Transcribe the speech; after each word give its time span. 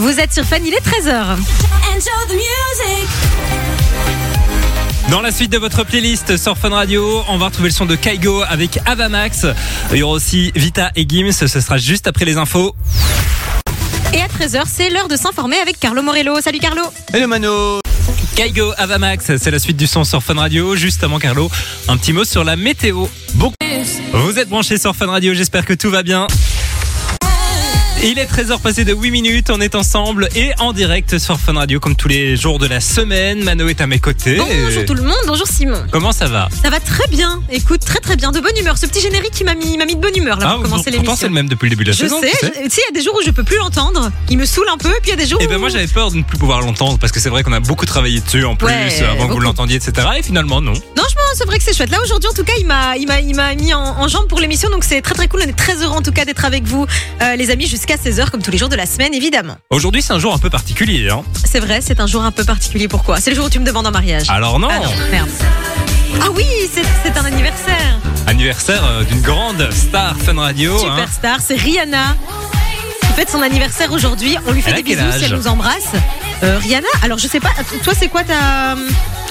Vous 0.00 0.18
êtes 0.18 0.32
sur 0.32 0.46
Fun, 0.46 0.56
il 0.64 0.72
est 0.72 0.80
13h. 0.80 1.36
Dans 5.10 5.20
la 5.20 5.30
suite 5.30 5.52
de 5.52 5.58
votre 5.58 5.84
playlist 5.84 6.38
sur 6.38 6.56
Fun 6.56 6.70
Radio, 6.70 7.22
on 7.28 7.36
va 7.36 7.48
retrouver 7.48 7.68
le 7.68 7.74
son 7.74 7.84
de 7.84 7.96
Kaigo 7.96 8.40
avec 8.48 8.78
Avamax. 8.86 9.44
Il 9.92 9.98
y 9.98 10.02
aura 10.02 10.14
aussi 10.14 10.52
Vita 10.54 10.90
et 10.96 11.06
Gims, 11.06 11.32
ce 11.32 11.46
sera 11.46 11.76
juste 11.76 12.06
après 12.06 12.24
les 12.24 12.38
infos. 12.38 12.74
Et 14.14 14.22
à 14.22 14.26
13h, 14.28 14.62
c'est 14.66 14.88
l'heure 14.88 15.08
de 15.08 15.16
s'informer 15.16 15.58
avec 15.58 15.78
Carlo 15.78 16.00
Morello. 16.00 16.40
Salut 16.40 16.60
Carlo 16.60 16.84
Hello 17.12 17.28
Mano 17.28 17.80
Kaigo 18.36 18.72
Avamax, 18.78 19.36
c'est 19.36 19.50
la 19.50 19.58
suite 19.58 19.76
du 19.76 19.86
son 19.86 20.04
sur 20.04 20.22
Fun 20.22 20.32
Radio. 20.32 20.76
Juste 20.76 21.04
avant 21.04 21.18
Carlo, 21.18 21.50
un 21.88 21.98
petit 21.98 22.14
mot 22.14 22.24
sur 22.24 22.42
la 22.42 22.56
météo. 22.56 23.04
Bon, 23.34 23.52
vous 24.14 24.38
êtes 24.38 24.48
branchés 24.48 24.78
sur 24.78 24.96
Fun 24.96 25.08
Radio, 25.08 25.34
j'espère 25.34 25.66
que 25.66 25.74
tout 25.74 25.90
va 25.90 26.02
bien. 26.02 26.26
Il 28.02 28.18
est 28.18 28.24
13h 28.24 28.60
passé 28.60 28.86
de 28.86 28.94
8 28.94 29.10
minutes, 29.10 29.50
on 29.50 29.60
est 29.60 29.74
ensemble 29.74 30.30
et 30.34 30.52
en 30.58 30.72
direct 30.72 31.18
sur 31.18 31.38
Fun 31.38 31.52
Radio 31.52 31.80
comme 31.80 31.94
tous 31.94 32.08
les 32.08 32.34
jours 32.34 32.58
de 32.58 32.66
la 32.66 32.80
semaine. 32.80 33.44
Mano 33.44 33.68
est 33.68 33.82
à 33.82 33.86
mes 33.86 33.98
côtés. 33.98 34.36
Bonjour 34.36 34.86
tout 34.86 34.94
le 34.94 35.02
monde, 35.02 35.18
bonjour 35.26 35.46
Simon. 35.46 35.84
Comment 35.90 36.12
ça 36.12 36.26
va? 36.26 36.48
Ça 36.62 36.70
va 36.70 36.80
très 36.80 37.06
bien, 37.08 37.42
écoute, 37.50 37.80
très 37.84 37.98
très 38.00 38.16
bien, 38.16 38.32
de 38.32 38.40
bonne 38.40 38.56
humeur. 38.58 38.78
Ce 38.78 38.86
petit 38.86 39.02
générique 39.02 39.32
qui 39.32 39.44
m'a 39.44 39.54
mis, 39.54 39.76
mis 39.76 39.96
de 39.96 40.00
bonne 40.00 40.16
humeur 40.16 40.38
là 40.38 40.54
pour 40.54 40.62
commencer 40.62 40.84
Ah, 40.86 40.90
l'émission. 40.92 41.14
c'est 41.14 41.26
le 41.28 41.34
même 41.34 41.48
depuis 41.50 41.66
le 41.66 41.70
début 41.76 41.84
de 41.84 41.90
la 41.90 41.94
Je 41.94 42.00
saison. 42.04 42.22
sais, 42.22 42.30
tu 42.30 42.46
sais, 42.70 42.80
il 42.88 42.94
y 42.94 42.98
a 42.98 42.98
des 42.98 43.04
jours 43.04 43.14
où 43.20 43.22
je 43.24 43.32
peux 43.32 43.44
plus 43.44 43.58
l'entendre, 43.58 44.10
il 44.30 44.38
me 44.38 44.46
saoule 44.46 44.68
un 44.72 44.78
peu, 44.78 44.88
et 44.88 45.00
puis 45.02 45.08
il 45.08 45.10
y 45.10 45.12
a 45.12 45.16
des 45.16 45.26
jours 45.26 45.38
Et 45.42 45.46
où... 45.46 45.50
ben 45.50 45.58
moi 45.58 45.68
j'avais 45.68 45.86
peur 45.86 46.10
de 46.10 46.16
ne 46.16 46.22
plus 46.22 46.38
pouvoir 46.38 46.62
l'entendre 46.62 46.98
parce 46.98 47.12
que 47.12 47.20
c'est 47.20 47.28
vrai 47.28 47.42
qu'on 47.42 47.52
a 47.52 47.60
beaucoup 47.60 47.84
travaillé 47.84 48.20
dessus 48.20 48.46
en 48.46 48.56
plus 48.56 48.66
Ouais, 48.68 49.02
avant 49.10 49.28
que 49.28 49.32
vous 49.34 49.40
l'entendiez 49.40 49.76
etc. 49.76 50.06
Et 50.18 50.22
finalement 50.22 50.62
non. 50.62 50.72
Non, 50.72 51.02
je 51.10 51.14
pense, 51.14 51.34
c'est 51.34 51.44
vrai 51.46 51.58
que 51.58 51.64
c'est 51.64 51.76
chouette. 51.76 51.90
Là 51.90 51.98
aujourd'hui, 52.02 52.30
en 52.30 52.34
tout 52.34 52.44
cas, 52.44 52.54
il 52.58 52.66
m'a 53.36 53.54
mis 53.54 53.74
en, 53.74 53.82
en 54.00 54.08
jambe 54.08 54.26
pour 54.26 54.40
l'émission, 54.40 54.70
donc 54.70 54.84
c'est 54.84 55.02
très 55.02 55.14
très 55.14 55.28
cool. 55.28 55.42
On 55.44 55.48
est 55.48 55.52
très 55.52 55.74
heureux 55.82 55.96
en 55.98 56.02
tout 56.02 56.12
cas 56.12 56.24
d'être 56.24 56.46
avec 56.46 56.64
vous, 56.64 56.86
euh, 57.20 57.36
les 57.36 57.50
amis, 57.50 57.66
jusqu'à 57.66 57.89
16h 57.96 58.30
comme 58.30 58.42
tous 58.42 58.50
les 58.50 58.58
jours 58.58 58.68
de 58.68 58.76
la 58.76 58.86
semaine, 58.86 59.14
évidemment. 59.14 59.56
Aujourd'hui 59.70 60.02
c'est 60.02 60.12
un 60.12 60.18
jour 60.18 60.32
un 60.34 60.38
peu 60.38 60.50
particulier. 60.50 61.08
Hein. 61.10 61.22
C'est 61.44 61.60
vrai, 61.60 61.80
c'est 61.80 62.00
un 62.00 62.06
jour 62.06 62.22
un 62.22 62.30
peu 62.30 62.44
particulier. 62.44 62.88
Pourquoi? 62.88 63.20
C'est 63.20 63.30
le 63.30 63.36
jour 63.36 63.46
où 63.46 63.50
tu 63.50 63.58
me 63.60 63.64
demandes 63.66 63.86
en 63.86 63.90
mariage. 63.90 64.26
Alors 64.28 64.58
non, 64.58 64.68
Ah 64.70 64.78
non, 64.78 64.90
merde. 65.10 65.28
Ah 66.20 66.26
oui, 66.34 66.44
c'est, 66.72 67.16
un 67.16 67.24
anniversaire. 67.24 67.98
anniversaire 68.26 68.84
euh, 68.84 69.04
d'une 69.04 69.20
grande 69.20 69.68
star 69.72 70.16
Fun 70.18 70.38
Radio. 70.38 70.74
hein. 70.76 70.96
Superstar, 70.96 71.38
c'est 71.40 71.54
Rihanna 71.56 72.16
qui 73.02 73.12
fête 73.14 73.30
son 73.30 73.42
anniversaire 73.42 73.92
aujourd'hui. 73.92 74.36
On 74.46 74.52
lui 74.52 74.62
fait 74.62 74.72
des 74.74 74.82
bisous 74.82 75.00
si 75.18 75.24
elle 75.24 75.34
nous 75.34 75.46
embrasse. 75.48 75.92
Euh, 76.42 76.58
Rihanna, 76.58 76.86
alors 77.02 77.18
je 77.18 77.26
sais 77.28 77.40
pas, 77.40 77.50
toi 77.84 77.92
c'est 77.98 78.08
quoi 78.08 78.24
ta 78.24 78.74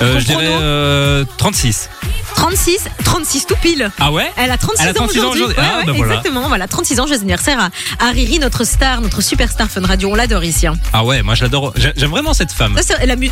Euh, 0.02 0.20
je 0.20 0.26
dirais 0.26 0.46
chrono 0.46 0.62
euh, 0.62 1.26
36. 1.38 1.90
36 2.36 2.86
36 3.04 3.48
tout 3.48 3.56
pile. 3.62 3.90
Ah 4.00 4.12
ouais 4.12 4.32
Elle 4.38 4.52
a 4.52 4.58
36 4.58 4.82
Elle 4.84 4.88
a 4.90 4.92
ans 4.92 4.94
36 5.08 5.20
ans 5.22 5.30
aujourd'hui. 5.32 5.56
Ah, 5.58 5.62
Ouais, 5.80 5.86
bah 5.88 5.94
voilà. 5.96 6.14
Exactement, 6.16 6.48
voilà, 6.48 6.68
36 6.68 7.00
ans, 7.00 7.08
joyeux 7.08 7.22
anniversaire 7.22 7.60
à, 7.60 8.06
à 8.08 8.12
Riri, 8.12 8.38
notre 8.40 8.64
star, 8.64 9.02
notre 9.02 9.22
superstar 9.22 9.68
Fun 9.70 9.82
Radio. 9.86 10.10
On 10.12 10.16
l'adore 10.16 10.44
ici. 10.44 10.68
hein. 10.68 10.74
Ah 10.94 11.04
ouais, 11.04 11.24
moi 11.24 11.34
j'adore, 11.36 11.74
j'ai- 11.76 11.94
j'aime 11.98 12.12
vraiment 12.12 12.34
cette 12.34 12.52
femme. 12.52 12.78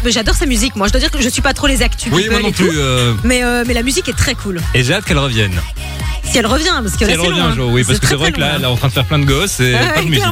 J'adore 0.06 0.36
sa 0.36 0.46
musique. 0.48 0.76
Moi, 0.76 0.88
je 0.88 0.92
dois 0.94 1.00
dire 1.02 1.12
que 1.12 1.22
je 1.22 1.30
suis 1.30 1.42
pas 1.44 1.54
trop 1.54 1.68
les 1.68 1.84
actus. 1.84 2.12
Oui, 2.12 2.28
moi 2.32 2.40
non 2.42 2.52
tout. 2.52 2.64
plus. 2.68 2.80
euh, 2.80 3.14
Mais, 3.24 3.44
euh, 3.44 3.64
mais 3.68 3.74
la 3.76 3.84
musique 3.84 4.10
est 4.10 4.18
très 4.18 4.34
cool. 4.34 4.60
et 4.74 4.84
j'ai 4.84 4.94
hâte 4.96 5.06
qu'elle 5.06 5.20
revienne. 5.20 5.54
Si 6.32 6.38
elle 6.38 6.46
revient, 6.46 6.66
parce 6.84 6.94
que 6.94 7.00
Si 7.00 7.06
là, 7.06 7.12
elle 7.14 7.20
revient 7.20 7.40
long, 7.40 7.46
un 7.46 7.50
hein. 7.52 7.56
jour, 7.56 7.72
oui, 7.72 7.84
parce 7.86 8.00
que 8.00 8.08
c'est 8.08 8.16
vrai 8.16 8.32
que 8.32 8.40
là, 8.40 8.54
elle 8.58 8.64
est 8.64 8.66
en 8.66 8.76
train 8.76 8.90
de 8.90 8.94
faire 8.94 9.06
plein 9.06 9.20
de 9.20 9.26
gosses 9.26 9.60
et 9.60 9.74
Ouais, 9.74 9.94
pas 9.96 10.02
de 10.02 10.08
musique. 10.08 10.24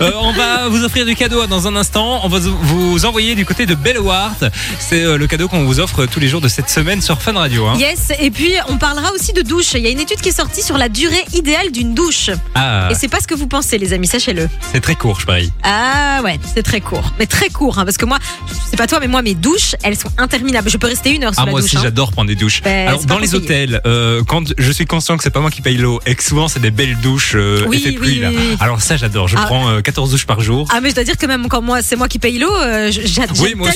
Euh, 0.00 0.10
on 0.20 0.32
va 0.32 0.68
vous 0.68 0.84
offrir 0.84 1.06
du 1.06 1.14
cadeau 1.16 1.46
dans 1.46 1.66
un 1.66 1.74
instant. 1.76 2.20
On 2.24 2.28
va 2.28 2.38
vous 2.38 3.04
envoyer 3.06 3.34
du 3.34 3.44
côté 3.46 3.64
de 3.66 3.74
Bellewart. 3.74 4.34
C'est 4.78 5.02
euh, 5.04 5.16
le 5.16 5.26
cadeau 5.26 5.48
qu'on 5.48 5.64
vous 5.64 5.80
offre 5.80 6.06
tous 6.06 6.20
les 6.20 6.28
jours 6.28 6.40
de 6.40 6.48
cette 6.48 6.68
semaine 6.68 7.00
sur 7.00 7.20
Fun 7.22 7.32
Radio. 7.32 7.66
hein. 7.66 7.76
Yes, 7.78 8.12
et 8.20 8.30
puis 8.30 8.52
on 8.68 8.76
parlera 8.78 9.12
aussi 9.12 9.32
de 9.32 9.42
douche. 9.42 9.72
Il 9.74 9.80
y 9.80 9.86
a 9.86 9.90
une 9.90 10.00
étude 10.00 10.20
qui 10.20 10.28
est 10.28 10.32
sortie 10.36 10.62
sur 10.62 10.76
la 10.78 10.88
durée 10.88 11.24
idéale 11.32 11.70
d'une 11.72 11.94
douche. 11.94 12.30
Ah, 12.54 12.88
Et 12.90 12.94
c'est 12.94 13.08
pas 13.08 13.20
ce 13.20 13.26
que 13.26 13.34
vous 13.34 13.46
pensez, 13.46 13.78
les 13.78 13.92
amis, 13.92 14.06
sachez-le. 14.06 14.48
c'est 14.72 14.80
très 14.80 14.94
court, 14.96 15.20
je 15.20 15.26
parie. 15.26 15.50
Ah 15.62 16.20
ouais, 16.24 16.38
c'est 16.54 16.62
très 16.62 16.80
court. 16.80 17.12
Mais 17.18 17.26
très 17.26 17.48
court, 17.48 17.78
hein, 17.78 17.84
parce 17.84 17.96
que 17.96 18.04
moi, 18.04 18.18
je 18.48 18.70
sais 18.70 18.76
pas 18.76 18.86
toi, 18.86 18.98
mais 19.00 19.08
moi, 19.08 19.22
mes 19.22 19.34
douches, 19.34 19.74
elles 19.82 19.96
sont 19.98 20.10
interminables. 20.18 20.68
Je 20.70 20.76
peux 20.76 20.86
rester 20.88 21.10
une 21.14 21.24
heure 21.24 21.34
sous 21.34 21.40
Ah, 21.40 21.46
la 21.46 21.50
moi 21.52 21.60
douche. 21.60 21.68
aussi, 21.70 21.76
hein. 21.78 21.82
j'adore 21.84 22.12
prendre 22.12 22.28
des 22.28 22.34
douches. 22.36 22.60
Ben, 22.62 22.88
Alors, 22.88 23.04
dans 23.04 23.18
les 23.18 23.34
hôtels, 23.34 23.80
euh, 23.86 24.22
quand 24.26 24.52
je 24.58 24.72
suis 24.72 24.86
conscient 24.86 25.16
que 25.16 25.22
c'est 25.22 25.30
pas 25.30 25.37
moi 25.40 25.50
qui 25.50 25.62
paye 25.62 25.76
l'eau 25.76 26.00
et 26.06 26.14
que 26.14 26.22
souvent 26.22 26.48
c'est 26.48 26.60
des 26.60 26.70
belles 26.70 26.96
douches 27.02 27.32
euh, 27.34 27.64
Oui, 27.68 27.76
effet 27.78 27.88
oui, 27.90 27.94
pluie, 27.96 28.18
là. 28.20 28.30
oui. 28.30 28.56
Alors, 28.60 28.80
ça, 28.80 28.96
j'adore. 28.96 29.28
Je 29.28 29.36
Ah. 29.36 29.42
prends 29.46 29.68
euh, 29.68 29.80
14 29.80 30.10
douches 30.10 30.26
par 30.26 30.40
jour. 30.40 30.66
Ah 30.72 30.80
mais 30.80 30.90
je 30.90 30.94
dois 30.94 31.04
dire 31.04 31.16
que 31.16 31.26
même 31.26 31.48
quand 31.48 31.62
moi 31.62 31.82
c'est 31.82 31.96
moi 31.96 32.08
qui 32.08 32.18
paye 32.18 32.38
l'eau, 32.38 32.54
euh, 32.54 32.90
je- 32.90 33.00
aussi, 33.00 33.14
tellement 33.14 33.66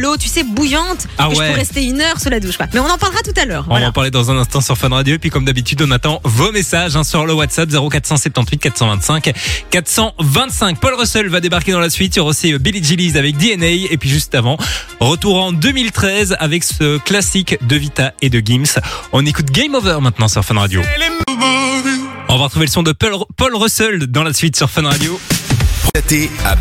l'eau, 0.00 0.16
tu 0.16 0.28
sais, 0.28 0.42
bouillante, 0.44 1.06
Ah 1.18 1.28
que 1.28 1.34
je 1.34 1.38
ouais. 1.40 1.50
peux 1.52 1.58
rester 1.58 1.84
une 1.84 2.00
heure 2.00 2.18
sous 2.20 2.28
la 2.30 2.40
douche. 2.40 2.56
quoi. 2.56 2.66
Mais 2.72 2.80
on 2.80 2.86
en 2.88 2.98
parlera 2.98 3.20
tout 3.22 3.38
à 3.40 3.44
l'heure. 3.44 3.64
On 3.68 3.78
va 3.78 3.86
en 3.86 3.92
parler 3.92 4.10
dans 4.10 4.30
un 4.30 4.36
instant 4.38 4.60
sur 4.60 4.76
Fun 4.76 4.88
Radio. 4.88 5.14
Et 5.14 5.18
puis, 5.18 5.30
comme 5.30 5.44
d'habitude, 5.44 5.82
on 5.82 5.90
attend 5.90 6.20
vos 6.24 6.52
messages 6.52 6.96
hein, 6.96 7.04
sur 7.04 7.26
le 7.26 7.32
WhatsApp 7.34 7.68
0478 7.70 8.58
425 8.58 9.32
425. 9.70 10.78
Paul 10.80 10.94
Russell 10.94 11.28
va 11.28 11.40
débarquer 11.40 11.72
dans 11.72 11.80
la 11.80 11.90
suite. 11.90 12.16
Il 12.16 12.18
y 12.18 12.20
aura 12.20 12.30
aussi 12.30 12.52
euh, 12.52 12.58
Billy 12.58 12.82
Gillies 12.82 13.16
avec 13.18 13.36
DNA. 13.36 13.88
Et 13.90 13.96
puis, 13.98 14.08
juste 14.08 14.34
avant, 14.34 14.56
retour 15.00 15.42
en 15.42 15.52
2013 15.52 16.36
avec 16.38 16.64
ce 16.64 16.98
classique 16.98 17.56
de 17.66 17.76
Vita 17.76 18.12
et 18.22 18.30
de 18.30 18.40
Gims. 18.44 18.80
On 19.12 19.24
écoute 19.26 19.50
Game 19.50 19.74
Over 19.74 19.98
maintenant 20.00 20.28
sur 20.28 20.44
Fun 20.44 20.58
Radio. 20.58 20.82
On 22.28 22.36
va 22.36 22.44
retrouver 22.44 22.66
le 22.66 22.70
son 22.70 22.82
de 22.82 22.92
Paul, 22.92 23.14
Paul 23.36 23.56
Russell 23.56 24.06
dans 24.06 24.22
la 24.22 24.32
suite 24.32 24.56
sur 24.56 24.70
Fun 24.70 24.82
Radio. 24.82 25.18
À. 26.44 26.54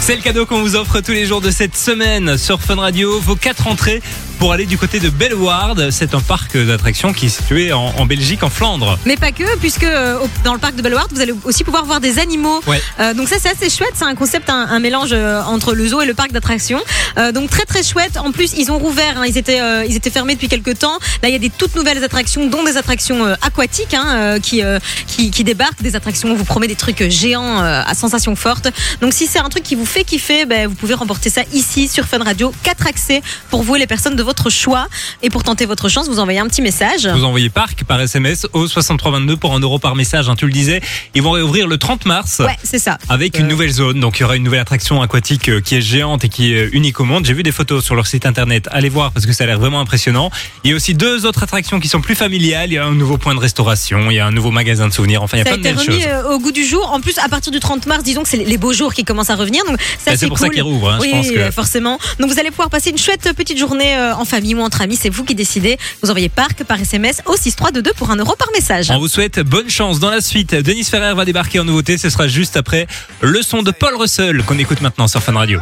C'est 0.00 0.16
le 0.16 0.22
cadeau 0.22 0.46
qu'on 0.46 0.60
vous 0.60 0.76
offre 0.76 1.00
tous 1.00 1.12
les 1.12 1.26
jours 1.26 1.40
de 1.40 1.50
cette 1.50 1.76
semaine 1.76 2.36
sur 2.36 2.60
Fun 2.60 2.76
Radio. 2.76 3.18
Vos 3.20 3.36
quatre 3.36 3.66
entrées 3.66 4.02
pour 4.38 4.52
aller 4.52 4.66
du 4.66 4.78
côté 4.78 5.00
de 5.00 5.08
Belleward. 5.08 5.90
C'est 5.90 6.14
un 6.14 6.20
parc 6.20 6.56
d'attractions 6.56 7.12
qui 7.12 7.26
est 7.26 7.30
situé 7.30 7.72
en, 7.72 7.94
en 7.96 8.06
Belgique, 8.06 8.42
en 8.42 8.50
Flandre. 8.50 8.98
Mais 9.04 9.16
pas 9.16 9.32
que, 9.32 9.56
puisque 9.58 9.84
euh, 9.84 10.18
dans 10.44 10.52
le 10.52 10.58
parc 10.58 10.76
de 10.76 10.82
Bellewaerde, 10.82 11.10
vous 11.12 11.20
allez 11.20 11.34
aussi 11.44 11.64
pouvoir 11.64 11.84
voir 11.84 12.00
des 12.00 12.18
animaux. 12.18 12.60
Ouais. 12.66 12.80
Euh, 13.00 13.14
donc 13.14 13.28
ça 13.28 13.36
c'est 13.40 13.50
assez 13.50 13.70
chouette, 13.70 13.92
c'est 13.94 14.04
un 14.04 14.14
concept, 14.14 14.50
un, 14.50 14.66
un 14.68 14.78
mélange 14.78 15.10
euh, 15.12 15.42
entre 15.42 15.74
le 15.74 15.86
zoo 15.88 16.00
et 16.00 16.06
le 16.06 16.14
parc 16.14 16.32
d'attractions. 16.32 16.82
Euh, 17.18 17.32
donc 17.32 17.50
très 17.50 17.64
très 17.64 17.82
chouette. 17.82 18.16
En 18.16 18.32
plus 18.32 18.52
ils 18.56 18.70
ont 18.70 18.78
rouvert, 18.78 19.18
hein, 19.18 19.24
ils 19.26 19.38
étaient 19.38 19.60
ils 19.88 19.96
étaient 19.96 20.10
fermés 20.10 20.34
depuis 20.34 20.48
quelques 20.48 20.78
temps. 20.78 20.98
Là 21.22 21.28
il 21.28 21.32
y 21.32 21.36
a 21.36 21.38
des 21.38 21.50
toutes 21.50 21.74
nouvelles 21.74 22.02
attractions, 22.04 22.46
dont 22.46 22.64
des 22.64 22.76
attractions 22.76 23.24
aquatiques 23.42 23.94
hein, 23.94 24.38
qui, 24.40 24.62
qui 25.06 25.30
qui 25.30 25.44
débarquent, 25.44 25.82
des 25.82 25.96
attractions. 25.96 26.30
On 26.30 26.34
vous 26.34 26.44
promet 26.44 26.68
des 26.68 26.76
trucs 26.76 27.08
géants 27.08 27.58
à 27.60 27.94
sensations 27.94 28.36
fortes. 28.36 28.68
Donc 29.00 29.12
si 29.12 29.26
c'est 29.26 29.38
un 29.38 29.48
truc 29.48 29.62
qui 29.62 29.74
vous 29.74 29.86
fait 29.86 30.04
kiffer, 30.04 30.44
ben, 30.46 30.68
vous 30.68 30.74
pouvez 30.74 30.94
remporter 30.94 31.30
ça 31.30 31.42
ici 31.52 31.88
sur 31.88 32.04
Fun 32.04 32.22
Radio. 32.22 32.52
Quatre 32.62 32.86
accès 32.86 33.22
pour 33.50 33.62
vous 33.62 33.76
et 33.76 33.78
les 33.78 33.86
personnes 33.86 34.16
de 34.16 34.22
votre 34.26 34.50
choix. 34.50 34.86
Et 35.22 35.30
pour 35.30 35.42
tenter 35.42 35.64
votre 35.64 35.88
chance, 35.88 36.08
vous 36.08 36.18
envoyez 36.20 36.38
un 36.40 36.46
petit 36.46 36.60
message. 36.62 37.06
Vous 37.06 37.24
envoyez 37.24 37.48
parc 37.48 37.84
par 37.84 37.98
SMS 38.00 38.46
au 38.52 38.66
6322 38.68 39.36
pour 39.38 39.54
un 39.54 39.60
euro 39.60 39.78
par 39.78 39.94
message, 39.96 40.28
hein, 40.28 40.34
tu 40.36 40.44
le 40.46 40.52
disais. 40.52 40.82
Ils 41.14 41.22
vont 41.22 41.30
réouvrir 41.30 41.66
le 41.68 41.78
30 41.78 42.04
mars. 42.04 42.40
Ouais, 42.40 42.56
c'est 42.62 42.78
ça. 42.78 42.98
Avec 43.08 43.36
Euh, 43.36 43.40
une 43.40 43.48
nouvelle 43.48 43.70
zone, 43.72 44.00
donc 44.00 44.18
il 44.18 44.22
y 44.22 44.24
aura 44.24 44.36
une 44.36 44.42
nouvelle 44.42 44.60
attraction 44.60 45.00
aquatique 45.00 45.48
euh, 45.48 45.60
qui 45.60 45.76
est 45.76 45.80
géante 45.80 46.24
et 46.24 46.28
qui 46.28 46.52
est 46.52 46.68
unique 46.72 47.00
au 47.00 47.04
monde. 47.04 47.24
J'ai 47.24 47.32
vu 47.32 47.42
des 47.42 47.52
photos 47.52 47.82
sur 47.84 47.94
leur 47.94 48.06
site 48.06 48.26
internet, 48.26 48.68
allez 48.72 48.88
voir 48.90 49.12
parce 49.12 49.24
que 49.24 49.32
ça 49.32 49.44
a 49.44 49.46
l'air 49.46 49.58
vraiment 49.58 49.80
impressionnant. 49.80 50.30
Il 50.64 50.70
y 50.70 50.72
a 50.74 50.76
aussi 50.76 50.94
deux 50.94 51.24
autres 51.24 51.42
attractions 51.42 51.80
qui 51.80 51.88
sont 51.88 52.00
plus 52.00 52.14
familiales. 52.14 52.70
Il 52.70 52.74
y 52.74 52.78
a 52.78 52.84
un 52.84 52.94
nouveau 52.94 53.16
point 53.18 53.34
de 53.34 53.40
restauration, 53.40 54.10
il 54.10 54.14
y 54.14 54.18
a 54.18 54.26
un 54.26 54.32
nouveau 54.32 54.50
magasin 54.50 54.88
de 54.88 54.92
souvenirs. 54.92 55.22
Enfin, 55.22 55.36
il 55.36 55.40
y 55.40 55.42
a 55.42 55.44
Ça 55.44 55.50
a 55.54 55.58
plein 55.58 55.62
de 55.62 55.68
été 55.68 55.76
belles 55.86 55.86
remis 55.94 56.02
choses. 56.02 56.10
euh, 56.26 56.34
au 56.34 56.38
goût 56.40 56.52
du 56.52 56.64
jour. 56.64 56.90
En 56.92 57.00
plus, 57.00 57.18
à 57.18 57.28
partir 57.28 57.52
du 57.52 57.60
30 57.60 57.86
mars, 57.86 58.02
disons 58.02 58.22
que 58.22 58.28
c'est 58.28 58.36
les 58.38 58.58
beaux 58.58 58.72
jours 58.72 58.92
qui 58.94 59.04
commencent 59.04 59.30
à 59.30 59.36
revenir. 59.36 59.64
Donc, 59.66 59.78
ça, 60.04 60.10
Bah, 60.12 60.16
c'est 60.16 60.26
pour 60.28 60.38
ça 60.38 60.46
cool. 60.46 60.54
qu'ils 60.54 60.62
rouvrent, 60.62 60.90
hein, 60.90 60.98
je 60.98 61.02
oui, 61.06 61.10
pense 61.12 61.26
oui, 61.28 61.34
que- 61.34 61.38
euh, 61.40 61.52
forcément. 61.52 61.98
Donc, 62.18 62.30
vous 62.30 62.38
allez 62.40 62.50
pouvoir 62.50 62.70
passer 62.70 62.90
une 62.90 62.98
chouette 62.98 63.30
petite 63.36 63.58
journée 63.58 63.96
euh, 63.96 64.14
en 64.18 64.24
famille 64.24 64.54
ou 64.54 64.60
entre 64.60 64.82
amis. 64.82 64.98
C'est 65.00 65.10
vous 65.10 65.24
qui 65.24 65.34
décidez. 65.34 65.78
Vous 66.02 66.10
envoyez 66.10 66.28
parc 66.28 66.64
par 66.64 66.80
SMS 66.80 67.22
au 67.26 67.36
6322 67.36 67.92
pour 67.96 68.10
un 68.10 68.16
euro 68.16 68.34
par 68.36 68.48
message. 68.52 68.90
On 68.90 68.98
vous 68.98 69.08
souhaite 69.08 69.40
bonne 69.40 69.70
chance 69.70 70.00
dans 70.00 70.10
la 70.10 70.20
suite. 70.20 70.54
Denis 70.54 70.84
Ferrer 70.84 71.14
va 71.14 71.24
débarquer 71.24 71.60
en 71.60 71.64
nouveauté. 71.64 71.98
Ce 71.98 72.10
sera 72.10 72.28
juste 72.28 72.56
après 72.56 72.86
le 73.20 73.42
son 73.42 73.62
de 73.62 73.70
Paul 73.70 73.94
Russell 73.96 74.42
qu'on 74.44 74.58
écoute 74.58 74.80
maintenant 74.80 75.08
sur 75.08 75.22
Fun 75.22 75.34
Radio. 75.34 75.60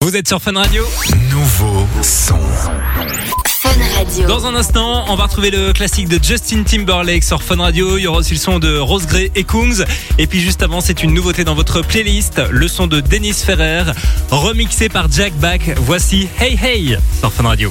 Vous 0.00 0.16
êtes 0.16 0.28
sur 0.28 0.40
Fun 0.40 0.52
Radio 0.52 0.84
Nouveau 1.30 1.86
son. 2.02 2.38
Fun 3.64 3.70
Radio. 3.96 4.28
Dans 4.28 4.44
un 4.44 4.54
instant, 4.54 5.06
on 5.08 5.16
va 5.16 5.24
retrouver 5.24 5.50
le 5.50 5.72
classique 5.72 6.06
de 6.06 6.22
Justin 6.22 6.64
Timberlake 6.64 7.24
sur 7.24 7.42
Fun 7.42 7.56
Radio. 7.56 7.96
Il 7.96 8.02
y 8.02 8.06
aura 8.06 8.18
aussi 8.18 8.34
le 8.34 8.38
son 8.38 8.58
de 8.58 8.76
Rose 8.76 9.06
Gray 9.06 9.32
et 9.34 9.44
Kungs. 9.44 9.84
Et 10.18 10.26
puis 10.26 10.40
juste 10.40 10.62
avant, 10.62 10.82
c'est 10.82 11.02
une 11.02 11.14
nouveauté 11.14 11.44
dans 11.44 11.54
votre 11.54 11.80
playlist. 11.80 12.42
Le 12.50 12.68
son 12.68 12.86
de 12.86 13.00
Dennis 13.00 13.42
Ferrer, 13.42 13.84
remixé 14.30 14.90
par 14.90 15.10
Jack 15.10 15.32
Back. 15.36 15.72
Voici 15.78 16.28
Hey 16.38 16.58
Hey 16.62 16.98
sur 17.20 17.32
Fun 17.32 17.44
Radio. 17.44 17.70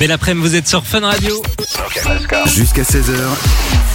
Mais 0.00 0.06
l'après-midi, 0.06 0.46
vous 0.48 0.54
êtes 0.54 0.68
sur 0.68 0.84
Fun 0.84 1.00
Radio. 1.00 1.42
Jusqu'à 2.46 2.82
16h, 2.82 3.14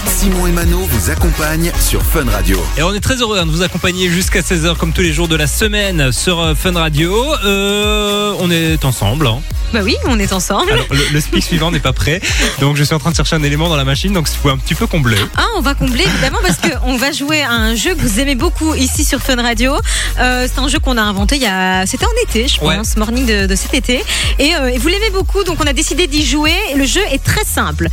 Simon 0.06 0.46
et 0.46 0.52
Mano 0.52 0.78
vous 0.80 1.10
accompagnent 1.10 1.72
sur 1.80 2.02
Fun 2.02 2.24
Radio. 2.30 2.62
Et 2.78 2.82
on 2.82 2.92
est 2.94 3.00
très 3.00 3.16
heureux 3.16 3.38
hein, 3.38 3.46
de 3.46 3.50
vous 3.50 3.62
accompagner 3.62 4.08
jusqu'à 4.08 4.40
16h 4.40 4.76
comme 4.76 4.92
tous 4.92 5.00
les 5.02 5.12
jours 5.12 5.28
de 5.28 5.36
la 5.36 5.46
semaine 5.46 6.12
sur 6.12 6.40
euh, 6.40 6.54
Fun 6.54 6.72
Radio. 6.74 7.14
Euh, 7.44 8.34
on 8.38 8.50
est 8.50 8.84
ensemble. 8.84 9.26
hein. 9.26 9.40
Bah 9.72 9.80
oui, 9.82 9.96
on 10.06 10.18
est 10.18 10.32
ensemble. 10.32 10.72
Alors, 10.72 10.86
le, 10.90 11.00
le 11.12 11.20
speak 11.20 11.42
suivant 11.42 11.70
n'est 11.70 11.80
pas 11.80 11.92
prêt. 11.92 12.20
Donc 12.60 12.76
je 12.76 12.84
suis 12.84 12.94
en 12.94 12.98
train 12.98 13.10
de 13.10 13.16
chercher 13.16 13.36
un 13.36 13.42
élément 13.42 13.68
dans 13.68 13.76
la 13.76 13.84
machine. 13.84 14.12
Donc 14.12 14.28
il 14.30 14.36
faut 14.36 14.48
un 14.48 14.56
petit 14.58 14.74
peu 14.74 14.86
combler. 14.86 15.16
Ah, 15.36 15.44
on 15.56 15.60
va 15.60 15.74
combler 15.74 16.04
évidemment 16.04 16.38
parce 16.42 16.58
qu'on 16.58 16.96
va 16.96 17.12
jouer 17.12 17.42
à 17.42 17.50
un 17.52 17.74
jeu 17.74 17.94
que 17.94 18.00
vous 18.00 18.20
aimez 18.20 18.36
beaucoup 18.36 18.74
ici 18.74 19.04
sur 19.04 19.20
Fun 19.20 19.40
Radio. 19.42 19.74
Euh, 20.20 20.46
c'est 20.52 20.60
un 20.60 20.68
jeu 20.68 20.78
qu'on 20.78 20.96
a 20.96 21.02
inventé 21.02 21.36
il 21.36 21.42
y 21.42 21.46
a, 21.46 21.84
c'était 21.86 22.06
en 22.06 22.28
été, 22.28 22.46
je 22.48 22.60
Ouais. 22.60 22.76
pense, 22.76 22.96
morning 22.96 23.26
de, 23.26 23.46
de 23.46 23.54
cet 23.56 23.74
été. 23.74 24.02
Et, 24.38 24.54
euh, 24.54 24.68
et 24.68 24.78
vous 24.78 24.88
l'aimez 24.88 25.10
beaucoup, 25.10 25.42
donc 25.44 25.58
on 25.62 25.66
a 25.66 25.72
décidé 25.72 26.06
d'y 26.06 26.24
jouer. 26.24 26.54
Le 26.76 26.84
jeu 26.86 27.02
est 27.12 27.22
très 27.22 27.44
simple. 27.44 27.88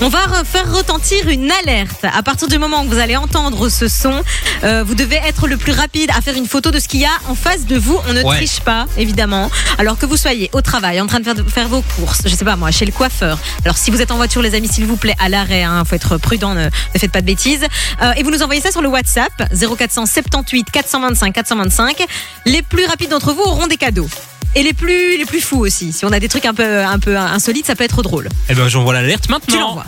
On 0.00 0.08
va 0.08 0.18
re- 0.26 0.44
faire 0.44 0.70
retentir 0.74 1.28
une 1.28 1.50
alerte. 1.62 2.04
À 2.04 2.22
partir 2.22 2.48
du 2.48 2.58
moment 2.58 2.82
où 2.82 2.88
vous 2.88 2.98
allez 2.98 3.16
entendre 3.16 3.68
ce 3.68 3.86
son, 3.88 4.22
euh, 4.64 4.82
vous 4.84 4.94
devez 4.94 5.16
être 5.16 5.46
le 5.46 5.56
plus 5.56 5.72
rapide 5.72 6.10
à 6.16 6.20
faire 6.20 6.34
une 6.36 6.46
photo 6.48 6.70
de 6.72 6.78
ce 6.80 6.88
qu'il 6.88 7.00
y 7.00 7.04
a 7.04 7.10
en 7.28 7.34
face 7.34 7.64
de 7.64 7.78
vous. 7.78 7.98
On 8.08 8.12
ne 8.12 8.22
Ouais. 8.22 8.36
triche 8.36 8.60
pas, 8.60 8.86
évidemment. 8.98 9.50
Alors 9.78 9.96
que 9.96 10.04
vous 10.04 10.16
soyez 10.16 10.50
au 10.52 10.60
travail, 10.62 11.00
en 11.00 11.06
train 11.06 11.20
de 11.20 11.42
faire, 11.48 11.68
vos 11.68 11.82
courses, 11.96 12.22
je 12.26 12.34
sais 12.34 12.44
pas 12.44 12.56
moi, 12.56 12.70
chez 12.72 12.84
le 12.84 12.92
coiffeur. 12.92 13.38
Alors 13.64 13.78
si 13.78 13.90
vous 13.90 14.02
êtes 14.02 14.10
en 14.10 14.16
voiture, 14.16 14.42
les 14.42 14.54
amis, 14.54 14.68
s'il 14.68 14.84
vous 14.84 14.96
plaît, 14.96 15.14
à 15.20 15.28
l'arrêt, 15.28 15.62
hein, 15.62 15.84
faut 15.84 15.94
être 15.94 16.18
prudent, 16.18 16.54
ne, 16.54 16.64
ne 16.64 16.98
faites 16.98 17.12
pas 17.12 17.20
de 17.20 17.26
bêtises. 17.26 17.64
Euh, 18.02 18.12
et 18.16 18.22
vous 18.24 18.30
nous 18.32 18.42
envoyez 18.42 18.60
ça 18.60 18.72
sur 18.72 18.82
le 18.82 18.88
WhatsApp 18.88 19.32
0478 19.52 20.70
425 20.72 21.32
425. 21.32 22.04
Les 22.46 22.62
plus 22.62 22.84
rapides 22.86 23.10
d'entre 23.10 23.32
vous 23.32 23.42
auront 23.42 23.68
des 23.68 23.76
cadeaux. 23.76 24.08
Et 24.56 24.62
les 24.62 24.72
plus, 24.72 25.16
les 25.18 25.24
plus 25.24 25.40
fous 25.40 25.58
aussi. 25.60 25.92
Si 25.92 26.04
on 26.04 26.12
a 26.12 26.20
des 26.20 26.28
trucs 26.28 26.46
un 26.46 26.54
peu, 26.54 26.78
un 26.84 26.98
peu 26.98 27.16
insolites, 27.16 27.66
ça 27.66 27.74
peut 27.74 27.84
être 27.84 28.02
drôle. 28.02 28.28
Eh 28.48 28.54
ben, 28.54 28.68
j'envoie 28.68 28.94
l'alerte 28.94 29.24
Tu 29.26 29.30
maintenant. 29.32 29.60
l'envoies. 29.60 29.84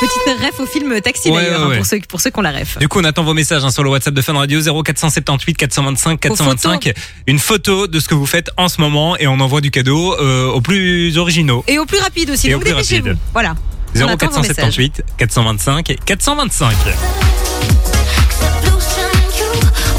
Petite 0.00 0.38
ref 0.42 0.60
au 0.60 0.66
film 0.66 1.00
Taxi 1.00 1.30
Ouais, 1.30 1.42
d'ailleurs, 1.44 1.60
ouais, 1.60 1.64
hein, 1.64 1.68
ouais. 1.70 1.76
pour, 1.78 1.86
ceux, 1.86 1.98
pour 2.08 2.20
ceux 2.20 2.28
qui 2.30 2.38
ont 2.38 2.42
la 2.42 2.50
ref. 2.52 2.78
Du 2.78 2.88
coup, 2.88 3.00
on 3.00 3.04
attend 3.04 3.24
vos 3.24 3.32
messages 3.32 3.64
hein, 3.64 3.70
sur 3.70 3.82
le 3.82 3.88
WhatsApp 3.90 4.12
de 4.12 4.20
Fun 4.20 4.34
Radio 4.34 4.60
0478 4.60 5.54
425 5.56 6.20
425. 6.20 6.92
Une 7.26 7.38
photo 7.38 7.86
de 7.86 8.00
ce 8.00 8.08
que 8.08 8.14
vous 8.14 8.26
faites 8.26 8.50
en 8.58 8.68
ce 8.68 8.80
moment 8.80 9.16
et 9.16 9.26
on 9.26 9.40
envoie 9.40 9.60
du 9.62 9.70
cadeau 9.70 10.14
euh, 10.20 10.48
aux 10.50 10.60
plus 10.60 11.16
originaux. 11.16 11.64
Et 11.68 11.78
au 11.78 11.86
plus 11.86 11.98
rapide 11.98 12.30
aussi, 12.30 12.48
Et 12.48 12.52
donc 12.52 12.64
dépêchez-vous. 12.64 13.14
Voilà. 13.32 13.54
On 13.96 14.08
attend 14.08 14.28
vos 14.28 14.40
messages. 14.40 14.56
0478 14.76 15.02
425 15.16 15.96
425. 16.04 16.74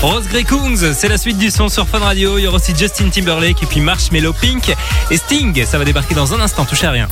Rose 0.01 0.27
Grey 0.29 0.43
Coons, 0.43 0.93
c'est 0.93 1.07
la 1.07 1.17
suite 1.17 1.37
du 1.37 1.49
son 1.49 1.69
sur 1.69 1.87
Fun 1.87 1.99
Radio. 1.99 2.37
Il 2.37 2.43
y 2.43 2.47
aura 2.47 2.57
aussi 2.57 2.75
Justin 2.75 3.09
Timberlake 3.09 3.63
et 3.63 3.65
puis 3.65 3.79
Marshmello 3.79 4.33
Pink 4.33 4.73
et 5.09 5.17
Sting. 5.17 5.65
Ça 5.65 5.77
va 5.77 5.85
débarquer 5.85 6.15
dans 6.15 6.33
un 6.33 6.39
instant. 6.39 6.65
Touchez 6.65 6.87
à 6.87 6.91
rien. 6.91 7.07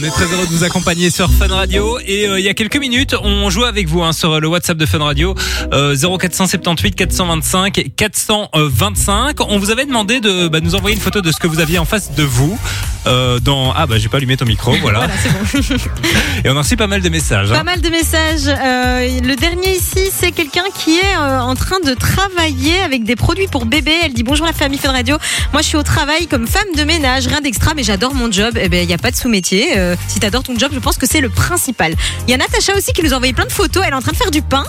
On 0.00 0.04
est 0.04 0.10
très 0.10 0.26
heureux 0.26 0.46
de 0.46 0.52
vous 0.52 0.62
accompagner 0.62 1.10
sur 1.10 1.28
Fun 1.28 1.48
Radio 1.48 1.98
et 2.06 2.28
euh, 2.28 2.38
il 2.38 2.44
y 2.44 2.48
a 2.48 2.54
quelques 2.54 2.76
minutes 2.76 3.16
on 3.20 3.50
jouait 3.50 3.66
avec 3.66 3.88
vous 3.88 4.00
hein, 4.00 4.12
sur 4.12 4.38
le 4.38 4.46
WhatsApp 4.46 4.76
de 4.76 4.86
Fun 4.86 4.98
Radio 5.00 5.34
euh, 5.72 5.96
0478 5.96 6.94
425 6.94 7.90
425. 7.96 9.40
On 9.40 9.58
vous 9.58 9.72
avait 9.72 9.86
demandé 9.86 10.20
de 10.20 10.46
bah, 10.46 10.60
nous 10.60 10.76
envoyer 10.76 10.94
une 10.94 11.02
photo 11.02 11.20
de 11.20 11.32
ce 11.32 11.38
que 11.38 11.48
vous 11.48 11.58
aviez 11.58 11.80
en 11.80 11.84
face 11.84 12.12
de 12.14 12.22
vous 12.22 12.56
euh, 13.08 13.38
dans 13.40 13.72
ah 13.72 13.86
bah 13.86 13.96
j'ai 13.98 14.08
pas 14.08 14.18
allumé 14.18 14.36
ton 14.36 14.44
micro 14.44 14.72
voilà, 14.82 14.98
Voilà, 14.98 15.14
c'est 15.16 15.30
bon. 15.32 15.76
et 16.44 16.50
on 16.50 16.56
a 16.56 16.60
reçu 16.60 16.76
pas 16.76 16.86
mal 16.86 17.00
de 17.00 17.08
messages. 17.08 17.48
Pas 17.48 17.60
hein. 17.60 17.62
mal 17.62 17.80
de 17.80 17.88
messages. 17.88 18.46
Euh, 18.48 19.20
le 19.20 19.34
dernier 19.36 19.76
ici, 19.76 20.10
c'est 20.12 20.32
quelqu'un 20.32 20.64
qui 20.76 20.98
est 20.98 21.16
euh, 21.16 21.40
en 21.40 21.54
train 21.54 21.80
de 21.80 21.94
travailler 21.94 22.78
avec 22.84 23.04
des 23.04 23.16
produits 23.16 23.46
pour 23.46 23.66
bébé. 23.66 23.92
Elle 24.04 24.12
dit 24.12 24.24
bonjour 24.24 24.46
la 24.46 24.52
famille 24.52 24.78
Fun 24.78 24.92
Radio. 24.92 25.16
Moi, 25.52 25.62
je 25.62 25.68
suis 25.68 25.76
au 25.76 25.82
travail 25.82 26.26
comme 26.26 26.46
femme 26.46 26.68
de 26.76 26.82
ménage, 26.84 27.26
rien 27.28 27.40
d'extra, 27.40 27.72
mais 27.74 27.82
j'adore 27.82 28.14
mon 28.14 28.30
job. 28.30 28.58
Eh 28.60 28.68
ben, 28.68 28.82
il 28.82 28.90
y 28.90 28.94
a 28.94 28.98
pas 28.98 29.10
de 29.10 29.16
sous-métier. 29.16 29.68
Euh, 29.88 29.96
si 30.08 30.20
t'adores 30.20 30.42
ton 30.42 30.58
job, 30.58 30.70
je 30.72 30.78
pense 30.78 30.96
que 30.96 31.06
c'est 31.06 31.20
le 31.20 31.28
principal. 31.28 31.94
Il 32.26 32.30
y 32.30 32.34
a 32.34 32.36
Natacha 32.36 32.74
aussi 32.76 32.92
qui 32.92 33.02
nous 33.02 33.12
a 33.12 33.16
envoyé 33.16 33.32
plein 33.32 33.46
de 33.46 33.52
photos. 33.52 33.82
Elle 33.86 33.92
est 33.92 33.96
en 33.96 34.02
train 34.02 34.12
de 34.12 34.16
faire 34.16 34.30
du 34.30 34.42
pain, 34.42 34.64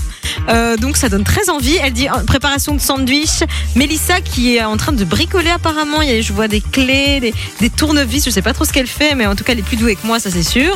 Euh, 0.47 0.77
donc 0.77 0.97
ça 0.97 1.09
donne 1.09 1.23
très 1.23 1.49
envie. 1.49 1.77
Elle 1.83 1.93
dit 1.93 2.07
euh, 2.07 2.23
préparation 2.25 2.73
de 2.73 2.79
sandwich. 2.79 3.43
Mélissa 3.75 4.21
qui 4.21 4.55
est 4.55 4.63
en 4.63 4.77
train 4.77 4.93
de 4.93 5.03
bricoler 5.03 5.49
apparemment. 5.49 5.97
Je 6.01 6.33
vois 6.33 6.47
des 6.47 6.61
clés, 6.61 7.33
des, 7.59 7.69
tournevis. 7.69 8.25
Je 8.25 8.29
sais 8.29 8.41
pas 8.41 8.53
trop 8.53 8.65
ce 8.65 8.71
qu'elle 8.71 8.87
fait, 8.87 9.15
mais 9.15 9.25
en 9.25 9.35
tout 9.35 9.43
cas, 9.43 9.53
elle 9.53 9.59
est 9.59 9.63
plus 9.63 9.77
douée 9.77 9.95
que 9.95 10.07
moi, 10.07 10.19
ça 10.19 10.29
c'est 10.31 10.43
sûr. 10.43 10.73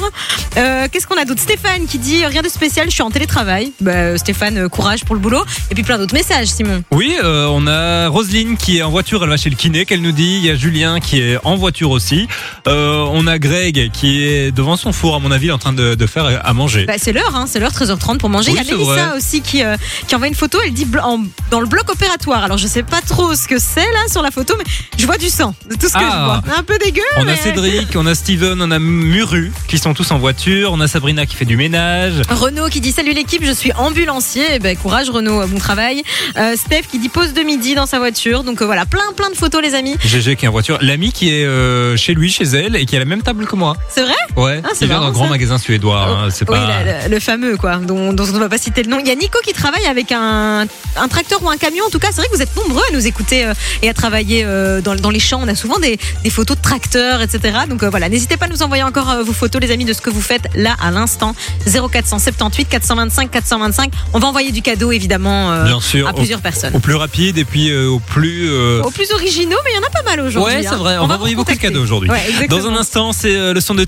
Qu'est-ce 0.55 1.07
qu'on 1.07 1.17
a 1.17 1.25
d'autre? 1.25 1.41
Stéphane 1.41 1.85
qui 1.87 1.97
dit 1.97 2.25
rien 2.25 2.41
de 2.41 2.49
spécial, 2.49 2.87
je 2.87 2.93
suis 2.93 3.03
en 3.03 3.11
télétravail. 3.11 3.71
Bah, 3.81 4.17
Stéphane, 4.17 4.69
courage 4.69 5.05
pour 5.05 5.15
le 5.15 5.21
boulot. 5.21 5.43
Et 5.71 5.75
puis 5.75 5.83
plein 5.83 5.97
d'autres 5.97 6.13
messages, 6.13 6.47
Simon. 6.47 6.83
Oui, 6.91 7.15
on 7.23 7.65
a 7.67 8.09
Roselyne 8.09 8.57
qui 8.57 8.77
est 8.77 8.83
en 8.83 8.91
voiture, 8.91 9.23
elle 9.23 9.29
va 9.29 9.37
chez 9.37 9.49
le 9.49 9.55
kiné, 9.55 9.85
qu'elle 9.85 10.01
nous 10.01 10.11
dit. 10.11 10.37
Il 10.37 10.45
y 10.45 10.49
a 10.49 10.55
Julien 10.55 10.99
qui 10.99 11.21
est 11.21 11.37
en 11.43 11.55
voiture 11.55 11.91
aussi. 11.91 12.27
On 12.65 13.25
a 13.27 13.39
Greg 13.39 13.91
qui 13.91 14.23
est 14.23 14.32
devant 14.51 14.75
son 14.77 14.91
four, 14.93 15.15
à 15.15 15.19
mon 15.19 15.31
avis, 15.31 15.51
en 15.51 15.57
train 15.57 15.73
de, 15.73 15.95
de 15.95 16.05
faire 16.05 16.41
à 16.43 16.53
manger. 16.53 16.85
Bah, 16.85 16.93
c'est 16.97 17.11
l'heure, 17.13 17.35
hein, 17.35 17.45
c'est 17.47 17.59
l'heure 17.59 17.71
13h30 17.71 18.17
pour 18.17 18.29
manger. 18.29 18.51
Oui, 18.51 18.57
Il 18.61 18.67
y 18.67 18.71
a 18.73 18.77
Mélissa 18.77 19.15
aussi 19.15 19.41
qui, 19.41 19.63
euh, 19.63 19.75
qui 20.07 20.15
envoie 20.15 20.27
une 20.27 20.35
photo. 20.35 20.59
Elle 20.65 20.73
dit 20.73 20.87
en- 21.03 21.19
dans 21.51 21.59
le 21.59 21.67
bloc 21.67 21.89
opératoire. 21.89 22.43
Alors 22.43 22.57
je 22.57 22.67
sais 22.67 22.83
pas 22.83 23.01
trop 23.01 23.35
ce 23.35 23.47
que 23.47 23.59
c'est 23.59 23.79
là 23.81 24.07
sur 24.11 24.21
la 24.21 24.31
photo, 24.31 24.55
mais 24.57 24.63
je 24.97 25.05
vois 25.05 25.17
du 25.17 25.29
sang. 25.29 25.55
C'est 25.69 25.77
tout 25.79 25.87
ce 25.87 25.93
que 25.93 25.99
Ah. 26.01 26.41
je 26.43 26.49
vois. 26.49 26.57
Un 26.57 26.63
peu 26.63 26.77
dégueu. 26.77 27.01
On 27.17 27.25
mais... 27.25 27.33
a 27.33 27.35
Cédric, 27.37 27.87
on 27.95 28.05
a 28.05 28.15
Steven, 28.15 28.61
on 28.61 28.71
a 28.71 28.79
Muru 28.79 29.51
qui 29.67 29.77
sont 29.77 29.93
tous 29.93 30.09
en 30.11 30.17
voiture. 30.19 30.71
On 30.73 30.79
a 30.81 30.87
Sabrina 30.87 31.25
qui 31.25 31.35
fait 31.35 31.45
du 31.45 31.57
ménage. 31.57 32.21
Renaud 32.29 32.69
qui 32.69 32.81
dit 32.81 32.91
salut 32.91 33.13
l'équipe, 33.13 33.43
je 33.45 33.51
suis 33.51 33.71
ambulancier. 33.73 34.43
Eh 34.55 34.59
ben, 34.59 34.75
courage 34.77 35.09
Renaud, 35.09 35.45
bon 35.47 35.57
travail. 35.59 36.03
Euh, 36.37 36.55
Steph 36.55 36.83
qui 36.91 36.99
dit 36.99 37.09
pause 37.09 37.33
de 37.33 37.41
midi 37.41 37.75
dans 37.75 37.85
sa 37.85 37.99
voiture. 37.99 38.43
Donc 38.43 38.61
euh, 38.61 38.65
voilà, 38.65 38.85
plein 38.85 39.01
plein 39.15 39.29
de 39.29 39.35
photos 39.35 39.61
les 39.61 39.73
amis. 39.75 39.95
GG 40.03 40.35
qui 40.35 40.45
est 40.45 40.47
en 40.47 40.51
voiture. 40.51 40.77
L'ami 40.81 41.11
qui 41.11 41.29
est 41.29 41.45
euh, 41.45 41.95
chez 41.97 42.13
lui, 42.13 42.31
chez 42.31 42.43
elle, 42.45 42.75
et 42.75 42.85
qui 42.85 42.95
a 42.95 42.99
la 42.99 43.05
même 43.05 43.21
table 43.21 43.45
que 43.45 43.55
moi. 43.55 43.75
C'est 43.89 44.01
vrai? 44.03 44.15
Ouais, 44.35 44.61
Ah, 44.63 44.69
c'est 44.73 44.85
vient 44.85 44.95
d'un 44.95 44.99
marrant, 45.01 45.11
grand 45.11 45.23
ça. 45.25 45.29
magasin 45.29 45.57
suédois. 45.57 46.01
hein, 46.07 46.29
c'est 46.31 46.49
Oui, 46.49 46.57
pas. 46.57 46.83
la- 46.83 47.07
le 47.07 47.19
fameux 47.19 47.55
quoi, 47.57 47.75
dont, 47.77 48.13
dont 48.13 48.23
on 48.27 48.33
ne 48.33 48.39
va 48.39 48.49
pas 48.49 48.57
citer 48.57 48.81
le 48.83 48.89
nom. 48.89 48.97
Il 48.99 49.07
y 49.07 49.11
a 49.11 49.15
Nico 49.15 49.37
qui 49.45 49.53
travaille 49.53 49.85
avec 49.85 50.11
un, 50.11 50.65
un 50.95 51.07
tracteur 51.07 51.41
ou 51.43 51.49
un 51.49 51.57
camion. 51.57 51.83
En 51.85 51.89
tout 51.89 51.99
cas, 51.99 52.07
c'est 52.11 52.17
vrai 52.21 52.27
que 52.29 52.35
vous 52.35 52.41
êtes 52.41 52.55
nombreux 52.55 52.81
à 52.89 52.93
nous 52.93 53.05
écouter 53.05 53.45
euh, 53.45 53.53
et 53.81 53.89
à 53.89 53.93
travailler 53.93 54.43
euh, 54.45 54.81
dans, 54.81 54.95
dans 54.95 55.09
les 55.11 55.19
champs. 55.19 55.39
On 55.43 55.47
a 55.47 55.55
souvent 55.55 55.77
des, 55.79 55.99
des 56.23 56.29
photos 56.29 56.57
de 56.57 56.61
tracteurs, 56.61 57.21
etc. 57.21 57.59
Donc 57.69 57.83
euh, 57.83 57.89
voilà, 57.89 58.09
n'hésitez 58.09 58.37
pas 58.37 58.45
à 58.45 58.49
nous 58.49 58.63
envoyer 58.63 58.83
encore 58.83 59.23
vos 59.23 59.33
photos, 59.33 59.61
les 59.61 59.71
amis, 59.71 59.85
de 59.85 59.93
ce 59.93 60.01
que 60.01 60.09
vous 60.09 60.21
faites 60.21 60.47
là 60.55 60.75
à 60.81 60.89
l'instant. 60.91 61.35
0478 61.67 62.65
425 62.69 63.29
425. 63.31 63.91
On 64.13 64.19
va 64.19 64.27
envoyer 64.27 64.51
du 64.51 64.61
cadeau 64.61 64.91
évidemment 64.91 65.63
Bien 65.65 65.79
sûr, 65.79 66.07
à 66.07 66.11
au- 66.11 66.15
plusieurs 66.15 66.41
personnes. 66.41 66.75
Au 66.75 66.79
plus 66.79 66.95
rapide 66.95 67.37
et 67.37 67.45
puis 67.45 67.73
au 67.75 67.99
plus. 67.99 68.49
Aux 68.81 68.91
plus 68.91 69.11
originaux, 69.11 69.57
mais 69.63 69.71
il 69.71 69.75
y 69.75 69.79
en 69.79 69.87
a 69.87 69.89
pas 69.91 70.03
mal 70.03 70.19
aujourd'hui. 70.25 70.55
Ouais, 70.55 70.63
c'est 70.63 70.69
hein. 70.69 70.77
vrai. 70.77 70.97
On, 70.99 71.07
va 71.07 71.15
envoyer 71.15 71.35
beaucoup 71.35 71.53
de 71.53 71.57
cadeaux 71.59 71.81
aujourd'hui. 71.81 72.09
Ouais. 72.09 72.47
Dans 72.49 72.67
un 72.67 72.75
instant, 72.75 73.11
c'est 73.13 73.53
le 73.53 73.59
son 73.61 73.75
de 73.75 73.83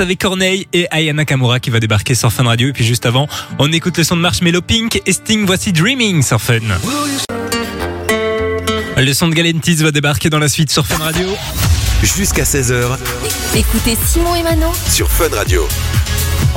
Avec 0.00 0.18
Corneille 0.18 0.66
et 0.72 0.88
Ayana 0.90 1.24
Kamura 1.24 1.60
qui 1.60 1.70
va 1.70 1.78
débarquer 1.78 2.16
sur 2.16 2.32
Fun 2.32 2.42
Radio. 2.42 2.68
Et 2.68 2.72
puis 2.72 2.84
juste 2.84 3.06
avant, 3.06 3.28
on 3.60 3.72
écoute 3.72 3.96
le 3.96 4.02
son 4.02 4.16
de 4.16 4.20
Marshmello 4.20 4.60
Pink 4.60 5.00
et 5.06 5.12
Sting. 5.12 5.46
Voici 5.46 5.72
Dreaming 5.72 6.20
sur 6.24 6.40
Fun. 6.40 6.58
Le 8.96 9.12
son 9.12 9.28
de 9.28 9.34
Galentis 9.34 9.76
va 9.76 9.92
débarquer 9.92 10.30
dans 10.30 10.40
la 10.40 10.48
suite 10.48 10.72
sur 10.72 10.84
Fun 10.84 10.98
Radio. 10.98 11.28
Jusqu'à 12.02 12.42
16h 12.42 12.98
Écoutez 13.54 13.96
Simon 14.04 14.34
et 14.34 14.42
Mano 14.42 14.72
sur 14.88 15.08
Fun 15.08 15.28
Radio. 15.32 15.68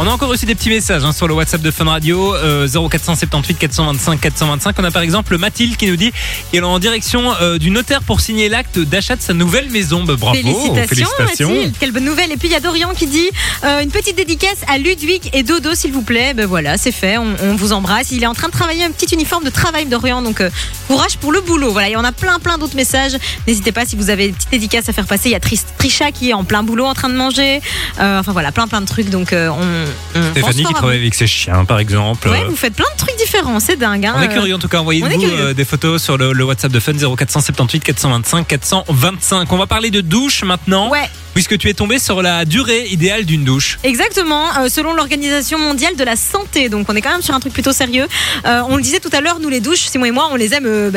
On 0.04 0.08
a 0.08 0.10
encore 0.10 0.30
reçu 0.30 0.48
des 0.48 0.56
petits 0.56 0.70
messages 0.70 1.06
hein, 1.06 1.12
sur 1.12 1.28
le 1.28 1.36
WhatsApp 1.36 1.62
de 1.62 1.70
Fun 1.70 1.86
Radio 1.86 2.34
euh, 2.34 2.68
0478 2.68 3.54
425 3.60 4.20
425. 4.20 4.76
On 4.80 4.84
a 4.84 4.90
par 4.90 5.04
exemple 5.04 5.38
Mathilde 5.38 5.78
qui 5.78 5.86
nous 5.86 5.96
dit 5.96 6.12
qu'elle 6.52 6.62
est 6.64 6.66
en 6.66 6.80
direction 6.80 7.32
euh, 7.40 7.60
du 7.60 7.70
notaire 7.70 8.02
pour 8.02 8.20
signer 8.20 8.50
l'acte 8.50 8.80
d'achat 8.80 9.16
de 9.16 9.22
sa 9.22 9.34
nouvelle 9.36 9.70
maison. 9.70 10.04
Bah, 10.04 10.16
bravo, 10.18 10.40
Félicitations, 10.40 11.08
Mathilde, 11.54 11.76
quelle 11.80 11.92
bonne 11.92 12.06
nouvelle. 12.06 12.32
Et 12.32 12.38
puis 12.38 12.48
il 12.48 12.52
y 12.52 12.56
a 12.56 12.60
Dorian 12.60 12.90
qui 12.98 13.06
dit 13.06 13.30
euh, 13.64 13.82
une 13.84 13.92
petite 13.92 14.16
dédicace 14.18 14.58
à 14.68 14.80
Ludwig 14.80 15.30
et 15.34 15.44
Dodo, 15.44 15.76
s'il 15.76 15.92
vous 15.92 16.02
plaît. 16.02 16.34
Ben 16.34 16.48
voilà, 16.48 16.80
c'est 16.80 16.92
fait, 16.92 17.20
on, 17.20 17.36
on 17.44 17.56
vous 17.56 17.72
embrasse. 17.72 18.10
Il 18.12 18.24
est 18.24 18.28
en 18.28 18.34
train 18.34 18.48
de 18.48 18.54
travailler 18.54 18.84
un 18.84 18.92
petit 18.92 19.14
uniforme 19.14 19.44
de 19.44 19.52
travail, 19.52 19.86
Dorian, 19.86 20.24
donc 20.24 20.42
euh, 20.42 20.50
courage 20.88 21.18
pour 21.18 21.32
le 21.32 21.42
boulot. 21.42 21.72
Voilà, 21.74 21.90
il 21.90 21.94
y 21.94 21.96
en 21.96 22.04
a 22.04 22.12
plein, 22.12 22.40
plein 22.40 22.58
d'autres 22.58 22.76
messages. 22.76 23.16
N'hésitez 23.46 23.72
pas 23.72 23.86
si 23.86 23.96
vous 23.96 24.10
avez 24.10 24.26
une 24.30 24.34
petite 24.34 24.50
dédicace 24.50 24.90
à 24.90 24.94
faire 24.94 25.06
passer. 25.06 25.30
Il 25.30 25.34
y 25.34 25.36
a 25.36 25.40
Tris- 25.40 25.62
Trisha 25.78 26.12
qui 26.12 26.32
est 26.32 26.34
en 26.34 26.44
plein 26.44 26.64
boulot 26.64 26.86
en 26.86 26.96
train 26.96 27.10
de 27.10 27.16
manger. 27.16 27.62
Euh, 28.00 28.20
enfin 28.20 28.32
voilà, 28.32 28.52
plein, 28.52 28.68
plein 28.68 28.82
de 28.82 28.88
trucs. 28.88 29.12
Donc 29.12 29.30
on, 29.34 29.52
on 29.52 29.86
Stéphanie 30.32 30.62
fort 30.64 30.72
qui 30.72 30.76
à 30.76 30.78
travaille 30.78 30.98
avec 31.00 31.14
ses 31.14 31.28
chiens 31.28 31.66
par 31.66 31.80
exemple. 31.80 32.30
Ouais, 32.30 32.42
Euh, 32.42 32.48
vous 32.50 32.56
faites 32.56 32.74
plein 32.76 32.86
de 32.94 32.98
trucs 32.98 33.16
différents, 33.18 33.60
c'est 33.60 33.76
dingue. 33.78 34.06
hein. 34.06 34.14
On 34.18 34.22
est 34.22 34.30
Euh, 34.30 34.34
curieux 34.34 34.56
en 34.56 34.60
tout 34.60 34.68
cas, 34.68 34.80
envoyez-nous 34.80 35.24
euh, 35.24 35.54
des 35.54 35.66
photos 35.66 36.02
sur 36.02 36.18
le, 36.18 36.34
le 36.34 36.44
WhatsApp 36.44 36.72
de 36.72 36.80
Fun 36.80 36.94
0478 36.94 37.84
425 37.84 38.48
425. 38.48 39.52
On 39.54 39.58
va 39.58 39.68
parler 39.68 39.92
de 39.92 40.02
douche 40.02 40.44
maintenant, 40.44 40.90
Ouais, 40.90 41.10
puisque 41.34 41.58
tu 41.58 41.70
es 41.70 41.74
tombé 41.74 42.00
sur 42.00 42.22
la 42.22 42.46
durée 42.46 42.88
idéale 42.90 43.26
d'une 43.26 43.44
douche. 43.44 43.78
Exactement, 43.84 44.46
euh, 44.60 44.70
selon 44.70 44.94
l'Organisation 44.94 45.58
mondiale 45.60 45.96
de 45.96 46.04
la 46.04 46.16
santé. 46.16 46.70
Donc 46.70 46.88
on 46.90 46.96
est 46.96 47.02
quand 47.02 47.12
même 47.12 47.22
sur 47.22 47.34
un 47.34 47.40
truc 47.40 47.54
plutôt 47.54 47.72
sérieux. 47.72 48.08
Euh, 48.46 48.62
on 48.70 48.76
le 48.78 48.82
disait 48.82 49.00
tout 49.00 49.10
à 49.14 49.22
l'heure, 49.22 49.40
nous 49.40 49.50
les 49.50 49.60
douches, 49.60 49.80
Simon 49.82 50.06
et 50.06 50.12
moi, 50.12 50.30
on 50.32 50.36
les 50.36 50.54
aime 50.54 50.66
euh, 50.66 50.90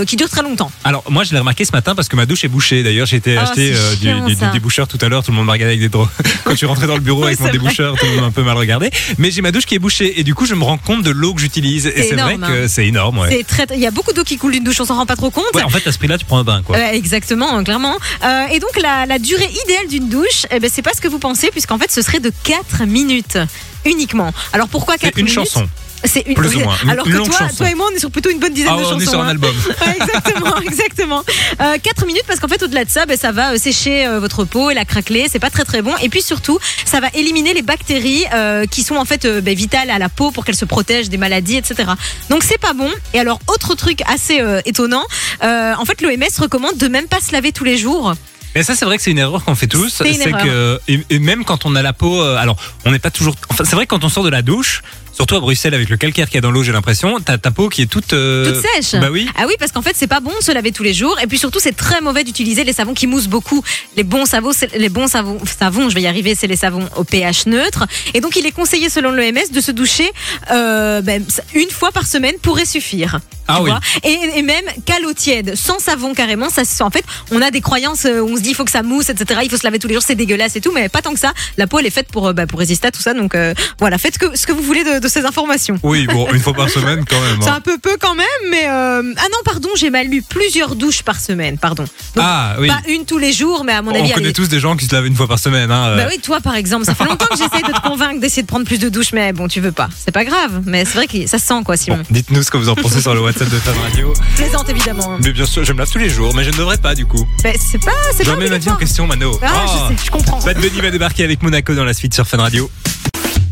bah, 0.00 0.04
qui 0.04 0.16
durent 0.16 0.30
très 0.30 0.42
longtemps. 0.42 0.70
Alors 0.84 1.04
moi 1.10 1.24
je 1.24 1.32
l'ai 1.32 1.38
remarqué 1.38 1.64
ce 1.64 1.72
matin 1.72 1.94
parce 1.94 2.08
que 2.08 2.16
ma 2.16 2.26
douche 2.26 2.44
est 2.44 2.48
bouchée. 2.48 2.82
D'ailleurs 2.82 3.06
j'ai 3.06 3.16
été 3.16 3.36
Ah, 3.36 3.42
acheter 3.42 3.74
c'est 3.74 3.96
du, 3.96 4.06
chiant, 4.08 4.26
du- 4.26 4.34
ça. 4.34 4.46
du 4.46 4.52
déboucheur 4.52 4.88
tout 4.88 4.98
à 5.00 5.08
l'heure. 5.08 5.22
Tout 5.24 5.30
le 5.30 5.36
monde 5.36 5.46
m'a 5.46 5.52
regardé 5.52 5.72
avec 5.74 5.80
des 5.80 5.88
drôles. 5.88 6.08
Quand 6.44 6.52
je 6.52 6.56
suis 6.56 6.66
rentré 6.66 6.86
dans 6.86 6.94
le 6.94 7.00
bureau 7.00 7.20
Oui, 7.22 7.26
avec 7.28 7.40
mon 7.40 7.46
c'est 7.46 7.50
vrai. 7.50 7.58
déboucheur, 7.58 7.96
tout 7.96 8.04
le 8.06 8.12
monde 8.12 8.20
m'a 8.20 8.26
un 8.26 8.30
peu 8.32 8.42
mal 8.42 8.56
regardé. 8.56 8.90
Mais 9.18 9.30
j'ai 9.30 9.42
ma 9.42 9.52
douche 9.52 9.66
qui 9.66 9.74
est 9.74 9.78
bouchée 9.78 10.18
et 10.20 10.24
du 10.24 10.34
coup 10.34 10.46
je 10.46 10.54
me 10.54 10.64
rends 10.64 10.78
compte 10.78 11.02
de 11.02 11.10
l'eau 11.10 11.34
que 11.34 11.40
j'utilise. 11.40 11.86
Et 11.86 11.92
C'est 11.96 12.02
c'est 12.10 12.14
vrai 12.16 12.34
énorme, 12.34 12.52
que 12.52 12.64
hein. 12.64 12.68
c'est 12.68 12.86
énorme. 12.86 13.18
Ouais. 13.18 13.28
C'est 13.30 13.46
très, 13.46 13.66
il 13.74 13.80
y 13.80 13.86
a 13.86 13.90
beaucoup 13.90 14.12
d'eau 14.12 14.24
qui 14.24 14.36
coule 14.38 14.52
d'une 14.52 14.64
douche, 14.64 14.80
on 14.80 14.84
s'en 14.84 14.96
rend 14.96 15.06
pas 15.06 15.16
trop 15.16 15.30
compte. 15.30 15.44
Ouais, 15.54 15.62
en 15.62 15.68
fait 15.68 15.86
à 15.86 15.92
ce 15.92 15.98
prix-là 15.98 16.18
tu 16.18 16.24
prends 16.24 16.38
un 16.38 16.44
bain 16.44 16.62
quoi. 16.64 16.76
Euh, 16.76 16.92
exactement, 16.92 17.58
euh, 17.58 17.62
clairement. 17.62 17.96
Euh, 18.24 18.46
et 18.52 18.58
donc 18.58 18.70
la, 18.80 19.06
la 19.06 19.18
durée 19.18 19.48
idéale 19.72 19.88
d'une 19.88 20.08
douche, 20.08 20.46
eh 20.50 20.60
ben, 20.60 20.70
c'est 20.72 20.82
pas 20.82 20.92
ce 20.94 21.00
que 21.00 21.08
vous 21.08 21.18
pensez, 21.18 21.50
puisqu'en 21.50 21.78
fait 21.78 21.90
ce 21.90 22.02
serait 22.02 22.20
de 22.20 22.30
4 22.44 22.84
minutes 22.84 23.38
uniquement. 23.84 24.32
Alors 24.52 24.68
pourquoi 24.68 24.96
4 24.98 25.14
C'est 25.14 25.20
une 25.20 25.26
minutes 25.26 25.34
chanson. 25.34 25.68
C'est 26.04 26.24
une. 26.26 26.34
Plus 26.34 26.56
ou 26.56 26.60
moins, 26.60 26.76
Alors 26.90 27.06
une 27.06 27.12
que 27.12 27.18
toi, 27.18 27.38
chanson. 27.38 27.56
toi 27.58 27.70
et 27.70 27.74
moi, 27.76 27.86
on 27.90 27.94
est 27.94 28.00
sur 28.00 28.10
plutôt 28.10 28.30
une 28.30 28.40
bonne 28.40 28.52
dizaine 28.52 28.72
Ah 28.72 28.76
de 28.76 28.82
ouais, 28.82 28.90
chansons. 28.90 28.96
on 28.96 29.00
est 29.00 29.06
sur 29.06 29.20
un 29.20 29.26
hein. 29.26 29.28
album. 29.28 29.54
Ouais, 29.86 29.96
exactement, 30.00 30.60
exactement. 30.66 31.24
Euh, 31.60 31.78
4 31.80 32.06
minutes 32.06 32.24
parce 32.26 32.40
qu'en 32.40 32.48
fait 32.48 32.60
au-delà 32.62 32.84
de 32.84 32.90
ça, 32.90 33.06
ben, 33.06 33.16
ça 33.16 33.30
va 33.30 33.52
euh, 33.52 33.56
sécher 33.56 34.04
euh, 34.06 34.18
votre 34.18 34.44
peau 34.44 34.70
et 34.70 34.74
la 34.74 34.84
craqueler. 34.84 35.26
C'est 35.30 35.38
pas 35.38 35.50
très 35.50 35.64
très 35.64 35.80
bon. 35.80 35.92
Et 36.02 36.08
puis 36.08 36.22
surtout, 36.22 36.58
ça 36.84 36.98
va 37.00 37.08
éliminer 37.14 37.54
les 37.54 37.62
bactéries 37.62 38.24
euh, 38.34 38.66
qui 38.66 38.82
sont 38.82 38.96
en 38.96 39.04
fait 39.04 39.26
ben, 39.26 39.54
vitales 39.54 39.90
à 39.90 39.98
la 39.98 40.08
peau 40.08 40.32
pour 40.32 40.44
qu'elle 40.44 40.56
se 40.56 40.64
protège 40.64 41.08
des 41.08 41.18
maladies, 41.18 41.56
etc. 41.56 41.92
Donc 42.30 42.42
c'est 42.42 42.58
pas 42.58 42.72
bon. 42.72 42.90
Et 43.14 43.20
alors 43.20 43.38
autre 43.46 43.74
truc 43.76 44.00
assez 44.12 44.42
étonnant, 44.64 45.04
en 45.40 45.84
fait 45.84 46.02
l'OMS 46.02 46.24
recommande 46.38 46.76
de 46.76 46.88
même 46.88 47.06
pas 47.06 47.20
se 47.20 47.32
laver 47.32 47.52
tous 47.52 47.64
les 47.64 47.78
jours. 47.78 48.14
Mais 48.54 48.62
ça, 48.62 48.74
c'est 48.76 48.84
vrai 48.84 48.96
que 48.98 49.02
c'est 49.02 49.10
une 49.10 49.18
erreur 49.18 49.44
qu'on 49.44 49.54
fait 49.54 49.66
tous. 49.66 49.88
C'est 49.88 50.08
une 50.08 50.14
C'est 50.14 50.28
erreur. 50.28 50.42
que, 50.44 50.80
et, 50.88 51.18
même 51.18 51.44
quand 51.44 51.64
on 51.64 51.74
a 51.74 51.82
la 51.82 51.92
peau, 51.92 52.20
euh, 52.22 52.36
alors, 52.36 52.56
on 52.84 52.90
n'est 52.90 52.98
pas 52.98 53.10
toujours. 53.10 53.34
Enfin, 53.48 53.64
c'est 53.64 53.74
vrai 53.76 53.86
que 53.86 53.90
quand 53.90 54.04
on 54.04 54.08
sort 54.10 54.24
de 54.24 54.28
la 54.28 54.42
douche, 54.42 54.82
surtout 55.14 55.36
à 55.36 55.40
Bruxelles 55.40 55.72
avec 55.74 55.88
le 55.88 55.96
calcaire 55.96 56.26
qu'il 56.26 56.34
y 56.34 56.38
a 56.38 56.40
dans 56.42 56.50
l'eau, 56.50 56.62
j'ai 56.62 56.72
l'impression, 56.72 57.18
t'as 57.20 57.38
ta 57.38 57.50
peau 57.50 57.68
qui 57.70 57.80
est 57.82 57.86
toute. 57.86 58.12
euh, 58.12 58.52
Toute 58.52 58.62
sèche. 58.62 59.00
Bah 59.00 59.08
oui. 59.10 59.26
Ah 59.36 59.44
oui, 59.46 59.54
parce 59.58 59.72
qu'en 59.72 59.80
fait, 59.82 59.94
c'est 59.96 60.06
pas 60.06 60.20
bon 60.20 60.32
de 60.38 60.44
se 60.44 60.52
laver 60.52 60.70
tous 60.72 60.82
les 60.82 60.92
jours. 60.92 61.18
Et 61.22 61.26
puis 61.26 61.38
surtout, 61.38 61.60
c'est 61.60 61.76
très 61.76 62.00
mauvais 62.02 62.24
d'utiliser 62.24 62.64
les 62.64 62.72
savons 62.74 62.92
qui 62.94 63.06
moussent 63.06 63.28
beaucoup. 63.28 63.62
Les 63.96 64.02
bons 64.04 64.26
savons, 64.26 64.50
les 64.76 64.88
bons 64.90 65.06
savons, 65.08 65.38
savons, 65.46 65.88
je 65.88 65.94
vais 65.94 66.02
y 66.02 66.06
arriver, 66.06 66.34
c'est 66.34 66.46
les 66.46 66.56
savons 66.56 66.86
au 66.96 67.04
pH 67.04 67.46
neutre. 67.46 67.86
Et 68.12 68.20
donc, 68.20 68.36
il 68.36 68.44
est 68.46 68.52
conseillé, 68.52 68.90
selon 68.90 69.12
l'OMS, 69.12 69.50
de 69.50 69.60
se 69.62 69.70
doucher 69.70 70.10
euh, 70.50 71.00
ben, 71.00 71.24
une 71.54 71.70
fois 71.70 71.90
par 71.90 72.06
semaine 72.06 72.34
pourrait 72.42 72.66
suffire. 72.66 73.18
Ah 73.48 73.56
Tu 73.58 73.62
oui. 73.64 73.70
vois 73.70 73.80
et, 74.04 74.38
et 74.38 74.42
même 74.42 74.64
qu'à 74.86 74.98
l'eau 75.00 75.12
tiède, 75.12 75.54
sans 75.56 75.78
savon 75.78 76.14
carrément, 76.14 76.48
ça 76.50 76.62
en 76.84 76.90
fait, 76.90 77.04
on 77.30 77.42
a 77.42 77.50
des 77.50 77.60
croyances 77.60 78.04
euh, 78.06 78.20
où 78.20 78.30
on 78.32 78.36
se 78.36 78.40
dit 78.42 78.50
il 78.50 78.54
faut 78.54 78.64
que 78.64 78.70
ça 78.70 78.82
mousse, 78.82 79.08
etc. 79.10 79.40
Il 79.44 79.50
faut 79.50 79.56
se 79.56 79.64
laver 79.64 79.78
tous 79.78 79.88
les 79.88 79.94
jours, 79.94 80.02
c'est 80.06 80.14
dégueulasse 80.14 80.56
et 80.56 80.60
tout, 80.60 80.72
mais 80.72 80.88
pas 80.88 81.02
tant 81.02 81.12
que 81.12 81.18
ça. 81.20 81.32
La 81.58 81.66
peau 81.66 81.78
elle 81.78 81.86
est 81.86 81.90
faite 81.90 82.08
pour, 82.12 82.28
euh, 82.28 82.32
bah, 82.32 82.46
pour 82.46 82.58
résister 82.58 82.88
à 82.88 82.90
tout 82.90 83.00
ça, 83.02 83.14
donc 83.14 83.34
euh, 83.34 83.54
voilà, 83.78 83.98
faites 83.98 84.18
que, 84.18 84.36
ce 84.36 84.46
que 84.46 84.52
vous 84.52 84.62
voulez 84.62 84.84
de, 84.84 84.98
de 85.00 85.08
ces 85.08 85.24
informations. 85.24 85.78
Oui, 85.82 86.06
bon, 86.06 86.28
une 86.32 86.40
fois 86.40 86.54
par 86.54 86.68
semaine 86.76 87.04
quand 87.08 87.20
même. 87.20 87.38
C'est 87.42 87.48
hein. 87.48 87.54
un 87.56 87.60
peu 87.60 87.78
peu 87.78 87.96
quand 88.00 88.14
même, 88.14 88.26
mais 88.50 88.64
euh, 88.68 89.02
ah 89.16 89.26
non 89.30 89.38
pardon, 89.44 89.68
j'ai 89.76 89.90
mal 89.90 90.06
lu 90.08 90.22
plusieurs 90.22 90.74
douches 90.76 91.02
par 91.02 91.20
semaine, 91.20 91.58
pardon. 91.58 91.82
Donc, 92.14 92.24
Ah 92.24 92.56
oui. 92.58 92.68
Pas 92.68 92.80
une 92.88 93.04
tous 93.04 93.18
les 93.18 93.32
jours, 93.32 93.64
mais 93.64 93.72
à 93.72 93.82
mon 93.82 93.90
On 93.90 93.94
avis. 93.94 94.10
connaît 94.12 94.26
allez. 94.26 94.32
tous 94.32 94.48
des 94.48 94.60
gens 94.60 94.76
qui 94.76 94.86
se 94.86 94.94
lavent 94.94 95.06
une 95.06 95.16
fois 95.16 95.28
par 95.28 95.38
semaine. 95.38 95.70
Hein, 95.70 95.88
euh. 95.90 95.96
Bah 95.96 96.06
oui, 96.10 96.18
toi 96.20 96.40
par 96.40 96.54
exemple, 96.54 96.84
ça 96.84 96.94
fait 96.94 97.04
longtemps 97.04 97.26
que 97.26 97.36
j'essaye 97.36 97.62
de 97.62 97.72
te 97.72 97.80
convaincre 97.88 98.20
d'essayer 98.20 98.42
de 98.42 98.46
prendre 98.46 98.64
plus 98.66 98.78
de 98.78 98.88
douches, 98.88 99.12
mais 99.12 99.32
bon, 99.32 99.48
tu 99.48 99.60
veux 99.60 99.72
pas. 99.72 99.88
C'est 100.04 100.12
pas 100.12 100.24
grave, 100.24 100.62
mais 100.66 100.84
c'est 100.84 100.94
vrai 100.94 101.06
que 101.06 101.26
ça 101.26 101.38
se 101.38 101.46
sent 101.46 101.62
quoi, 101.64 101.76
Simon. 101.76 101.98
Bon, 101.98 102.04
dites-nous 102.10 102.42
ce 102.42 102.50
que 102.50 102.56
vous 102.56 102.68
en 102.68 102.74
pensez 102.74 103.00
sur 103.00 103.14
le 103.14 103.20
WhatsApp 103.32 103.48
de 103.48 103.58
Fun 103.60 103.72
Radio. 103.82 104.12
Plaisante 104.36 104.68
évidemment. 104.68 105.12
hein. 105.14 105.18
Mais 105.24 105.32
bien 105.32 105.46
sûr, 105.46 105.64
je 105.64 105.72
me 105.72 105.78
lave 105.78 105.90
tous 105.90 105.96
les 105.98 106.10
jours, 106.10 106.34
mais 106.34 106.44
je 106.44 106.50
ne 106.50 106.56
devrais 106.56 106.76
pas 106.76 106.94
du 106.94 107.06
coup. 107.06 107.26
Mais 107.44 107.54
c'est 107.58 107.78
pas, 107.82 107.90
c'est 108.14 108.24
Je 108.24 108.28
pas 108.28 108.34
remets 108.36 108.50
ma 108.50 108.58
vie 108.58 108.68
en 108.68 108.76
question, 108.76 109.06
Mano. 109.06 109.38
Ah, 109.42 109.64
Oh. 109.64 109.70
je 109.90 109.96
sais, 109.96 110.02
je 110.06 110.10
comprends. 110.10 110.38
Bad 110.40 110.58
Bunny 110.60 110.80
va 110.82 110.90
débarquer 110.90 111.24
avec 111.24 111.42
Monaco 111.42 111.74
dans 111.74 111.84
la 111.84 111.94
suite 111.94 112.12
sur 112.12 112.26
Fun 112.26 112.36
Radio. 112.38 112.70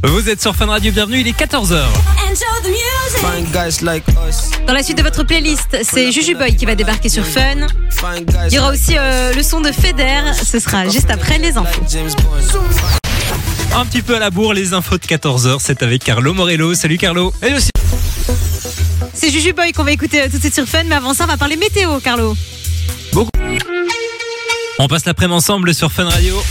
Vous 0.04 0.28
êtes 0.28 0.42
sur 0.42 0.54
Fun 0.54 0.66
Radio, 0.66 0.92
bienvenue, 0.92 1.20
il 1.20 1.28
est 1.28 1.38
14h. 1.38 1.82
Fine 3.16 3.44
guys 3.52 3.82
like 3.82 4.04
us. 4.28 4.50
Dans 4.66 4.74
la 4.74 4.82
suite 4.82 4.98
de 4.98 5.02
votre 5.02 5.24
playlist, 5.24 5.78
c'est 5.82 6.12
Juju 6.12 6.34
Boy 6.34 6.54
qui 6.56 6.66
va 6.66 6.74
débarquer 6.74 7.08
sur 7.08 7.24
Fun. 7.24 7.66
Il 8.48 8.52
y 8.54 8.58
aura 8.58 8.72
aussi 8.72 8.96
euh, 8.98 9.32
le 9.34 9.42
son 9.42 9.62
de 9.62 9.72
Feder. 9.72 10.20
Ce 10.44 10.58
sera 10.58 10.88
juste 10.88 11.10
après 11.10 11.38
les 11.38 11.56
infos. 11.56 11.80
Un 13.74 13.86
petit 13.86 14.02
peu 14.02 14.16
à 14.16 14.18
la 14.18 14.30
bourre, 14.30 14.52
les 14.52 14.74
infos 14.74 14.98
de 14.98 15.06
14h, 15.06 15.56
c'est 15.60 15.82
avec 15.82 16.04
Carlo 16.04 16.34
Morello. 16.34 16.74
Salut 16.74 16.98
Carlo. 16.98 17.32
Et 17.42 17.54
aussi. 17.54 17.70
C'est 19.20 19.28
Juju 19.28 19.52
Boy 19.52 19.72
qu'on 19.72 19.84
va 19.84 19.92
écouter 19.92 20.22
euh, 20.22 20.28
tout 20.30 20.36
de 20.36 20.40
suite 20.40 20.54
sur 20.54 20.64
Fun, 20.64 20.84
mais 20.84 20.94
avant 20.94 21.12
ça, 21.12 21.24
on 21.24 21.26
va 21.26 21.36
parler 21.36 21.58
météo, 21.58 22.00
Carlo. 22.00 22.34
On 24.78 24.88
passe 24.88 25.04
l'après-midi 25.04 25.36
ensemble 25.36 25.74
sur 25.74 25.92
Fun 25.92 26.08
Radio. 26.08 26.42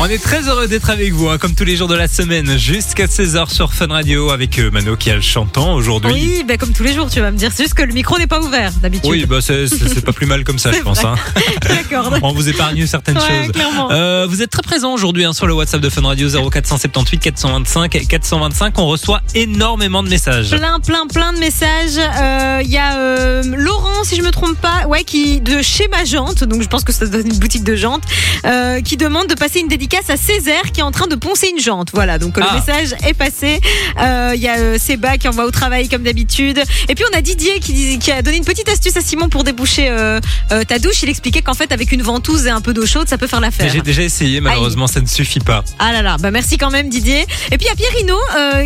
On 0.00 0.06
est 0.06 0.18
très 0.22 0.48
heureux 0.48 0.66
d'être 0.66 0.90
avec 0.90 1.12
vous, 1.12 1.28
hein, 1.28 1.38
comme 1.38 1.54
tous 1.54 1.64
les 1.64 1.76
jours 1.76 1.86
de 1.88 1.94
la 1.94 2.08
semaine, 2.08 2.58
jusqu'à 2.58 3.06
16h 3.06 3.48
sur 3.50 3.72
Fun 3.72 3.86
Radio 3.86 4.30
avec 4.30 4.58
euh, 4.58 4.68
Mano 4.70 4.96
qui 4.96 5.08
a 5.08 5.14
le 5.14 5.20
chantant 5.22 5.74
aujourd'hui. 5.74 6.12
Oui, 6.12 6.44
bah, 6.46 6.56
comme 6.58 6.72
tous 6.72 6.82
les 6.82 6.92
jours, 6.92 7.08
tu 7.08 7.20
vas 7.20 7.30
me 7.30 7.38
dire. 7.38 7.50
C'est 7.54 7.62
juste 7.62 7.74
que 7.74 7.82
le 7.84 7.92
micro 7.94 8.18
n'est 8.18 8.26
pas 8.26 8.40
ouvert 8.40 8.72
d'habitude. 8.82 9.08
Oui, 9.08 9.24
bah 9.24 9.38
c'est 9.40 9.66
c'est- 9.68 9.88
c'est 9.88 10.04
pas 10.04 10.12
plus 10.12 10.26
mal 10.26 10.42
comme 10.44 10.58
ça, 10.58 10.72
je 10.72 10.80
pense. 10.80 11.02
hein. 11.04 11.14
D'accord. 11.68 12.12
On 12.22 12.32
vous 12.32 12.48
épargne 12.48 12.84
certaines 12.86 13.16
Ouais, 13.16 13.44
choses. 13.44 13.52
clairement. 13.52 13.90
Euh, 13.92 14.26
vous 14.28 14.42
êtes 14.42 14.50
très 14.50 14.62
présents 14.62 14.92
aujourd'hui 14.92 15.24
hein, 15.24 15.32
sur 15.32 15.46
le 15.46 15.54
WhatsApp 15.54 15.80
de 15.80 15.88
Fun 15.88 16.02
Radio 16.02 16.28
0478 16.28 17.18
425 17.20 17.90
425. 18.08 18.78
On 18.80 18.86
reçoit 18.88 19.22
énormément 19.36 20.02
de 20.02 20.08
messages. 20.10 20.50
Plein, 20.50 20.80
plein, 20.80 21.06
plein 21.06 21.32
de 21.32 21.38
messages. 21.38 21.98
Euh, 21.98 22.60
Il 22.64 22.70
y 22.70 22.78
a 22.78 22.98
euh, 22.98 23.42
Laurent, 23.56 24.02
si 24.04 24.16
je 24.16 24.22
me 24.22 24.32
trompe 24.32 24.58
pas, 24.60 24.86
ouais, 24.88 25.04
qui 25.04 25.40
de 25.40 25.62
chez 25.62 25.86
Magente, 25.88 26.42
donc 26.44 26.62
je 26.62 26.68
pense 26.68 26.82
que 26.84 26.92
ça 26.92 27.06
doit 27.06 27.20
être 27.20 27.26
une 27.32 27.38
boutique 27.38 27.64
de 27.64 27.76
jantes, 27.76 28.02
euh, 28.44 28.80
qui 28.80 28.96
demande 28.96 29.28
de 29.28 29.34
passer 29.34 29.60
une 29.60 29.68
dédicace 29.68 29.83
à 30.08 30.16
Césaire 30.16 30.72
qui 30.72 30.80
est 30.80 30.82
en 30.82 30.90
train 30.90 31.06
de 31.06 31.14
poncer 31.14 31.48
une 31.48 31.60
jante. 31.60 31.88
Voilà, 31.92 32.18
donc 32.18 32.36
euh, 32.38 32.42
Ah. 32.44 32.52
le 32.54 32.58
message 32.60 32.94
est 33.06 33.14
passé. 33.14 33.60
Euh, 34.00 34.32
Il 34.34 34.40
y 34.42 34.48
a 34.48 34.56
euh, 34.58 34.78
Seba 34.78 35.16
qui 35.18 35.28
envoie 35.28 35.44
au 35.44 35.50
travail 35.50 35.88
comme 35.88 36.02
d'habitude. 36.02 36.62
Et 36.88 36.94
puis 36.94 37.04
on 37.12 37.16
a 37.16 37.20
Didier 37.22 37.60
qui, 37.60 37.72
dit- 37.72 37.98
qui 37.98 38.10
a 38.12 38.22
donné 38.22 38.36
une 38.38 38.44
petite 38.44 38.68
astuce 38.68 38.96
à 38.96 39.00
Simon 39.00 39.28
pour 39.28 39.44
déboucher 39.44 39.88
euh, 39.90 40.20
euh, 40.52 40.64
ta 40.64 40.78
douche. 40.78 41.02
Il 41.02 41.08
expliquait 41.08 41.42
qu'en 41.42 41.54
fait 41.54 41.70
avec 41.72 41.92
une 41.92 42.02
ventouse 42.02 42.46
et 42.46 42.50
un 42.50 42.60
peu 42.60 42.72
d'eau 42.74 42.86
chaude, 42.86 43.08
ça 43.08 43.18
peut 43.18 43.26
faire 43.26 43.40
l'affaire. 43.40 43.70
J'ai 43.72 43.80
déjà 43.82 44.02
essayé, 44.02 44.40
malheureusement, 44.40 44.86
ça 44.86 45.00
ne 45.00 45.06
suffit 45.06 45.40
pas. 45.40 45.62
Ah 45.78 45.92
là 45.92 46.02
là, 46.02 46.16
bah 46.18 46.30
merci 46.30 46.58
quand 46.58 46.70
même 46.70 46.88
Didier. 46.88 47.22
Et 47.52 47.58
puis 47.58 47.66
il 47.66 47.68
y 47.68 47.70
a 47.70 47.76
Pierrino 47.76 48.16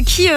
qui, 0.04 0.28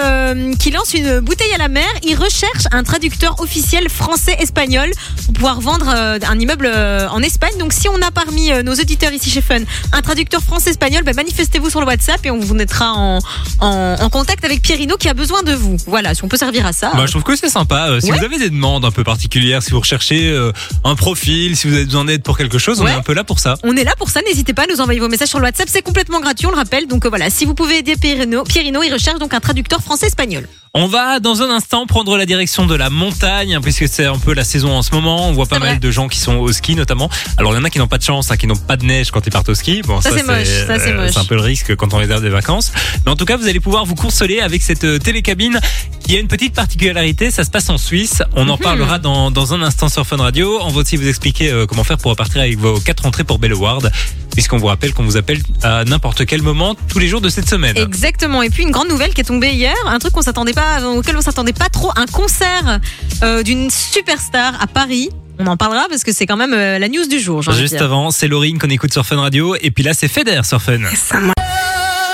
qui 0.58 0.70
lance 0.70 0.94
une 0.94 1.20
bouteille 1.20 1.52
à 1.54 1.58
la 1.58 1.68
mer. 1.68 1.88
Il 2.04 2.16
recherche 2.16 2.64
un 2.72 2.82
traducteur 2.82 3.40
officiel 3.40 3.88
français-espagnol 3.88 4.90
pour 5.24 5.34
pouvoir 5.34 5.60
vendre 5.60 5.88
un 5.88 6.38
immeuble 6.38 6.70
en 7.10 7.20
Espagne. 7.22 7.56
Donc 7.58 7.72
si 7.72 7.88
on 7.88 8.00
a 8.02 8.10
parmi 8.10 8.50
nos 8.64 8.74
auditeurs 8.74 9.12
ici 9.12 9.30
chez 9.30 9.42
Fun 9.42 9.60
un 9.92 10.02
traducteur 10.02 10.42
français-espagnol, 10.72 11.02
bah, 11.04 11.12
manifestez-vous 11.14 11.70
sur 11.70 11.80
le 11.80 11.86
WhatsApp 11.86 12.24
et 12.24 12.30
on 12.30 12.38
vous 12.38 12.54
mettra 12.54 12.92
en, 12.92 13.18
en, 13.60 13.96
en 14.00 14.08
contact 14.10 14.44
avec 14.44 14.62
Pierrino 14.62 14.96
qui 14.96 15.08
a 15.08 15.14
besoin 15.14 15.42
de 15.42 15.52
vous. 15.52 15.76
Voilà, 15.86 16.14
si 16.14 16.24
on 16.24 16.28
peut 16.28 16.36
servir 16.36 16.66
à 16.66 16.72
ça. 16.72 16.92
Bah, 16.94 17.04
je 17.06 17.10
trouve 17.10 17.22
que 17.24 17.36
c'est 17.36 17.48
sympa. 17.50 17.88
Euh, 17.90 18.00
si 18.00 18.10
Ouais. 18.10 18.18
vous 18.18 18.24
avez 18.24 18.38
des 18.38 18.50
demandes 18.50 18.84
un 18.84 18.90
peu 18.90 19.04
particulières, 19.04 19.62
si 19.62 19.70
vous 19.70 19.80
recherchez 19.80 20.30
euh, 20.30 20.52
un 20.84 20.94
profil, 20.94 21.56
si 21.56 21.66
vous 21.68 21.74
avez 21.74 21.84
besoin 21.84 22.04
d'aide 22.04 22.22
pour 22.22 22.36
quelque 22.38 22.58
chose, 22.58 22.80
on 22.80 22.86
est 22.86 22.90
un 22.92 23.02
peu 23.02 23.12
là 23.14 23.24
pour 23.24 23.38
ça. 23.38 23.54
On 23.62 23.76
est 23.76 23.84
là 23.84 23.94
pour 23.98 24.10
ça, 24.10 24.20
n'hésitez 24.26 24.52
pas 24.54 24.62
à 24.64 24.66
nous 24.66 24.80
envoyer 24.80 25.00
vos 25.00 25.08
messages 25.08 25.28
sur 25.28 25.38
le 25.38 25.44
WhatsApp, 25.44 25.68
c'est 25.70 25.82
complètement 25.82 26.20
gratuit, 26.20 26.46
on 26.46 26.50
le 26.50 26.56
rappelle. 26.56 26.86
Donc 26.86 27.04
euh, 27.04 27.08
voilà, 27.08 27.28
si 27.30 27.44
vous 27.44 27.54
pouvez 27.54 27.78
aider 27.78 27.96
Pierrino, 27.96 28.44
Pierrino 28.44 28.82
il 28.82 28.92
recherche 28.92 29.18
donc 29.18 29.34
un 29.34 29.40
traducteur 29.40 29.80
français-espagnol. 29.82 30.48
On 30.74 30.86
va 30.86 31.20
dans 31.20 31.42
un 31.42 31.50
instant 31.50 31.84
prendre 31.84 32.16
la 32.16 32.24
direction 32.24 32.64
de 32.64 32.74
la 32.74 32.88
montagne, 32.88 33.54
hein, 33.56 33.60
puisque 33.60 33.86
c'est 33.88 34.06
un 34.06 34.16
peu 34.16 34.32
la 34.32 34.42
saison 34.42 34.72
en 34.74 34.80
ce 34.80 34.92
moment. 34.92 35.28
On 35.28 35.32
voit 35.32 35.44
pas 35.44 35.58
mal 35.58 35.78
de 35.80 35.90
gens 35.90 36.08
qui 36.08 36.18
sont 36.18 36.36
au 36.36 36.50
ski 36.50 36.76
notamment. 36.76 37.10
Alors 37.36 37.52
il 37.52 37.56
y 37.56 37.58
en 37.58 37.64
a 37.64 37.68
qui 37.68 37.78
n'ont 37.78 37.88
pas 37.88 37.98
de 37.98 38.02
chance, 38.02 38.30
hein, 38.30 38.38
qui 38.38 38.46
n'ont 38.46 38.56
pas 38.56 38.78
de 38.78 38.86
neige 38.86 39.10
quand 39.10 39.20
ils 39.26 39.30
partent 39.30 39.50
au 39.50 39.54
ski. 39.54 39.82
Bon, 39.82 40.00
Ça, 40.00 40.08
c'est 40.16 40.22
moche, 40.22 40.46
ça, 40.66 40.78
c'est 40.78 40.94
moche. 40.94 41.10
C'est 41.12 41.18
un 41.18 41.24
peu 41.26 41.34
le 41.34 41.42
risque 41.42 41.76
quand 41.76 41.92
on 41.92 41.98
réserve 41.98 42.22
des 42.22 42.30
vacances. 42.30 42.72
Mais 43.04 43.10
en 43.12 43.16
tout 43.16 43.26
cas, 43.26 43.36
vous 43.36 43.48
allez 43.48 43.60
pouvoir 43.60 43.84
vous 43.84 43.94
consoler 43.96 44.40
avec 44.40 44.62
cette 44.62 44.84
euh, 44.84 44.98
télécabine 44.98 45.60
qui 46.06 46.16
a 46.16 46.20
une 46.20 46.26
petite 46.28 46.54
particularité. 46.54 47.30
Ça 47.30 47.44
se 47.44 47.50
passe 47.50 47.68
en 47.68 47.76
Suisse. 47.76 48.22
On 48.34 48.48
en 48.48 48.56
Mhm. 48.56 48.62
parlera 48.62 48.98
dans, 48.98 49.30
dans 49.30 49.52
un 49.52 49.60
instant 49.60 49.90
sur 49.90 50.06
Fun 50.06 50.16
Radio. 50.16 50.58
On 50.62 50.70
va 50.70 50.80
aussi 50.80 50.96
vous 50.96 51.06
expliquer 51.06 51.50
euh, 51.50 51.66
comment 51.66 51.84
faire 51.84 51.98
pour 51.98 52.12
repartir 52.12 52.40
avec 52.40 52.56
vos 52.58 52.80
quatre 52.80 53.04
entrées 53.04 53.24
pour 53.24 53.38
Belleward, 53.38 53.92
puisqu'on 54.34 54.56
vous 54.56 54.66
rappelle 54.66 54.92
qu'on 54.92 55.04
vous 55.04 55.16
appelle 55.16 55.40
à 55.62 55.84
n'importe 55.84 56.26
quel 56.26 56.42
moment 56.42 56.74
tous 56.88 56.98
les 56.98 57.08
jours 57.08 57.20
de 57.20 57.28
cette 57.28 57.48
semaine. 57.48 57.76
Exactement. 57.76 58.42
Et 58.42 58.50
puis 58.50 58.62
une 58.62 58.70
grande 58.70 58.88
nouvelle 58.88 59.14
qui 59.14 59.20
est 59.20 59.24
tombée 59.24 59.50
hier, 59.50 59.74
un 59.86 59.98
truc 59.98 60.12
qu'on 60.12 60.22
s'attendait 60.22 60.52
pas, 60.52 60.82
auquel 60.84 61.16
on 61.16 61.20
s'attendait 61.20 61.52
pas 61.52 61.68
trop, 61.68 61.90
un 61.96 62.06
concert 62.06 62.80
euh, 63.22 63.42
d'une 63.42 63.70
superstar 63.70 64.60
à 64.60 64.66
Paris. 64.66 65.10
On 65.38 65.46
en 65.46 65.56
parlera 65.56 65.86
parce 65.88 66.04
que 66.04 66.12
c'est 66.12 66.26
quand 66.26 66.36
même 66.36 66.54
euh, 66.54 66.78
la 66.78 66.88
news 66.88 67.06
du 67.06 67.18
jour. 67.18 67.42
Juste 67.42 67.74
dire. 67.74 67.82
avant, 67.82 68.10
c'est 68.10 68.28
Laurine 68.28 68.58
qu'on 68.58 68.68
écoute 68.68 68.92
sur 68.92 69.04
Fun 69.06 69.20
Radio. 69.20 69.56
Et 69.60 69.70
puis 69.70 69.82
là, 69.82 69.94
c'est 69.94 70.08
Feder 70.08 70.40
sur 70.44 70.60
Fun. 70.60 70.78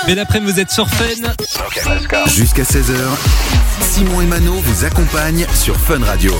Mais 0.09 0.15
d'après 0.15 0.39
vous 0.39 0.59
êtes 0.59 0.71
sur 0.71 0.89
Fun. 0.89 1.05
Jusqu'à 2.35 2.63
16h, 2.63 2.95
Simon 3.79 4.21
et 4.21 4.25
Mano 4.25 4.53
vous 4.55 4.83
accompagnent 4.83 5.45
sur 5.53 5.77
Fun 5.77 6.03
Radio. 6.03 6.35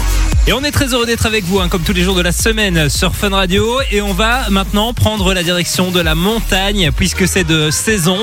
Et 0.47 0.53
on 0.53 0.63
est 0.63 0.71
très 0.71 0.87
heureux 0.95 1.05
d'être 1.05 1.27
avec 1.27 1.43
vous, 1.45 1.59
hein, 1.59 1.69
comme 1.69 1.83
tous 1.83 1.93
les 1.93 2.01
jours 2.01 2.15
de 2.15 2.21
la 2.23 2.31
semaine 2.31 2.89
sur 2.89 3.15
Fun 3.15 3.29
Radio. 3.29 3.79
Et 3.91 4.01
on 4.01 4.13
va 4.13 4.49
maintenant 4.49 4.91
prendre 4.95 5.35
la 5.35 5.43
direction 5.43 5.91
de 5.91 5.99
la 5.99 6.15
montagne, 6.15 6.89
puisque 6.95 7.27
c'est 7.27 7.43
de 7.43 7.69
saison. 7.69 8.17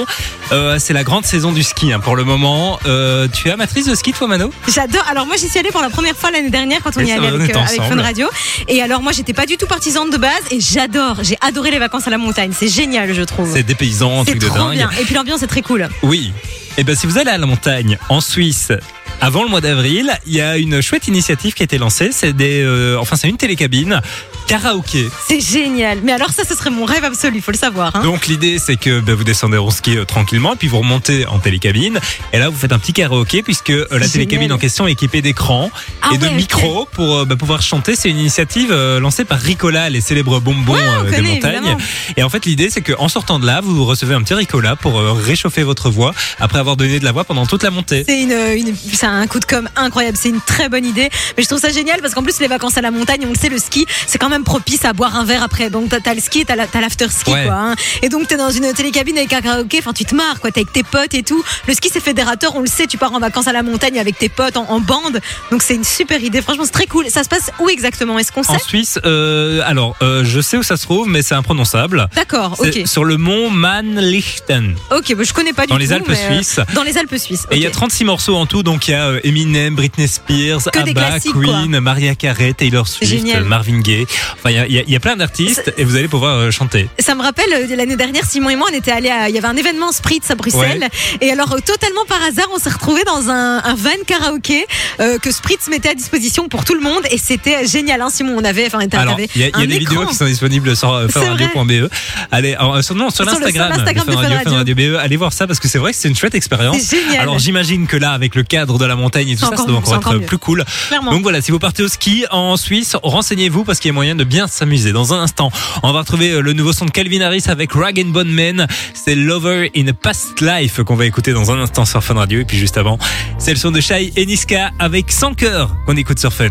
Euh, 0.50 0.78
c'est 0.80 0.92
la 0.92 1.04
grande 1.04 1.24
saison 1.24 1.52
du 1.52 1.62
ski 1.62 1.92
hein, 1.92 2.00
pour 2.00 2.16
le 2.16 2.24
moment. 2.24 2.80
Euh, 2.86 3.28
tu 3.32 3.46
es 3.48 3.52
amatrice 3.52 3.86
de 3.86 3.94
ski, 3.94 4.12
toi, 4.12 4.26
Mano? 4.26 4.50
J'adore. 4.66 5.04
Alors 5.08 5.26
moi 5.26 5.36
j'y 5.36 5.48
suis 5.48 5.58
allée 5.60 5.70
pour 5.70 5.82
la 5.82 5.90
première 5.90 6.16
fois 6.16 6.32
l'année 6.32 6.50
dernière 6.50 6.80
quand 6.82 6.96
on 6.96 7.00
Oui, 7.00 7.08
y 7.08 7.12
allait 7.12 7.28
avec, 7.28 7.54
euh, 7.54 7.60
avec. 7.60 7.82
Fun 7.82 8.00
Radio. 8.02 8.26
Et 8.66 8.82
alors 8.82 9.02
moi 9.02 9.12
j'étais 9.12 9.32
pas 9.32 9.46
du 9.46 9.56
tout 9.56 9.66
partisane 9.66 10.10
de 10.10 10.16
base 10.16 10.32
et 10.50 10.58
j'adore. 10.60 11.18
J'ai 11.22 11.36
adoré 11.40 11.70
les 11.70 11.78
vacances 11.78 12.06
à 12.08 12.10
la 12.10 12.18
montagne. 12.18 12.52
C'est 12.58 12.68
génial 12.68 13.12
je 13.14 13.22
trouve. 13.22 13.52
C'est 13.52 13.62
dépaysant, 13.62 14.20
un 14.20 14.24
C'est 14.24 14.30
truc 14.32 14.40
de 14.42 14.46
trop 14.48 14.58
dingue. 14.58 14.72
bien. 14.72 14.90
Et 15.00 15.04
puis 15.04 15.14
l'ambiance 15.14 15.35
est 15.42 15.46
très 15.46 15.62
cool. 15.62 15.88
Oui. 16.02 16.32
Et 16.78 16.84
ben 16.84 16.94
si 16.94 17.06
vous 17.06 17.18
allez 17.18 17.30
à 17.30 17.38
la 17.38 17.46
montagne 17.46 17.98
en 18.08 18.20
Suisse 18.20 18.72
avant 19.20 19.42
le 19.42 19.48
mois 19.48 19.60
d'avril, 19.60 20.12
il 20.26 20.34
y 20.34 20.40
a 20.40 20.58
une 20.58 20.82
chouette 20.82 21.08
initiative 21.08 21.54
qui 21.54 21.62
a 21.62 21.64
été 21.64 21.78
lancée. 21.78 22.10
C'est 22.12 22.34
euh, 22.40 22.98
enfin 22.98 23.16
c'est 23.16 23.28
une 23.28 23.38
télécabine 23.38 24.00
karaoké. 24.46 25.08
C'est 25.28 25.40
génial. 25.40 25.98
Mais 26.02 26.12
alors 26.12 26.30
ça, 26.30 26.44
ce 26.44 26.54
serait 26.54 26.70
mon 26.70 26.84
rêve 26.84 27.04
absolu, 27.04 27.40
faut 27.40 27.50
le 27.52 27.56
savoir. 27.58 27.94
Hein. 27.96 28.02
Donc 28.02 28.26
l'idée 28.26 28.58
c'est 28.58 28.76
que 28.76 29.00
bah, 29.00 29.14
vous 29.14 29.24
descendez 29.24 29.58
en 29.58 29.70
ski 29.70 29.96
euh, 29.98 30.04
tranquillement 30.04 30.56
puis 30.56 30.68
vous 30.68 30.78
remontez 30.78 31.26
en 31.26 31.38
télécabine 31.38 31.98
et 32.32 32.38
là 32.38 32.48
vous 32.48 32.56
faites 32.56 32.72
un 32.72 32.78
petit 32.78 32.92
karaoké 32.92 33.42
puisque 33.42 33.70
euh, 33.70 33.86
la 33.92 34.08
télécabine 34.08 34.52
en 34.52 34.58
question 34.58 34.86
est 34.86 34.92
équipée 34.92 35.22
d'écrans 35.22 35.70
Ah 36.02 36.10
et 36.14 36.18
de 36.18 36.24
ouais, 36.26 36.32
micros 36.34 36.88
pour 36.92 37.18
euh, 37.18 37.24
bah, 37.24 37.36
pouvoir 37.36 37.62
chanter. 37.62 37.96
C'est 37.96 38.08
une 38.10 38.18
initiative 38.18 38.72
lancée 39.00 39.24
par 39.24 39.38
Ricola, 39.38 39.90
les 39.90 40.00
célèbres 40.00 40.40
bonbons 40.40 40.74
Ouais, 40.74 41.10
des 41.10 41.22
montagnes. 41.22 41.54
évidemment. 41.56 41.76
Et 42.16 42.22
en 42.22 42.28
fait 42.28 42.44
l'idée 42.46 42.70
c'est 42.70 42.82
qu'en 42.82 43.08
sortant 43.08 43.38
de 43.38 43.46
là 43.46 43.60
vous 43.62 43.84
recevez 43.84 44.14
un 44.14 44.22
petit 44.22 44.34
Ricola 44.34 44.76
pour 44.76 45.00
réchauffer 45.00 45.62
votre 45.62 45.90
voix 45.90 46.12
après 46.38 46.58
avoir 46.58 46.76
donné 46.76 46.98
de 46.98 47.04
la 47.04 47.12
voix 47.12 47.24
pendant 47.24 47.46
toute 47.46 47.62
la 47.62 47.70
montée. 47.70 48.04
C'est 48.06 48.20
une, 48.22 48.32
une- 48.32 48.74
un 49.02 49.26
coup 49.26 49.38
de 49.40 49.44
com 49.44 49.68
incroyable, 49.76 50.16
c'est 50.20 50.28
une 50.30 50.40
très 50.40 50.68
bonne 50.68 50.84
idée. 50.84 51.08
Mais 51.36 51.42
je 51.42 51.48
trouve 51.48 51.60
ça 51.60 51.70
génial 51.70 52.00
parce 52.00 52.14
qu'en 52.14 52.22
plus 52.22 52.40
les 52.40 52.48
vacances 52.48 52.76
à 52.76 52.80
la 52.80 52.90
montagne, 52.90 53.20
on 53.26 53.28
le 53.30 53.34
sait, 53.38 53.48
le 53.48 53.58
ski, 53.58 53.86
c'est 54.06 54.18
quand 54.18 54.28
même 54.28 54.35
propice 54.44 54.84
à 54.84 54.92
boire 54.92 55.16
un 55.16 55.24
verre 55.24 55.42
après. 55.42 55.70
Donc 55.70 55.94
t'as 56.02 56.14
le 56.14 56.20
ski, 56.20 56.44
t'as 56.46 56.56
la- 56.56 56.66
t'as 56.66 56.80
l'after 56.80 57.08
ski, 57.10 57.30
Ouais. 57.32 57.44
quoi. 57.44 57.54
hein. 57.54 57.74
Et 58.02 58.08
donc 58.08 58.28
t'es 58.28 58.36
dans 58.36 58.50
une 58.50 58.72
télécabine 58.72 59.16
avec 59.18 59.32
un 59.32 59.40
karaoké, 59.40 59.78
enfin 59.78 59.92
tu 59.92 60.04
te 60.04 60.14
marres, 60.14 60.40
quoi. 60.40 60.50
T'es 60.50 60.60
avec 60.60 60.72
tes 60.72 60.82
potes 60.82 61.14
et 61.14 61.22
tout. 61.22 61.42
Le 61.68 61.74
ski 61.74 61.90
c'est 61.92 62.00
fédérateur, 62.02 62.54
on 62.56 62.60
le 62.60 62.66
sait. 62.66 62.86
Tu 62.86 62.98
pars 62.98 63.12
en 63.12 63.18
vacances 63.20 63.46
à 63.48 63.52
la 63.52 63.62
montagne 63.62 63.98
avec 63.98 64.18
tes 64.18 64.28
potes 64.28 64.56
en, 64.56 64.68
en 64.70 64.80
bande. 64.80 65.20
Donc 65.50 65.62
c'est 65.62 65.74
une 65.74 65.84
super 65.84 66.22
idée. 66.22 66.42
Franchement, 66.42 66.64
c'est 66.64 66.70
très 66.72 66.86
cool. 66.86 67.06
Ça 67.10 67.22
se 67.24 67.28
passe 67.28 67.50
où 67.60 67.68
exactement? 67.68 68.18
Est-ce 68.18 68.32
qu'on 68.32 68.40
En 68.40 68.58
sait? 68.58 68.58
Suisse, 68.66 68.98
euh, 69.04 69.62
alors 69.64 69.96
euh, 70.02 70.24
je 70.24 70.40
sais 70.40 70.56
où 70.56 70.62
ça 70.62 70.76
se 70.76 70.82
trouve, 70.82 71.08
mais 71.08 71.22
c'est 71.22 71.34
imprononçable. 71.34 72.08
D'accord, 72.14 72.56
ok. 72.58 72.82
sur 72.86 73.04
le 73.04 73.16
mont 73.16 73.50
Mannlichten. 73.50 74.74
Ok, 74.90 75.14
bah, 75.16 75.24
je 75.24 75.32
connais 75.32 75.52
pas 75.52 75.62
du 75.62 75.68
Dans 75.68 75.74
tout. 75.76 75.80
les 75.80 75.92
Alpes 75.92 76.06
mais, 76.08 76.16
euh, 76.16 76.34
suisses. 76.36 76.60
Dans 76.74 76.82
les 76.82 76.96
Alpes 76.98 77.16
suisses. 77.16 77.46
Et 77.50 77.56
il 77.56 77.62
y 77.62 77.66
a 77.66 77.68
ok. 77.68 77.74
36 77.74 78.04
morceaux 78.04 78.36
en 78.36 78.46
tout, 78.46 78.62
donc 78.62 78.88
il 78.88 78.92
y 78.92 78.94
a 78.94 79.06
euh, 79.08 79.20
Eminem, 79.24 79.74
Britney 79.74 80.08
Spears, 80.08 80.62
Que 80.72 80.78
ABBA, 80.78 81.20
Queen, 81.20 81.80
Maria 81.80 82.14
Carey, 82.14 82.52
Taylor 82.54 82.86
Swift, 82.86 83.12
Génial. 83.12 83.44
Marvin 83.44 83.80
Gaye. 83.80 84.06
Enfin, 84.34 84.50
il 84.50 84.56
y 84.56 84.78
a- 84.78 84.82
y, 84.82 84.94
y 84.94 84.98
plein 84.98 85.16
d'artistes 85.16 85.72
et 85.76 85.84
vous 85.84 85.96
allez 85.96 86.08
pouvoir 86.08 86.36
euh, 86.36 86.50
chanter. 86.50 86.88
Ça 86.98 87.14
me 87.14 87.22
rappelle 87.22 87.52
euh, 87.52 87.76
l'année 87.76 87.96
dernière, 87.96 88.24
Simon 88.24 88.50
et 88.50 88.56
moi, 88.56 88.68
on 88.72 88.74
était 88.76 88.90
allés 88.92 89.10
à, 89.10 89.28
il 89.28 89.34
y 89.34 89.38
avait 89.38 89.46
un 89.48 89.56
événement 89.56 89.92
Spritz 89.92 90.30
à 90.30 90.34
Bruxelles. 90.34 90.88
Et 91.20 91.30
alors, 91.30 91.52
euh, 91.52 91.58
totalement 91.64 92.04
par 92.08 92.22
hasard, 92.22 92.46
on 92.54 92.58
s'est 92.58 92.70
retrouvés 92.70 93.04
dans 93.04 93.28
un, 93.30 93.58
un 93.64 93.74
van 93.74 93.90
karaoké 94.06 94.66
euh, 95.00 95.18
que 95.18 95.30
Spritz 95.30 95.68
mettait 95.68 95.90
à 95.90 95.94
disposition 95.94 96.48
pour 96.48 96.64
tout 96.64 96.74
le 96.74 96.80
monde. 96.80 97.02
Et 97.10 97.18
c'était 97.18 97.66
génial, 97.66 98.00
hein, 98.02 98.08
Simon. 98.10 98.34
On 98.36 98.44
avait, 98.44 98.66
enfin, 98.66 98.80
Alors, 98.92 99.18
il 99.34 99.40
y 99.40 99.44
a, 99.44 99.48
y 99.48 99.62
a 99.62 99.66
des 99.66 99.76
écran. 99.76 99.90
vidéos 99.94 100.06
qui 100.06 100.14
sont 100.16 100.24
disponibles 100.26 100.76
sur 100.76 100.92
euh, 100.92 101.06
C'est 101.12 101.20
funradio.be. 101.20 101.88
Allez, 102.30 102.56
euh, 102.60 102.82
sur, 102.82 102.94
non, 102.94 103.10
sur 103.10 103.24
l'Instagram 103.24 103.72
de 103.72 103.76
de 103.76 104.00
Fun 104.00 104.14
Radio, 104.16 104.36
Fun 104.44 104.50
Fun 104.50 104.56
Radio 104.56 104.74
BE. 104.74 104.96
Allez 105.00 105.16
voir 105.16 105.32
ça 105.32 105.46
parce 105.46 105.58
que 105.60 105.68
c'est 105.68 105.78
vrai 105.78 105.92
que 105.92 105.98
c'est 105.98 106.08
une 106.08 106.16
chouette 106.16 106.34
expérience. 106.34 106.94
Alors 107.18 107.38
j'imagine 107.38 107.86
que 107.86 107.96
là, 107.96 108.10
avec 108.12 108.34
le 108.34 108.42
cadre 108.42 108.78
de 108.78 108.84
la 108.84 108.96
montagne 108.96 109.28
et 109.28 109.36
tout 109.36 109.46
ça, 109.46 109.56
ça 109.56 109.64
doit 109.64 109.78
encore 109.78 109.94
être 110.14 110.18
plus 110.26 110.38
cool. 110.38 110.64
Donc 111.10 111.22
voilà, 111.22 111.40
si 111.40 111.50
vous 111.50 111.58
partez 111.58 111.82
au 111.82 111.88
ski 111.88 112.24
en 112.30 112.56
Suisse, 112.56 112.96
renseignez-vous 113.02 113.64
parce 113.64 113.78
qu'il 113.78 113.88
y 113.88 113.90
a 113.90 113.94
moyen 113.94 114.14
de 114.16 114.24
bien 114.24 114.46
s'amuser. 114.46 114.92
Dans 114.92 115.14
un 115.14 115.20
instant, 115.20 115.50
on 115.82 115.92
va 115.92 116.00
retrouver 116.00 116.30
euh, 116.30 116.40
le 116.40 116.52
nouveau 116.52 116.72
son 116.72 116.86
de 116.86 116.90
Calvin 116.90 117.20
Harris 117.20 117.44
avec 117.46 117.72
Rag 117.72 118.02
and 118.04 118.10
Bone 118.10 118.30
Man. 118.30 118.66
C'est 118.94 119.14
Lover 119.14 119.70
in 119.76 119.86
a 119.88 119.92
Past 119.92 120.40
Life 120.40 120.82
qu'on 120.82 120.96
va 120.96 121.06
écouter 121.06 121.32
dans 121.32 121.50
un 121.50 121.60
instant 121.60 121.84
sur 121.84 122.02
Fun 122.02 122.14
Radio. 122.14 122.40
Et 122.40 122.44
puis 122.44 122.58
juste 122.58 122.76
avant, 122.76 122.98
c'est 123.38 123.52
le 123.52 123.58
son 123.58 123.70
de 123.70 123.80
Shai 123.80 124.12
et 124.16 124.26
Niska 124.26 124.72
avec 124.78 125.12
Sans 125.12 125.34
cœur 125.34 125.76
qu'on 125.86 125.96
écoute 125.96 126.18
sur 126.18 126.32
Fun. 126.32 126.48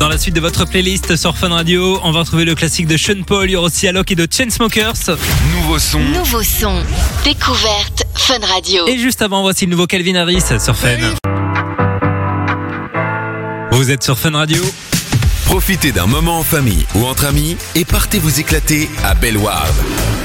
Dans 0.00 0.08
la 0.08 0.18
suite 0.18 0.34
de 0.34 0.40
votre 0.40 0.66
playlist 0.66 1.16
sur 1.16 1.36
Fun 1.36 1.48
Radio, 1.48 1.98
on 2.02 2.12
va 2.12 2.20
retrouver 2.20 2.44
le 2.44 2.54
classique 2.54 2.86
de 2.86 2.96
Sean 2.96 3.22
Paul, 3.26 3.48
il 3.48 3.52
y 3.52 3.56
aura 3.56 3.68
aussi 3.68 3.88
Alok 3.88 4.10
et 4.10 4.14
de 4.14 4.26
Chainsmokers. 4.30 5.16
Nouveau 5.54 5.78
son. 5.78 6.00
Nouveau 6.00 6.42
son. 6.42 6.74
Découverte 7.24 8.04
Fun 8.14 8.40
Radio. 8.54 8.86
Et 8.86 8.98
juste 8.98 9.22
avant, 9.22 9.42
voici 9.42 9.64
le 9.64 9.70
nouveau 9.70 9.86
Calvin 9.86 10.16
Harris 10.16 10.42
sur 10.42 10.76
Fun. 10.76 10.88
Vous 13.70 13.90
êtes 13.90 14.04
sur 14.04 14.18
Fun 14.18 14.32
Radio 14.32 14.62
Profitez 15.46 15.92
d'un 15.92 16.06
moment 16.06 16.38
en 16.40 16.42
famille 16.42 16.84
ou 16.94 17.04
entre 17.04 17.26
amis 17.26 17.56
et 17.74 17.84
partez 17.84 18.18
vous 18.18 18.40
éclater 18.40 18.88
à 19.04 19.14
Bellward. 19.14 19.72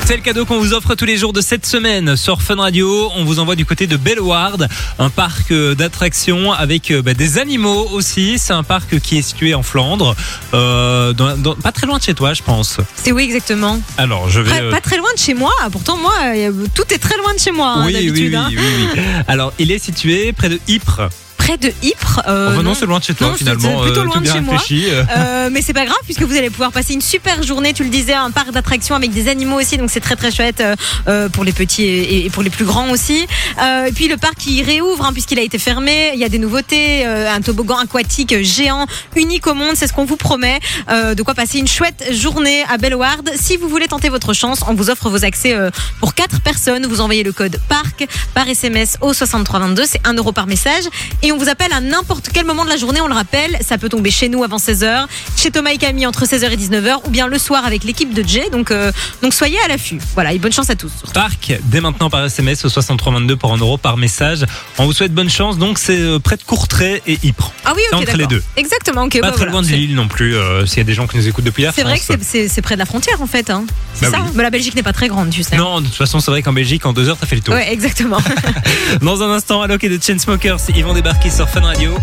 C'est 0.05 0.15
le 0.15 0.21
cadeau 0.23 0.45
qu'on 0.45 0.57
vous 0.59 0.73
offre 0.73 0.95
tous 0.95 1.05
les 1.05 1.17
jours 1.17 1.33
de 1.33 1.41
cette 1.41 1.65
semaine 1.67 2.15
sur 2.15 2.41
Fun 2.41 2.55
Radio. 2.55 3.11
On 3.15 3.25
vous 3.25 3.37
envoie 3.39 3.55
du 3.55 3.65
côté 3.65 3.85
de 3.85 3.95
Bellward, 3.95 4.67
un 4.97 5.09
parc 5.09 5.51
euh, 5.51 5.75
d'attractions 5.75 6.51
avec 6.51 6.89
euh, 6.89 7.01
bah, 7.03 7.13
des 7.13 7.37
animaux 7.37 7.87
aussi. 7.91 8.39
C'est 8.39 8.53
un 8.53 8.63
parc 8.63 8.99
qui 8.99 9.17
est 9.19 9.21
situé 9.21 9.53
en 9.53 9.61
Flandre, 9.61 10.15
euh, 10.55 11.13
dans- 11.13 11.37
dans- 11.37 11.55
pas 11.55 11.71
très 11.71 11.85
loin 11.85 11.99
de 11.99 12.03
chez 12.03 12.15
toi, 12.15 12.33
je 12.33 12.41
pense. 12.41 12.77
C'est 12.95 13.11
où 13.11 13.19
exactement? 13.19 13.79
Alors, 13.97 14.29
je 14.29 14.39
vais. 14.41 14.49
Pas- 14.49 14.61
euh, 14.63 14.71
Pas 14.71 14.81
très 14.81 14.97
loin 14.97 15.13
de 15.13 15.19
chez 15.19 15.35
moi. 15.35 15.51
Pourtant, 15.71 15.97
moi, 15.97 16.13
euh, 16.25 16.51
tout 16.73 16.91
est 16.91 16.97
très 16.97 17.17
loin 17.17 17.33
de 17.35 17.39
chez 17.39 17.51
moi, 17.51 17.73
hein, 17.77 17.83
oui, 17.85 17.93
oui, 17.95 18.05
d'habitude. 18.07 18.29
oui, 18.31 18.35
hein. 18.35 18.47
oui, 18.49 18.89
oui. 18.95 19.01
Alors, 19.27 19.53
il 19.59 19.71
est 19.71 19.83
situé 19.83 20.33
près 20.33 20.49
de 20.49 20.59
Ypres. 20.67 21.09
Près 21.49 21.57
de 21.57 21.73
Ypres. 21.81 22.21
euh, 22.27 22.49
Enfin, 22.49 22.57
non, 22.57 22.63
non. 22.63 22.73
c'est 22.75 22.85
loin 22.85 22.99
de 22.99 23.03
chez 23.03 23.15
toi 23.15 23.29
Non, 23.29 23.33
finalement. 23.33 23.79
c'est 23.79 23.85
plutôt 23.85 24.01
euh, 24.01 24.03
loin 24.03 24.13
tout 24.13 24.19
de 24.19 24.25
chez 24.27 24.39
moi. 24.39 24.53
réfléchi, 24.57 24.85
euh. 24.91 25.03
Euh, 25.17 25.49
mais 25.51 25.63
c'est 25.63 25.73
pas 25.73 25.85
grave 25.85 25.97
puisque 26.05 26.21
vous 26.21 26.35
allez 26.35 26.51
pouvoir 26.51 26.71
passer 26.71 26.93
une 26.93 27.01
super 27.01 27.41
journée. 27.41 27.73
Tu 27.73 27.83
le 27.83 27.89
disais, 27.89 28.13
un 28.13 28.29
parc 28.29 28.51
d'attractions 28.51 28.93
avec 28.95 29.09
des 29.11 29.27
animaux 29.27 29.59
aussi, 29.59 29.77
donc 29.79 29.89
c'est 29.89 29.99
très 29.99 30.15
très 30.15 30.29
chouette 30.31 30.61
euh, 30.61 30.75
euh, 31.07 31.27
pour 31.27 31.43
les 31.43 31.51
petits 31.51 31.85
et, 31.85 32.25
et 32.25 32.29
pour 32.29 32.43
les 32.43 32.51
plus 32.51 32.65
grands 32.65 32.91
aussi. 32.91 33.25
Euh, 33.59 33.85
et 33.85 33.91
puis 33.91 34.07
le 34.07 34.17
parc 34.17 34.35
qui 34.35 34.61
réouvre 34.61 35.03
hein, 35.05 35.11
puisqu'il 35.11 35.39
a 35.39 35.41
été 35.41 35.57
fermé. 35.57 36.11
Il 36.13 36.19
y 36.19 36.23
a 36.23 36.29
des 36.29 36.37
nouveautés, 36.37 37.07
euh, 37.07 37.33
un 37.33 37.41
toboggan 37.41 37.79
aquatique 37.79 38.43
géant, 38.43 38.85
unique 39.15 39.47
au 39.47 39.55
monde. 39.55 39.71
C'est 39.73 39.87
ce 39.87 39.93
qu'on 39.93 40.05
vous 40.05 40.17
promet. 40.17 40.59
Euh, 40.91 41.15
de 41.15 41.23
quoi 41.23 41.33
passer 41.33 41.57
une 41.57 41.67
chouette 41.67 42.09
journée 42.11 42.63
à 42.69 42.77
Bellward. 42.77 43.27
Si 43.41 43.57
vous 43.57 43.69
voulez 43.69 43.87
tenter 43.87 44.09
votre 44.09 44.33
chance, 44.33 44.59
on 44.67 44.75
vous 44.75 44.91
offre 44.91 45.09
vos 45.09 45.25
accès 45.25 45.55
euh, 45.55 45.71
pour 45.99 46.13
4 46.13 46.41
personnes. 46.41 46.85
Vous 46.85 47.01
envoyez 47.01 47.23
le 47.23 47.31
code 47.31 47.59
PARC 47.69 48.07
par 48.35 48.47
SMS 48.47 48.97
au 49.01 49.13
6322. 49.13 49.85
C'est 49.87 50.05
1 50.05 50.13
euro 50.13 50.31
par 50.31 50.45
message. 50.45 50.83
Et 51.23 51.31
on 51.31 51.38
vous 51.39 51.49
appelle 51.49 51.73
à 51.73 51.81
n'importe 51.81 52.29
quel 52.33 52.45
moment 52.45 52.63
de 52.65 52.69
la 52.69 52.77
journée. 52.77 53.01
On 53.01 53.07
le 53.07 53.13
rappelle, 53.13 53.57
ça 53.65 53.77
peut 53.77 53.89
tomber 53.89 54.11
chez 54.11 54.29
nous 54.29 54.43
avant 54.43 54.57
16h, 54.57 55.05
chez 55.37 55.51
Thomas 55.51 55.71
et 55.71 55.77
Camille 55.77 56.05
entre 56.05 56.25
16h 56.25 56.51
et 56.51 56.57
19h, 56.57 56.97
ou 57.05 57.09
bien 57.09 57.27
le 57.27 57.37
soir 57.39 57.65
avec 57.65 57.83
l'équipe 57.83 58.13
de 58.13 58.23
Jay. 58.27 58.49
Donc, 58.51 58.71
euh, 58.71 58.91
donc 59.23 59.33
soyez 59.33 59.57
à 59.65 59.67
l'affût. 59.67 59.99
Voilà, 60.13 60.33
et 60.33 60.37
bonne 60.39 60.51
chance 60.51 60.69
à 60.69 60.75
tous. 60.75 60.91
Parc 61.13 61.53
dès 61.63 61.81
maintenant 61.81 62.09
par 62.09 62.23
SMS 62.25 62.63
au 62.65 62.69
6322 62.69 63.35
pour 63.35 63.53
1 63.53 63.57
euro 63.57 63.77
par 63.77 63.97
message. 63.97 64.45
On 64.77 64.85
vous 64.85 64.93
souhaite 64.93 65.13
bonne 65.13 65.29
chance. 65.29 65.57
Donc 65.57 65.77
c'est 65.79 65.99
euh, 65.99 66.19
près 66.19 66.37
de 66.37 66.43
Courtrai 66.43 67.01
et 67.07 67.17
Ypres. 67.23 67.51
Ah 67.65 67.73
oui, 67.75 67.81
ok, 67.93 67.99
entre 68.01 68.17
les 68.17 68.27
deux. 68.27 68.43
Exactement, 68.57 69.03
ok. 69.03 69.13
Pas 69.13 69.21
bah 69.21 69.27
très 69.31 69.37
voilà. 69.45 69.51
loin 69.53 69.61
de 69.61 69.67
Lille 69.67 69.95
non 69.95 70.07
plus. 70.07 70.35
euh, 70.35 70.65
S'il 70.65 70.77
y 70.79 70.81
a 70.81 70.83
des 70.83 70.93
gens 70.93 71.07
qui 71.07 71.17
nous 71.17 71.27
écoutent 71.27 71.45
depuis 71.45 71.63
la 71.63 71.71
C'est 71.71 71.83
vrai 71.83 71.97
que 71.99 72.03
France. 72.03 72.17
c'est- 72.21 72.61
près 72.61 72.75
de 72.75 72.79
la 72.79 72.85
frontière 72.85 73.21
en 73.21 73.27
fait. 73.27 73.49
Hein. 73.49 73.63
C'est 73.93 74.05
Bah 74.11 74.17
ça. 74.17 74.23
oui. 74.23 74.31
Mais 74.35 74.43
la 74.43 74.49
Belgique 74.49 74.75
n'est 74.75 74.83
pas 74.83 74.93
très 74.93 75.07
grande, 75.07 75.29
tu 75.29 75.43
sais. 75.43 75.55
Non, 75.55 75.79
de 75.81 75.85
toute 75.87 75.95
façon, 75.95 76.19
c'est 76.19 76.29
vrai 76.31 76.41
qu'en 76.41 76.51
Belgique, 76.53 76.85
en 76.85 76.93
deux 76.93 77.07
heures, 77.07 77.17
t'as 77.19 77.25
fait 77.27 77.35
le 77.37 77.41
tour. 77.41 77.53
Ouais, 77.53 77.71
exactement. 77.71 78.17
Dans 79.01 79.21
un 79.23 79.29
instant, 79.31 79.61
Alok 79.61 79.83
et 79.83 79.89
de 79.89 80.01
Chainsmokers, 80.01 80.57
ils 80.75 80.83
vont 80.83 80.93
débarquer 80.93 81.18
sur 81.27 81.49
Fun 81.49 81.61
Radio. 81.61 81.93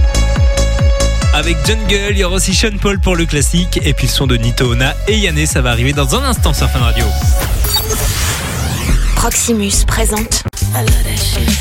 Avec 1.33 1.57
Jungle, 1.67 2.11
il 2.11 2.19
y 2.19 2.25
aura 2.25 2.37
aussi 2.37 2.55
Sean 2.55 2.77
Paul 2.79 3.01
pour 3.01 3.17
le 3.17 3.25
classique. 3.25 3.81
Et 3.83 3.95
puis 3.95 4.07
le 4.07 4.13
son 4.13 4.27
de 4.27 4.37
Nito 4.37 4.71
Ona 4.71 4.95
et 5.09 5.17
Yanné, 5.17 5.47
ça 5.47 5.63
va 5.63 5.71
arriver 5.71 5.95
dans 5.95 6.15
un 6.17 6.23
instant 6.23 6.53
sur 6.53 6.69
Fun 6.69 6.81
Radio. 6.81 7.05
Proximus 9.15 9.85
présente. 9.87 10.43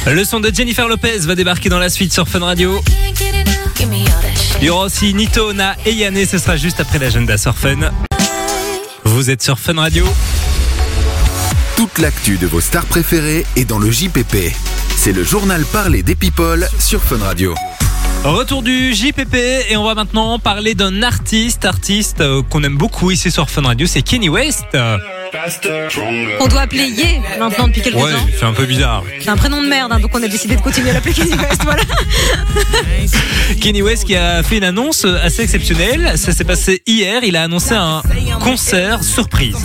Le 0.06 0.24
son 0.26 0.41
de 0.41 0.54
Jennifer 0.54 0.88
Lopez 0.88 1.20
va 1.20 1.36
débarquer 1.36 1.70
dans 1.70 1.80
la 1.80 1.89
suite 1.89 2.13
sur 2.13 2.28
Fun 2.28 2.39
Radio. 2.39 2.82
Il 4.60 4.68
y 4.68 4.70
aura 4.70 4.86
aussi 4.86 5.13
Nito 5.13 5.50
Ona 5.50 5.76
et 5.86 5.94
Yanné, 5.94 6.26
ce 6.26 6.38
sera 6.38 6.58
juste 6.58 6.82
après 6.82 7.00
l'agenda 7.00 7.38
sur 7.38 7.56
Fun. 7.56 7.89
Vous 9.06 9.30
êtes 9.30 9.41
sur 9.41 9.58
Fun 9.58 9.80
Radio. 9.80 10.06
Toute 11.78 12.00
l'actu 12.00 12.38
de 12.38 12.48
vos 12.48 12.62
stars 12.62 12.86
préférées 12.86 13.46
est 13.56 13.65
dans 13.65 13.80
le 13.80 13.89
JPP. 13.89 14.54
C'est 15.06 15.13
le 15.13 15.24
journal 15.24 15.63
parlé 15.65 16.02
des 16.02 16.15
people 16.15 16.68
sur 16.80 17.00
Fun 17.00 17.20
Radio. 17.20 17.54
Retour 18.24 18.63
du 18.63 18.91
JPP 18.91 19.36
et 19.70 19.78
on 19.78 19.84
va 19.84 19.94
maintenant 19.94 20.39
parler 20.39 20.74
d'un 20.74 21.04
artiste, 21.04 21.63
artiste 21.63 22.22
euh, 22.22 22.41
qu'on 22.41 22.63
aime 22.63 22.76
beaucoup 22.76 23.12
ici 23.12 23.30
sur 23.30 23.48
Fun 23.48 23.62
Radio, 23.62 23.86
c'est 23.86 24.02
Kenny 24.02 24.30
West. 24.30 24.65
On 26.39 26.48
doit 26.48 26.62
appeler 26.62 26.86
Ye 26.89 27.19
maintenant 27.39 27.67
depuis 27.67 27.82
quelques 27.82 27.95
Ouais, 27.98 28.12
temps. 28.13 28.28
c'est 28.39 28.45
un 28.45 28.54
peu 28.54 28.65
bizarre. 28.65 29.04
C'est 29.21 29.30
un 29.30 29.38
prénom 29.38 29.62
de 29.62 29.67
merde, 29.67 29.91
hein, 29.91 30.00
donc 30.00 30.12
on 30.13 30.24
a 30.24 30.28
décidé 30.28 30.56
de 30.56 30.62
continuer 30.62 30.89
à 30.91 30.93
l'appeler 30.93 31.13
Kanye 31.13 31.34
West. 31.36 31.62
Voilà. 31.63 31.84
Kenny 33.62 33.82
West 33.82 34.06
qui 34.06 34.15
a 34.15 34.43
fait 34.43 34.58
une 34.58 34.63
annonce 34.63 35.06
assez 35.06 35.43
exceptionnelle. 35.43 36.13
Ça 36.17 36.32
s'est 36.32 36.43
passé 36.43 36.82
hier. 36.86 37.24
Il 37.24 37.36
a 37.36 37.43
annoncé 37.43 37.74
un 37.76 38.02
concert 38.41 39.04
surprise. 39.04 39.58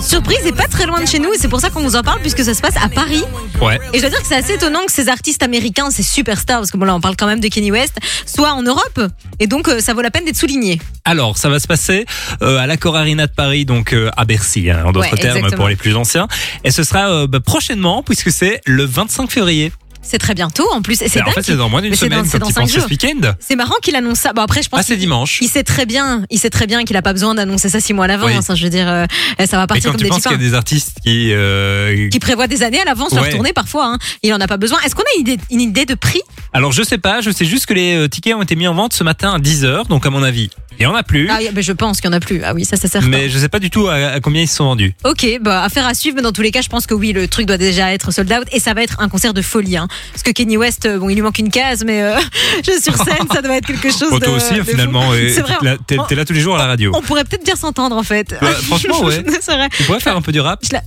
Surprise 0.00 0.40
et 0.46 0.52
pas 0.52 0.66
très 0.66 0.86
loin 0.86 1.00
de 1.00 1.06
chez 1.06 1.18
nous, 1.18 1.32
et 1.32 1.38
c'est 1.38 1.48
pour 1.48 1.60
ça 1.60 1.70
qu'on 1.70 1.80
vous 1.82 1.96
en 1.96 2.02
parle, 2.02 2.20
puisque 2.20 2.42
ça 2.44 2.54
se 2.54 2.60
passe 2.60 2.76
à 2.82 2.88
Paris. 2.88 3.22
Ouais. 3.60 3.78
Et 3.92 3.96
je 3.98 4.02
dois 4.02 4.10
dire 4.10 4.20
que 4.20 4.26
c'est 4.26 4.36
assez 4.36 4.54
étonnant 4.54 4.84
que 4.86 4.92
ces 4.92 5.08
artistes 5.08 5.42
américains, 5.42 5.90
ces 5.90 6.02
superstars, 6.02 6.58
parce 6.58 6.70
que 6.70 6.76
bon 6.76 6.84
là 6.86 6.94
on 6.94 7.00
parle 7.00 7.16
quand 7.16 7.26
même 7.26 7.40
de 7.40 7.48
Kenny 7.48 7.70
West, 7.70 7.96
soient 8.26 8.52
en 8.52 8.62
Europe. 8.62 9.00
Et 9.40 9.46
donc 9.46 9.68
euh, 9.68 9.80
ça 9.80 9.94
vaut 9.94 10.02
la 10.02 10.10
peine 10.10 10.24
d'être 10.24 10.36
souligné. 10.36 10.80
Alors, 11.04 11.38
ça 11.38 11.48
va 11.48 11.58
se 11.58 11.66
passer 11.66 12.04
euh, 12.42 12.58
à 12.58 12.66
l'Accor 12.66 12.96
Arena 12.96 13.26
de 13.26 13.32
Paris, 13.32 13.64
donc 13.64 13.92
euh, 13.94 14.10
à 14.16 14.24
Bercy, 14.24 14.70
hein, 14.70 14.82
en 14.84 14.92
d'autres 14.92 15.06
Ouais, 15.06 15.10
exactement. 15.26 15.56
pour 15.56 15.68
les 15.68 15.76
plus 15.76 15.96
anciens. 15.96 16.28
Et 16.64 16.70
ce 16.70 16.82
sera 16.82 17.10
euh, 17.10 17.26
bah, 17.26 17.40
prochainement, 17.40 18.02
puisque 18.02 18.30
c'est 18.30 18.60
le 18.66 18.84
25 18.84 19.30
février. 19.30 19.72
C'est 20.00 20.18
très 20.18 20.32
bientôt 20.32 20.66
en 20.72 20.80
plus. 20.80 20.94
C'est 20.94 21.18
Bah, 21.18 21.26
en 21.28 21.32
fait, 21.32 21.42
c'est 21.42 21.56
dans 21.56 21.68
moins 21.68 21.82
d'une 21.82 21.90
Mais 21.90 21.96
semaine, 21.96 22.24
c'est 22.24 22.38
dans 22.38 22.48
ce 22.48 22.80
week-end. 22.88 23.32
C'est 23.40 23.56
marrant 23.56 23.74
qu'il 23.82 23.94
annonce 23.94 24.20
ça. 24.20 24.32
Bon 24.32 24.40
après 24.40 24.62
je 24.62 24.70
pense 24.70 24.80
Ah, 24.80 24.82
c'est 24.82 24.96
dimanche. 24.96 25.40
Il 25.42 25.48
sait 25.48 25.64
très 25.64 25.84
bien, 25.84 26.24
il 26.30 26.38
sait 26.38 26.48
très 26.48 26.66
bien 26.66 26.84
qu'il 26.84 26.96
a 26.96 27.02
pas 27.02 27.12
besoin 27.12 27.34
d'annoncer 27.34 27.68
ça 27.68 27.78
six 27.78 27.92
mois 27.92 28.06
à 28.06 28.08
l'avance. 28.08 28.30
Oui. 28.30 28.44
hein, 28.48 28.54
je 28.54 28.64
veux 28.64 28.70
dire, 28.70 28.88
euh, 28.88 29.04
ça 29.44 29.56
va 29.58 29.62
Mais 29.62 29.66
partir 29.66 29.84
quand 29.84 29.90
comme 29.90 29.98
tu 29.98 30.04
des 30.04 30.08
penses 30.08 30.22
qu'il 30.22 30.30
y 30.30 30.34
a 30.34 30.38
des 30.38 30.54
artistes 30.54 30.92
qui... 31.04 31.32
euh, 31.34 32.08
Qui 32.08 32.20
prévoit 32.20 32.46
des 32.46 32.62
années 32.62 32.80
à 32.80 32.84
l'avance 32.86 33.12
leur 33.12 33.28
tournée 33.28 33.52
parfois. 33.52 33.86
Hein. 33.86 33.98
Il 34.22 34.32
en 34.32 34.40
a 34.40 34.46
pas 34.46 34.56
besoin. 34.56 34.78
Est-ce 34.80 34.94
qu'on 34.94 35.02
a 35.02 35.14
une 35.16 35.22
idée, 35.22 35.38
une 35.50 35.60
idée 35.60 35.84
de 35.84 35.94
prix? 35.94 36.22
Alors, 36.54 36.72
je 36.72 36.82
sais 36.82 36.98
pas, 36.98 37.20
je 37.20 37.30
sais 37.30 37.44
juste 37.44 37.66
que 37.66 37.74
les 37.74 37.94
euh, 37.96 38.08
tickets 38.08 38.34
ont 38.34 38.42
été 38.42 38.56
mis 38.56 38.66
en 38.68 38.74
vente 38.74 38.94
ce 38.94 39.04
matin 39.04 39.34
à 39.34 39.38
10h, 39.38 39.88
donc 39.88 40.06
à 40.06 40.10
mon 40.10 40.22
avis, 40.22 40.48
Il 40.78 40.84
y 40.84 40.86
en 40.86 40.94
a 40.94 41.02
plus. 41.02 41.28
Ah, 41.30 41.38
mais 41.54 41.62
je 41.62 41.72
pense 41.72 42.00
qu'il 42.00 42.08
y 42.10 42.12
en 42.12 42.16
a 42.16 42.20
plus. 42.20 42.42
Ah 42.44 42.54
oui, 42.54 42.64
ça 42.64 42.76
c'est 42.76 42.88
certain. 42.88 43.08
Mais 43.08 43.28
je 43.28 43.38
sais 43.38 43.48
pas 43.48 43.58
du 43.58 43.70
tout 43.70 43.88
à, 43.88 43.94
à 43.94 44.20
combien 44.20 44.42
ils 44.42 44.48
se 44.48 44.56
sont 44.56 44.64
vendus. 44.64 44.94
Ok, 45.04 45.26
bah 45.40 45.62
affaire 45.62 45.86
à 45.86 45.94
suivre, 45.94 46.16
mais 46.16 46.22
dans 46.22 46.32
tous 46.32 46.42
les 46.42 46.50
cas, 46.50 46.62
je 46.62 46.68
pense 46.68 46.86
que 46.86 46.94
oui, 46.94 47.12
le 47.12 47.26
truc 47.28 47.46
doit 47.46 47.58
déjà 47.58 47.92
être 47.92 48.12
sold 48.12 48.32
out 48.32 48.46
et 48.52 48.60
ça 48.60 48.74
va 48.74 48.82
être 48.82 49.00
un 49.00 49.08
concert 49.08 49.34
de 49.34 49.42
folie. 49.42 49.76
Hein. 49.76 49.88
Parce 50.12 50.22
que 50.22 50.30
Kenny 50.30 50.56
West, 50.56 50.86
euh, 50.86 50.98
bon, 50.98 51.08
il 51.08 51.14
lui 51.16 51.22
manque 51.22 51.38
une 51.38 51.50
case, 51.50 51.84
mais 51.84 52.02
euh, 52.02 52.16
sur 52.80 52.96
scène, 52.96 53.26
ça 53.32 53.42
doit 53.42 53.56
être 53.56 53.66
quelque 53.66 53.90
chose 53.90 54.12
de. 54.12 54.18
toi 54.24 54.34
aussi, 54.34 54.54
de 54.54 54.62
finalement. 54.62 55.14
et 55.14 55.30
C'est 55.30 55.40
vrai. 55.42 55.56
t'es 55.86 56.14
là- 56.14 56.24
tous 56.24 56.32
les 56.32 56.40
jours 56.40 56.54
à 56.56 56.58
la 56.58 56.66
radio. 56.66 56.92
On 56.94 57.02
pourrait 57.02 57.24
peut-être 57.24 57.44
bien 57.44 57.56
s'entendre 57.56 57.96
en 57.96 58.02
fait. 58.02 58.34
Bah, 58.40 58.52
franchement, 58.62 59.02
ouais. 59.04 59.24
c'est 59.40 59.54
vrai. 59.54 59.68
Tu 59.76 59.82
pourrais 59.84 60.00
faire 60.00 60.16
un 60.16 60.22
peu 60.22 60.32
du 60.32 60.40
rap 60.40 60.60
Je 60.64 60.72
la- 60.74 60.82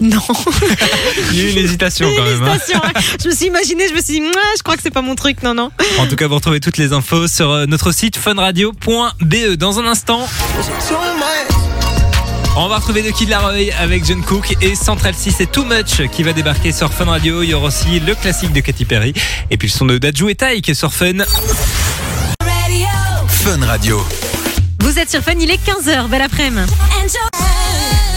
Non. 0.00 0.20
Il 1.32 1.36
y 1.38 1.40
a 1.40 1.44
eu 1.44 1.50
une 1.52 1.58
hésitation 1.58 2.08
quand 2.16 2.24
même. 2.24 2.42
hein. 2.42 2.54
Hésitation, 2.56 2.80
ouais. 2.82 3.02
Je 3.22 3.28
me 3.28 3.34
suis 3.34 3.46
imaginé, 3.46 3.88
je 3.88 3.94
me 3.94 4.00
suis 4.00 4.14
dit, 4.20 4.26
je 4.56 4.62
crois 4.62 4.76
que 4.76 4.82
c'est 4.82 4.90
pas 4.90 5.02
mon 5.02 5.14
truc, 5.14 5.42
non, 5.42 5.54
non. 5.54 5.70
En 5.98 6.06
tout 6.06 6.16
cas, 6.16 6.26
vous 6.26 6.34
retrouvez 6.34 6.60
toutes 6.60 6.78
les 6.78 6.92
infos 6.92 7.28
sur 7.28 7.50
euh, 7.50 7.66
notre 7.66 7.92
site 7.92 8.16
funradio.be. 8.16 9.56
Dans 9.56 9.78
un 9.78 9.86
instant, 9.86 10.26
on 12.56 12.68
va 12.68 12.76
retrouver 12.76 13.02
The 13.02 13.12
Kid 13.14 13.28
Laroi 13.28 13.72
avec 13.78 14.04
John 14.04 14.22
Cook 14.22 14.54
et 14.60 14.74
Central 14.74 15.14
6 15.16 15.40
et 15.40 15.46
Too 15.46 15.64
Much 15.64 16.06
qui 16.10 16.22
va 16.22 16.32
débarquer 16.32 16.72
sur 16.72 16.92
Fun 16.92 17.06
Radio. 17.06 17.42
Il 17.42 17.50
y 17.50 17.54
aura 17.54 17.68
aussi 17.68 18.00
le 18.00 18.14
classique 18.14 18.52
de 18.52 18.60
Katy 18.60 18.84
Perry 18.84 19.14
et 19.50 19.56
puis 19.56 19.68
le 19.68 19.72
son 19.72 19.86
de 19.86 19.98
Dajou 19.98 20.28
et 20.28 20.34
Tai 20.34 20.60
qui 20.60 20.72
est 20.72 20.74
sur 20.74 20.92
Fun. 20.92 21.18
Fun 23.28 23.64
Radio. 23.66 24.04
Vous 24.82 24.98
êtes 24.98 25.10
sur 25.10 25.20
Fun, 25.22 25.32
il 25.40 25.50
est 25.50 25.60
15h, 25.64 26.08
belle 26.08 26.22
après-midi. 26.22 26.62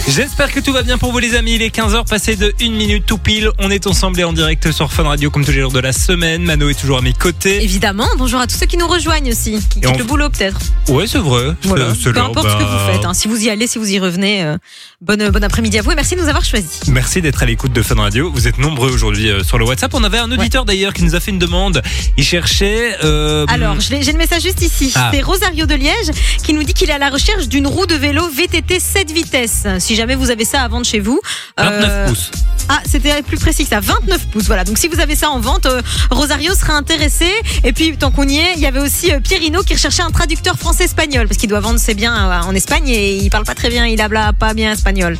J'espère 0.08 0.52
que 0.52 0.60
tout 0.60 0.72
va 0.72 0.82
bien 0.82 0.98
pour 0.98 1.10
vous 1.10 1.18
les 1.18 1.34
amis. 1.34 1.54
Il 1.56 1.62
est 1.62 1.74
15h 1.74 2.08
passé 2.08 2.36
de 2.36 2.54
1 2.60 2.70
minute 2.70 3.04
tout 3.06 3.18
pile. 3.18 3.50
On 3.58 3.70
est 3.72 3.88
ensemble 3.88 4.20
et 4.20 4.24
en 4.24 4.32
direct 4.32 4.70
sur 4.70 4.92
Fun 4.92 5.02
Radio 5.02 5.30
comme 5.32 5.44
tous 5.44 5.50
les 5.50 5.60
jours 5.60 5.72
de 5.72 5.80
la 5.80 5.92
semaine. 5.92 6.42
Mano 6.44 6.68
est 6.68 6.78
toujours 6.80 6.98
à 6.98 7.02
mes 7.02 7.12
côtés. 7.12 7.62
Évidemment, 7.62 8.06
bonjour 8.16 8.38
à 8.40 8.46
tous 8.46 8.54
ceux 8.56 8.66
qui 8.66 8.76
nous 8.76 8.86
rejoignent 8.86 9.30
aussi, 9.32 9.58
qui 9.68 9.80
quittent 9.80 9.86
on- 9.88 9.98
le 9.98 10.04
boulot 10.04 10.28
peut-être. 10.30 10.58
Ouais, 10.88 11.06
c'est 11.08 11.18
vrai. 11.18 11.48
Voilà. 11.64 11.86
Peu 11.86 12.20
importe 12.20 12.48
ce 12.50 12.54
que 12.56 12.62
vous 12.62 12.92
faites, 12.92 13.04
hein. 13.04 13.14
si 13.14 13.26
vous 13.26 13.36
y 13.44 13.50
allez, 13.50 13.66
si 13.66 13.78
vous 13.78 13.90
y 13.90 13.98
revenez, 13.98 14.44
euh, 14.44 14.56
bonne, 15.00 15.28
bon 15.30 15.42
après-midi 15.42 15.76
à 15.78 15.82
vous 15.82 15.90
et 15.90 15.96
merci 15.96 16.14
de 16.14 16.20
nous 16.20 16.28
avoir 16.28 16.44
choisis. 16.44 16.86
Merci 16.86 17.20
d'être 17.20 17.42
à 17.42 17.46
l'écoute 17.46 17.72
de 17.72 17.82
Fun 17.82 17.96
Radio. 17.96 18.30
Vous 18.32 18.46
êtes 18.46 18.58
nombreux 18.58 18.92
aujourd'hui 18.92 19.28
euh, 19.28 19.42
sur 19.42 19.58
le 19.58 19.64
WhatsApp. 19.64 19.92
On 19.94 20.04
avait 20.04 20.18
un 20.18 20.30
auditeur 20.30 20.64
d'ailleurs 20.64 20.94
qui 20.94 21.02
nous 21.02 21.16
a 21.16 21.20
fait 21.20 21.32
une 21.32 21.40
demande. 21.40 21.82
Il 22.16 22.22
cherchait. 22.24 22.96
euh, 23.02 23.44
Alors, 23.48 23.80
j'ai 23.80 24.00
le 24.12 24.18
message 24.18 24.42
juste 24.42 24.62
ici. 24.62 24.92
Ah. 24.94 25.10
C'est 25.12 25.20
Rosario 25.20 25.66
de 25.66 25.74
Liège 25.74 26.12
qui 26.44 26.54
nous 26.56 26.64
dit 26.64 26.72
qu'il 26.72 26.88
est 26.88 26.94
à 26.94 26.98
la 26.98 27.10
recherche 27.10 27.48
d'une 27.48 27.66
roue 27.66 27.86
de 27.86 27.94
vélo 27.94 28.26
VTT 28.28 28.80
7 28.80 29.10
vitesses. 29.12 29.66
Si 29.78 29.94
jamais 29.94 30.14
vous 30.14 30.30
avez 30.30 30.44
ça 30.46 30.62
à 30.62 30.68
vendre 30.68 30.86
chez 30.86 31.00
vous. 31.00 31.20
29 31.58 31.84
euh, 31.90 32.08
pouces. 32.08 32.30
Ah, 32.68 32.80
c'était 32.86 33.22
plus 33.22 33.36
précis 33.36 33.64
que 33.64 33.68
ça. 33.70 33.80
29 33.80 34.28
pouces, 34.28 34.46
voilà. 34.46 34.64
Donc 34.64 34.78
si 34.78 34.88
vous 34.88 34.98
avez 35.00 35.14
ça 35.14 35.30
en 35.30 35.38
vente, 35.38 35.66
euh, 35.66 35.82
Rosario 36.10 36.54
sera 36.54 36.72
intéressé. 36.72 37.26
Et 37.62 37.72
puis, 37.72 37.96
tant 37.96 38.10
qu'on 38.10 38.26
y 38.26 38.38
est, 38.38 38.54
il 38.56 38.60
y 38.62 38.66
avait 38.66 38.80
aussi 38.80 39.12
euh, 39.12 39.20
Pierino 39.20 39.62
qui 39.62 39.74
recherchait 39.74 40.02
un 40.02 40.10
traducteur 40.10 40.56
français-espagnol 40.58 41.28
parce 41.28 41.36
qu'il 41.38 41.50
doit 41.50 41.60
vendre 41.60 41.78
ses 41.78 41.94
biens 41.94 42.40
en 42.42 42.54
Espagne 42.54 42.88
et 42.88 43.16
il 43.18 43.28
parle 43.28 43.44
pas 43.44 43.54
très 43.54 43.68
bien, 43.68 43.86
il 43.86 44.00
habla 44.00 44.32
pas 44.32 44.54
bien 44.54 44.72
espagnol. 44.72 45.18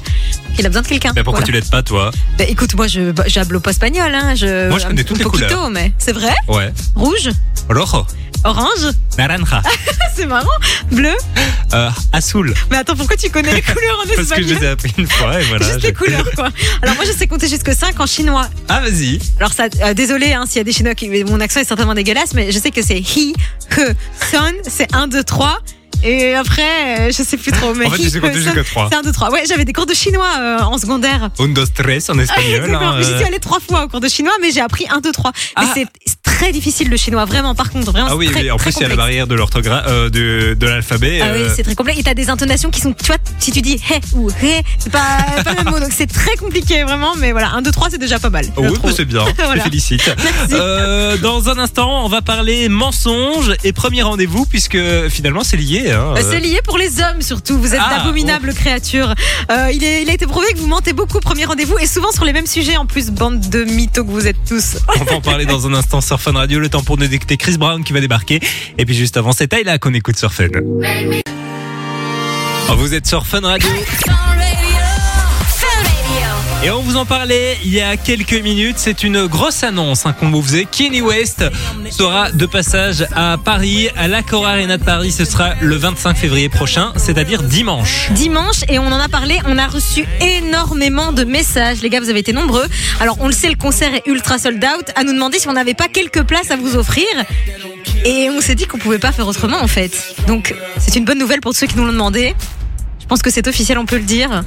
Il 0.58 0.64
a 0.64 0.70
besoin 0.70 0.82
de 0.82 0.88
quelqu'un. 0.88 1.12
Mais 1.14 1.22
pourquoi 1.22 1.40
Voilà. 1.40 1.46
tu 1.46 1.52
l'aides 1.52 1.70
pas, 1.70 1.82
toi? 1.82 2.10
Bah, 2.38 2.44
écoute, 2.48 2.74
moi, 2.74 2.86
je 2.86 3.10
bah, 3.10 3.24
j'hablo 3.26 3.60
pas 3.60 3.70
espagnol. 3.72 4.10
Hein. 4.14 4.34
Je, 4.34 4.70
Moi, 4.70 4.78
je 4.78 4.86
connais 4.86 5.04
toutes 5.04 5.18
les 5.18 5.24
couleurs. 5.24 5.68
mais 5.68 5.92
c'est 5.98 6.12
vrai? 6.12 6.34
Ouais. 6.48 6.72
Rouge, 6.94 7.30
Rojo. 7.68 8.06
Orange, 8.44 8.92
Naranja. 9.18 9.62
c'est 10.14 10.26
marrant. 10.26 10.48
Bleu. 10.90 11.14
Euh, 11.74 11.90
azul. 12.12 12.54
Mais 12.70 12.78
attends, 12.78 12.96
pourquoi 12.96 13.16
tu 13.16 13.30
connais 13.30 13.54
les 13.54 13.62
couleurs 13.74 13.98
en 14.00 14.06
Parce 14.06 14.16
que 14.16 14.42
je 14.42 14.48
espagnol 14.48 14.58
les 14.58 14.64
ai 14.64 14.68
appris 14.68 14.92
une 14.98 15.06
fois 15.06 15.40
et 15.40 15.44
voilà. 15.48 15.66
Juste 15.66 15.82
les 15.82 15.92
couleurs, 15.92 16.30
quoi. 16.34 16.48
Alors 16.82 16.94
moi, 16.96 17.04
je 17.04 17.12
sais 17.12 17.26
compter 17.26 17.48
jusque 17.48 17.72
5 17.72 17.98
en 18.00 18.06
chinois. 18.06 18.48
Ah, 18.68 18.80
vas-y. 18.80 19.18
Alors 19.38 19.52
ça, 19.52 19.68
euh, 19.82 19.94
désolé 19.94 20.32
hein, 20.32 20.44
s'il 20.46 20.56
y 20.56 20.60
a 20.60 20.64
des 20.64 20.72
chinois 20.72 20.94
qui, 20.94 21.08
mon 21.24 21.40
accent 21.40 21.60
est 21.60 21.64
certainement 21.64 21.94
dégueulasse, 21.94 22.34
mais 22.34 22.52
je 22.52 22.58
sais 22.58 22.70
que 22.70 22.82
c'est 22.82 22.98
hi, 22.98 23.34
he, 23.76 23.94
son, 24.30 24.52
c'est 24.66 24.94
1, 24.94 25.08
2, 25.08 25.24
3. 25.24 25.58
Et 26.02 26.34
après, 26.34 26.62
euh, 26.62 27.06
je 27.16 27.22
sais 27.22 27.36
plus 27.36 27.52
trop. 27.52 27.74
Mais 27.74 27.86
En 27.86 27.90
fait, 27.90 27.98
tu 27.98 28.10
sais 28.10 28.20
compter 28.20 28.40
jusqu'à 28.40 28.64
trois. 28.64 28.88
C'est 28.90 28.98
1, 28.98 29.02
2, 29.02 29.12
3. 29.12 29.30
Ouais, 29.32 29.42
j'avais 29.48 29.64
des 29.64 29.72
cours 29.72 29.86
de 29.86 29.94
chinois 29.94 30.28
euh, 30.40 30.58
en 30.60 30.78
secondaire. 30.78 31.30
Un, 31.38 31.48
dos, 31.48 31.64
tres 31.66 32.08
en 32.10 32.18
espagnol. 32.18 32.54
Exactement. 32.54 32.90
hein, 32.90 33.02
J'y 33.02 33.10
euh. 33.12 33.16
suis 33.18 33.26
allée 33.26 33.38
trois 33.38 33.58
fois 33.60 33.84
au 33.84 33.88
cours 33.88 34.00
de 34.00 34.08
chinois, 34.08 34.32
mais 34.40 34.50
j'ai 34.52 34.60
appris 34.60 34.86
1, 34.88 35.00
2, 35.00 35.12
3. 35.12 35.32
Mais 35.34 35.40
Ah. 35.56 35.70
c'est 35.74 35.86
c'est 36.06 36.22
très 36.22 36.52
difficile 36.52 36.90
le 36.90 36.96
chinois, 36.98 37.24
vraiment. 37.24 37.54
Par 37.54 37.70
contre, 37.70 37.90
vraiment. 37.90 38.08
Ah 38.10 38.16
oui, 38.16 38.26
très, 38.30 38.42
oui, 38.42 38.50
en 38.50 38.58
plus, 38.58 38.74
il 38.76 38.82
y 38.82 38.84
a 38.84 38.88
la 38.88 38.96
barrière 38.96 39.26
de 39.26 39.34
l'orthographe, 39.34 39.86
euh, 39.88 40.10
de, 40.10 40.54
de 40.54 40.66
l'alphabet. 40.66 41.20
Ah 41.22 41.28
oui, 41.32 41.40
euh, 41.40 41.52
c'est 41.56 41.62
très 41.62 41.74
complexe. 41.74 41.98
Et 41.98 42.02
t'as 42.02 42.12
des 42.14 42.28
intonations 42.28 42.68
qui 42.70 42.80
sont, 42.82 42.92
tu 42.92 43.06
vois, 43.06 43.16
si 43.38 43.52
tu 43.52 43.62
dis 43.62 43.74
hé 43.90 44.00
ou 44.14 44.28
hé, 44.42 44.60
c'est 44.78 44.92
pas, 44.92 45.16
pas 45.42 45.52
le 45.52 45.64
même 45.64 45.72
mot. 45.72 45.80
Donc 45.80 45.92
c'est 45.96 46.06
très 46.06 46.36
compliqué, 46.36 46.82
vraiment. 46.84 47.14
Mais 47.16 47.32
voilà, 47.32 47.52
1, 47.54 47.62
2, 47.62 47.70
3, 47.70 47.88
c'est 47.90 47.98
déjà 47.98 48.18
pas 48.18 48.28
mal. 48.28 48.44
je 48.54 48.60
Oui, 48.60 48.92
c'est 48.94 49.06
bien. 49.06 49.24
Je 49.38 49.42
Voilà. 49.44 49.60
te 49.62 49.64
félicite. 49.64 50.02
Euh, 50.52 51.16
dans 51.18 51.48
un 51.48 51.58
instant, 51.58 52.04
on 52.04 52.08
va 52.08 52.20
parler 52.22 52.68
mensonges 52.68 53.52
et 53.64 53.72
premier 53.72 54.02
rendez-vous 54.02 54.44
puisque 54.44 54.78
finalement 55.08 55.42
c'est 55.42 55.56
lié. 55.56 55.85
Hein, 55.92 56.12
Bah, 56.14 56.20
euh. 56.20 56.28
C'est 56.30 56.40
lié 56.40 56.60
pour 56.64 56.78
les 56.78 57.00
hommes 57.00 57.22
surtout. 57.22 57.58
Vous 57.58 57.74
êtes 57.74 57.80
Ah, 57.82 57.98
d'abominables 57.98 58.52
créatures. 58.54 59.14
Euh, 59.50 59.70
il, 59.72 59.82
est, 59.84 60.02
il 60.02 60.10
a 60.10 60.12
été 60.14 60.26
prouvé 60.26 60.46
que 60.52 60.58
vous 60.58 60.66
mentez 60.66 60.92
beaucoup 60.92 61.18
au 61.18 61.20
premier 61.20 61.44
rendez-vous 61.44 61.78
et 61.78 61.86
souvent 61.86 62.12
sur 62.12 62.24
les 62.24 62.32
mêmes 62.32 62.46
sujets 62.46 62.76
en 62.76 62.86
plus, 62.86 63.10
bande 63.10 63.40
de 63.40 63.64
mythos 63.64 64.04
que 64.04 64.10
vous 64.10 64.26
êtes 64.26 64.42
tous. 64.48 64.76
On 65.00 65.04
va 65.04 65.12
en 65.14 65.20
parler 65.20 65.46
dans 65.46 65.66
un 65.66 65.74
instant 65.74 66.00
sur 66.00 66.20
Fun 66.20 66.32
Radio. 66.32 66.58
Le 66.58 66.68
temps 66.68 66.82
pour 66.82 66.96
nous 66.96 67.04
détecter 67.06 67.36
Chris 67.36 67.58
Brown 67.58 67.84
qui 67.84 67.92
va 67.92 68.00
débarquer. 68.00 68.40
Et 68.78 68.84
puis 68.84 68.94
juste 68.94 69.16
avant, 69.16 69.32
c'est 69.32 69.48
Tyla 69.48 69.78
qu'on 69.78 69.94
écoute 69.94 70.16
sur 70.16 70.32
Fun. 70.32 70.46
Oh, 72.68 72.74
Vous 72.76 72.94
êtes 72.94 73.06
sur 73.06 73.26
Fun 73.26 73.40
Radio. 73.40 73.68
Et 76.64 76.70
on 76.70 76.80
vous 76.80 76.96
en 76.96 77.04
parlait 77.04 77.58
il 77.64 77.72
y 77.72 77.80
a 77.80 77.96
quelques 77.96 78.32
minutes. 78.32 78.76
C'est 78.78 79.04
une 79.04 79.26
grosse 79.26 79.62
annonce 79.62 80.06
hein, 80.06 80.12
qu'on 80.12 80.30
vous 80.30 80.42
faisait. 80.42 80.64
Kenny 80.64 81.00
West 81.00 81.44
sera 81.90 82.32
de 82.32 82.46
passage 82.46 83.06
à 83.14 83.36
Paris, 83.42 83.88
à 83.96 84.08
l'Accor 84.08 84.46
Arena 84.46 84.78
de 84.78 84.82
Paris. 84.82 85.12
Ce 85.12 85.24
sera 85.24 85.54
le 85.60 85.76
25 85.76 86.16
février 86.16 86.48
prochain, 86.48 86.92
c'est-à-dire 86.96 87.42
dimanche. 87.42 88.10
Dimanche, 88.12 88.62
et 88.68 88.78
on 88.78 88.86
en 88.86 88.98
a 88.98 89.08
parlé, 89.08 89.38
on 89.46 89.58
a 89.58 89.66
reçu 89.66 90.06
énormément 90.20 91.12
de 91.12 91.24
messages. 91.24 91.82
Les 91.82 91.90
gars, 91.90 92.00
vous 92.00 92.10
avez 92.10 92.20
été 92.20 92.32
nombreux. 92.32 92.66
Alors, 93.00 93.18
on 93.20 93.26
le 93.26 93.34
sait, 93.34 93.48
le 93.48 93.56
concert 93.56 93.94
est 93.94 94.02
ultra 94.06 94.38
sold 94.38 94.64
out. 94.64 94.90
À 94.96 95.04
nous 95.04 95.12
demander 95.12 95.38
si 95.38 95.48
on 95.48 95.52
n'avait 95.52 95.74
pas 95.74 95.88
quelques 95.88 96.22
places 96.22 96.50
à 96.50 96.56
vous 96.56 96.76
offrir. 96.76 97.06
Et 98.04 98.28
on 98.30 98.40
s'est 98.40 98.54
dit 98.54 98.66
qu'on 98.66 98.78
pouvait 98.78 98.98
pas 98.98 99.12
faire 99.12 99.28
autrement, 99.28 99.58
en 99.62 99.68
fait. 99.68 100.16
Donc, 100.26 100.54
c'est 100.78 100.96
une 100.96 101.04
bonne 101.04 101.18
nouvelle 101.18 101.40
pour 101.40 101.54
ceux 101.54 101.66
qui 101.66 101.76
nous 101.76 101.84
l'ont 101.84 101.92
demandé. 101.92 102.34
Je 102.98 103.06
pense 103.06 103.22
que 103.22 103.30
c'est 103.30 103.46
officiel, 103.46 103.78
on 103.78 103.86
peut 103.86 103.98
le 103.98 104.04
dire. 104.04 104.42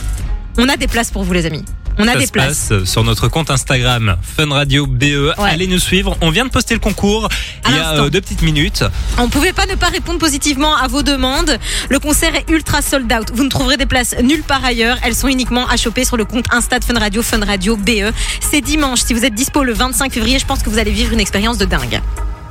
On 0.58 0.68
a 0.68 0.76
des 0.76 0.88
places 0.88 1.12
pour 1.12 1.24
vous, 1.24 1.32
les 1.34 1.46
amis. 1.46 1.64
On 2.02 2.08
a 2.08 2.14
Ça 2.14 2.18
des 2.20 2.26
se 2.28 2.32
places. 2.32 2.68
passe 2.70 2.84
sur 2.86 3.04
notre 3.04 3.28
compte 3.28 3.52
Instagram 3.52 4.16
Fun 4.22 4.50
Radio 4.54 4.88
BE. 4.88 5.34
Allez 5.38 5.68
nous 5.68 5.80
suivre. 5.80 6.16
On 6.22 6.30
vient 6.32 6.46
de 6.46 6.50
poster 6.50 6.74
le 6.74 6.80
concours 6.80 7.28
À 7.66 7.70
il 7.72 7.76
y 7.76 7.80
a 7.80 7.94
euh, 8.00 8.10
deux 8.10 8.22
petites 8.22 8.42
minutes. 8.42 8.84
On 9.18 9.28
pouvait 9.28 9.52
pas 9.54 9.66
ne 9.66 9.76
pas 9.76 9.88
répondre 9.90 10.18
positivement 10.18 10.76
à 10.76 10.88
vos 10.88 11.04
demandes. 11.04 11.58
Le 11.90 12.00
concert 12.00 12.34
est 12.36 12.50
ultra 12.50 12.82
sold 12.82 13.12
out. 13.12 13.32
Vous 13.34 13.44
ne 13.44 13.50
trouverez 13.50 13.76
des 13.78 13.86
places 13.86 14.16
nulle 14.24 14.44
part 14.44 14.64
ailleurs. 14.64 14.98
Elles 15.04 15.16
sont 15.16 15.28
uniquement 15.28 15.68
à 15.68 15.76
choper 15.76 16.06
sur 16.06 16.16
le 16.16 16.24
compte 16.26 16.46
Insta 16.52 16.80
de 16.80 16.86
Fun 16.86 16.98
Radio, 16.98 17.22
Fun 17.22 17.44
Radio 17.46 17.76
BE. 17.76 18.14
C'est 18.40 18.62
dimanche. 18.62 19.02
Si 19.02 19.14
vous 19.14 19.26
êtes 19.26 19.34
dispo 19.34 19.64
le 19.64 19.74
25 19.74 20.14
février, 20.14 20.40
je 20.40 20.46
pense 20.46 20.64
que 20.64 20.70
vous 20.70 20.80
allez 20.80 20.92
vivre 20.92 21.12
une 21.12 21.20
expérience 21.20 21.58
de 21.58 21.66
dingue. 21.66 22.00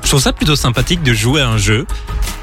Je 0.09 0.13
trouve 0.13 0.23
ça 0.23 0.33
plutôt 0.33 0.57
sympathique 0.57 1.03
de 1.03 1.13
jouer 1.13 1.43
à 1.43 1.49
un 1.51 1.59
jeu 1.59 1.85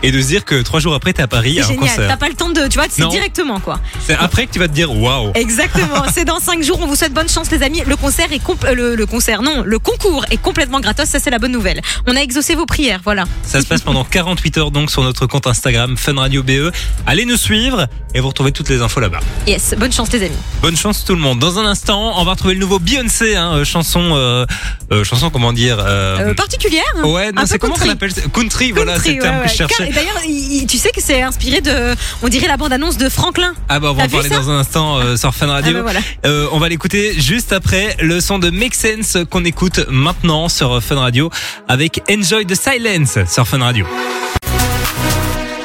et 0.03 0.11
de 0.11 0.21
se 0.21 0.27
dire 0.27 0.45
que 0.45 0.61
trois 0.61 0.79
jours 0.79 0.93
après 0.93 1.13
t'es 1.13 1.23
à 1.23 1.27
Paris 1.27 1.55
C'est 1.55 1.61
à 1.61 1.65
un 1.65 1.69
génial. 1.69 1.87
T'as 1.87 1.95
concert. 2.03 2.17
pas 2.19 2.27
le 2.29 2.35
temps 2.35 2.49
de, 2.49 2.67
tu 2.67 2.77
vois, 2.77 2.85
c'est 2.87 3.01
Non. 3.01 3.09
directement 3.09 3.59
quoi. 3.59 3.79
C'est 4.05 4.13
après 4.13 4.45
que 4.45 4.51
tu 4.51 4.59
vas 4.59 4.67
te 4.67 4.73
dire 4.73 4.95
waouh. 4.95 5.31
Exactement. 5.33 6.03
c'est 6.13 6.25
dans 6.25 6.39
5 6.39 6.61
jours. 6.61 6.77
On 6.83 6.85
vous 6.85 6.95
souhaite 6.95 7.11
bonne 7.15 7.27
chance, 7.27 7.49
les 7.49 7.63
amis. 7.63 7.81
Le 7.87 7.95
concert 7.95 8.31
est 8.31 8.37
compl- 8.37 8.67
euh, 8.67 8.75
le, 8.75 8.95
le 8.95 9.05
concert, 9.07 9.41
non, 9.41 9.63
le 9.65 9.79
concours 9.79 10.25
est 10.29 10.37
complètement 10.37 10.79
gratos. 10.79 11.09
Ça, 11.09 11.19
c'est 11.19 11.31
la 11.31 11.39
bonne 11.39 11.53
nouvelle. 11.53 11.81
On 12.05 12.15
a 12.15 12.19
exaucé 12.19 12.53
vos 12.53 12.67
prières. 12.67 12.99
Voilà. 13.03 13.23
Ça 13.41 13.59
se 13.61 13.65
passe 13.65 13.81
pendant 13.81 14.03
48 14.11 14.59
heures 14.59 14.69
donc 14.69 14.91
sur 14.91 15.01
notre 15.01 15.25
compte 15.25 15.47
Instagram 15.47 15.97
Fun 15.97 16.13
Radio 16.19 16.43
BE. 16.43 16.71
Allez 17.07 17.25
nous 17.25 17.35
suivre 17.35 17.87
et 18.15 18.19
vous 18.21 18.29
retrouvez 18.29 18.51
toutes 18.51 18.69
les 18.69 18.81
infos 18.81 18.99
là-bas. 18.99 19.19
Yes. 19.45 19.75
Bonne 19.77 19.91
chance, 19.91 20.11
les 20.11 20.23
amis. 20.23 20.35
Bonne 20.61 20.75
chance 20.77 21.03
tout 21.05 21.13
le 21.13 21.19
monde. 21.21 21.37
Dans 21.39 21.59
un 21.59 21.65
instant, 21.65 22.13
on 22.19 22.23
va 22.25 22.31
retrouver 22.31 22.53
le 22.55 22.59
nouveau 22.61 22.79
Beyoncé, 22.79 23.35
hein, 23.35 23.51
euh, 23.57 23.65
chanson, 23.65 24.01
euh, 24.15 24.45
euh, 24.91 25.03
chanson 25.03 25.29
comment 25.29 25.53
dire. 25.53 25.77
euh, 25.79 26.29
Euh, 26.29 26.33
particulière. 26.33 26.83
hein. 26.97 27.03
Ouais, 27.07 27.31
non, 27.31 27.43
c'est 27.45 27.59
comment 27.59 27.73
on 27.75 27.77
country. 27.77 27.91
appelle 27.91 28.13
Country, 28.33 28.71
voilà, 28.71 28.97
c'est 28.99 29.13
le 29.13 29.19
terme 29.21 29.37
ouais, 29.39 29.43
que 29.43 29.49
je 29.51 29.55
cherchais. 29.55 29.91
D'ailleurs, 29.91 30.19
il- 30.25 30.61
il- 30.61 30.67
tu 30.67 30.77
sais 30.77 30.89
que 30.91 31.01
c'est 31.01 31.21
inspiré 31.21 31.61
de, 31.61 31.93
on 32.23 32.27
dirait 32.29 32.47
la 32.47 32.57
bande-annonce 32.57 32.97
de 32.97 33.09
Franklin. 33.09 33.53
Ah 33.69 33.79
bah 33.79 33.89
on 33.91 33.93
va 33.93 34.03
en 34.05 34.09
parler 34.09 34.29
dans 34.29 34.49
un 34.49 34.59
instant 34.59 34.97
euh, 34.97 35.17
sur 35.17 35.35
Fun 35.35 35.47
Radio. 35.47 35.71
Ah 35.71 35.77
bah 35.77 35.81
voilà. 35.83 35.99
Euh, 36.25 36.47
on 36.53 36.59
va 36.59 36.69
l'écouter 36.69 37.19
juste 37.19 37.51
après 37.51 37.97
le 37.99 38.21
son 38.21 38.39
de 38.39 38.49
Make 38.49 38.75
Sense 38.75 39.17
qu'on 39.29 39.43
écoute 39.43 39.81
maintenant 39.89 40.47
sur 40.47 40.81
Fun 40.81 40.95
Radio 40.99 41.29
avec 41.67 42.01
Enjoy 42.09 42.45
the 42.45 42.55
Silence 42.55 43.17
sur 43.29 43.45
Fun 43.47 43.59
Radio. 43.59 43.85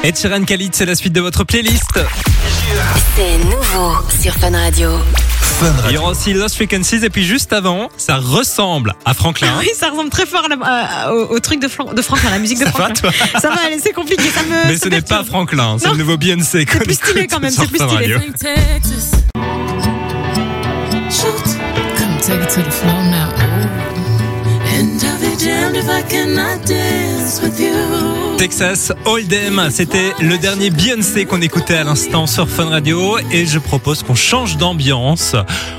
Ed 0.03 0.17
Sheeran 0.17 0.43
Khalid, 0.45 0.73
c'est 0.73 0.85
la 0.85 0.95
suite 0.95 1.13
de 1.13 1.21
votre 1.21 1.43
playlist. 1.43 1.83
C'est 3.15 3.37
nouveau 3.45 3.93
sur 4.19 4.33
Fun 4.35 4.51
Radio. 4.51 4.89
Fun 5.59 5.71
Il 5.89 5.93
y 5.93 5.97
aura 5.99 6.09
aussi 6.11 6.33
Lost 6.33 6.55
Frequencies 6.55 7.05
et 7.05 7.09
puis 7.11 7.23
juste 7.23 7.53
avant, 7.53 7.89
ça 7.97 8.17
ressemble 8.17 8.95
à 9.05 9.13
Franklin. 9.13 9.53
Oui, 9.59 9.69
ça 9.77 9.89
ressemble 9.89 10.09
très 10.09 10.25
fort 10.25 10.45
à 10.45 10.47
la- 10.47 10.55
à- 11.05 11.13
au, 11.13 11.35
au 11.35 11.39
truc 11.39 11.59
de, 11.61 11.67
Fran- 11.67 11.93
de 11.93 12.01
Franklin, 12.01 12.31
la 12.31 12.39
musique 12.39 12.57
de 12.59 12.65
Ça 12.65 12.71
va, 12.71 12.77
Franklin. 12.85 13.11
toi 13.11 13.39
ça 13.39 13.49
va, 13.49 13.61
allez, 13.67 13.77
c'est 13.83 13.93
compliqué. 13.93 14.23
Ça 14.33 14.41
me, 14.43 14.67
Mais 14.67 14.77
ça 14.77 14.85
ce 14.85 14.89
n'est 14.89 15.01
pas. 15.01 15.23
Franklin, 15.23 15.77
c'est 15.79 15.89
le 15.91 15.97
nouveau 15.97 16.17
Beyoncé. 16.17 16.65
C'est 16.67 16.79
plus 16.79 16.95
stylé 16.95 17.27
quand 17.27 17.39
même, 17.39 17.51
sur 17.51 17.63
c'est 17.63 17.69
plus 17.69 17.77
Fun 17.77 17.87
stylé. 17.89 18.15
Radio. 18.15 18.19
Texas. 18.39 19.11
Come 21.97 22.17
take 22.21 22.41
it 22.43 22.49
to 22.49 22.61
the 22.63 22.71
floor 22.73 23.00
Texas 28.37 28.91
Hold'em, 29.05 29.67
c'était 29.69 30.13
le 30.19 30.37
dernier 30.37 30.71
Beyoncé 30.71 31.25
qu'on 31.25 31.41
écoutait 31.41 31.75
à 31.75 31.83
l'instant 31.83 32.25
sur 32.25 32.49
Fun 32.49 32.65
Radio 32.69 33.17
et 33.31 33.45
je 33.45 33.59
propose 33.59 34.01
qu'on 34.01 34.15
change 34.15 34.57
d'ambiance. 34.57 35.35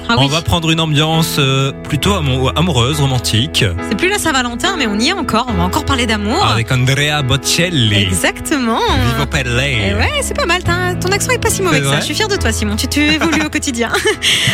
Ah 0.08 0.14
On 0.18 0.26
va 0.26 0.42
prendre 0.42 0.70
une 0.70 0.80
ambiance 0.80 1.36
euh, 1.38 1.72
plutôt 1.72 2.12
amo- 2.14 2.50
amoureuse, 2.54 3.00
romantique, 3.00 3.64
C'est 3.88 3.96
plus 3.96 4.08
la 4.08 4.18
Saint-Valentin, 4.18 4.76
mais 4.78 4.86
on 4.86 4.98
y 4.98 5.08
est 5.08 5.12
encore. 5.12 5.46
On 5.48 5.54
va 5.54 5.64
encore 5.64 5.84
parler 5.84 6.06
d'amour. 6.06 6.44
avec 6.46 6.70
Andrea 6.70 7.22
Bocelli. 7.26 8.02
Exactement. 8.02 8.78
Vivo 9.06 9.22
Et 9.24 9.26
Pelle. 9.26 9.96
ouais, 9.98 10.20
c'est 10.22 10.36
pas 10.36 10.46
mal. 10.46 10.62
Ton 11.00 11.08
accent 11.10 11.30
est 11.32 11.38
pas 11.42 11.50
si 11.50 11.62
mauvais 11.62 11.80
que 11.80 11.86
ça. 11.86 11.98
Je 12.00 12.04
suis 12.04 12.14
fière 12.14 12.28
de 12.28 12.36
toi, 12.36 12.52
Simon. 12.52 12.76
Tu, 12.76 12.86
tu 12.86 13.00
évolues 13.00 13.42
au 13.44 13.50
quotidien. 13.50 13.90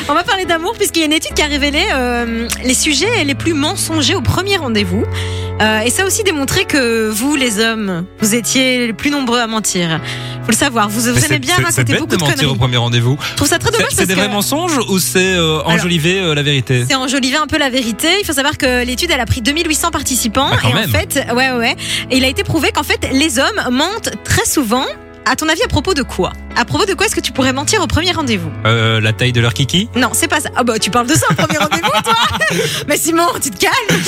On 0.09 0.15
va 0.15 0.25
parler 0.25 0.45
d'amour 0.47 0.73
puisqu'il 0.79 1.01
y 1.01 1.03
a 1.03 1.07
une 1.07 1.13
étude 1.13 1.35
qui 1.35 1.43
a 1.43 1.47
révélé 1.47 1.83
euh, 1.93 2.49
les 2.65 2.75
sujets 2.75 3.25
les 3.25 3.35
plus 3.35 3.55
mensongers 3.55 4.15
au 4.15 4.23
premier 4.23 4.57
rendez-vous. 4.57 5.05
Euh, 5.61 5.81
et 5.81 5.91
ça 5.91 6.03
a 6.03 6.07
aussi 6.07 6.23
démontré 6.23 6.65
que 6.65 7.11
vous, 7.11 7.35
les 7.35 7.59
hommes, 7.59 8.05
vous 8.21 8.35
étiez 8.35 8.87
les 8.87 8.93
plus 8.93 9.11
nombreux 9.11 9.41
à 9.41 9.47
mentir. 9.47 10.01
Faut 10.43 10.53
le 10.53 10.57
savoir. 10.57 10.89
Vous, 10.89 11.09
aimez 11.09 11.39
bien 11.39 11.57
raconter 11.57 11.95
beaucoup 11.95 12.07
de 12.07 12.17
de 12.17 12.21
mentir 12.21 12.37
conneries. 12.37 12.55
au 12.55 12.55
premier 12.55 12.77
rendez-vous. 12.77 13.19
Je 13.31 13.37
trouve 13.37 13.49
ça 13.49 13.59
très 13.59 13.71
dommage 13.71 13.89
c'est 13.91 14.07
des 14.07 14.15
que 14.15 14.19
vrais 14.19 14.29
mensonges 14.29 14.79
ou 14.89 14.99
c'est 14.99 15.35
euh, 15.35 15.61
enjoliver 15.65 16.21
euh, 16.21 16.35
la 16.35 16.43
vérité? 16.43 16.85
c'est 16.89 16.95
enjoliver 16.95 17.37
un 17.37 17.47
peu 17.47 17.59
la 17.59 17.71
vérité. 17.71 18.09
Il 18.21 18.25
faut 18.25 18.33
savoir 18.33 18.57
que 18.57 18.85
l'étude, 18.85 19.11
elle 19.13 19.21
a 19.21 19.27
pris 19.27 19.41
2800 19.41 19.91
participants. 19.91 20.49
Ah, 20.53 20.59
quand 20.63 20.71
et 20.71 20.75
même. 20.75 20.91
en 20.91 20.93
fait, 20.93 21.27
ouais, 21.35 21.51
ouais. 21.53 21.77
Et 22.11 22.19
il 22.19 22.25
a 22.25 22.29
été 22.29 22.45
prouvé 22.45 22.71
qu'en 22.73 22.85
fait, 22.85 23.09
les 23.13 23.39
hommes 23.39 23.75
mentent 23.75 24.11
très 24.25 24.45
souvent. 24.45 24.87
À 25.25 25.37
ton 25.37 25.49
avis, 25.49 25.63
à 25.63 25.69
propos 25.69 25.93
de 25.93 26.03
quoi? 26.03 26.33
À 26.57 26.65
propos 26.65 26.87
de 26.87 26.95
quoi 26.95 27.07
est-ce 27.07 27.15
que 27.15 27.21
tu 27.21 27.33
pourrais 27.33 27.53
mentir 27.53 27.83
au 27.83 27.87
premier 27.87 28.13
rendez-vous? 28.13 28.51
Euh, 28.65 28.99
La 29.01 29.13
taille 29.13 29.33
de 29.33 29.41
leur 29.41 29.53
kiki? 29.53 29.89
Non, 29.95 30.09
c'est 30.13 30.27
pas 30.27 30.41
ça. 30.41 30.49
Ah 30.57 30.65
bah 30.65 30.79
tu 30.79 30.91
parles 30.91 31.07
de 31.07 31.15
ça 31.15 31.27
au 31.31 31.35
premier 31.35 31.59
rendez-vous, 31.59 31.91
toi? 32.03 32.15
Mais 32.89 32.97
Simon, 32.97 33.27
tu 33.43 33.51
te 33.51 33.59
calmes? 33.59 34.03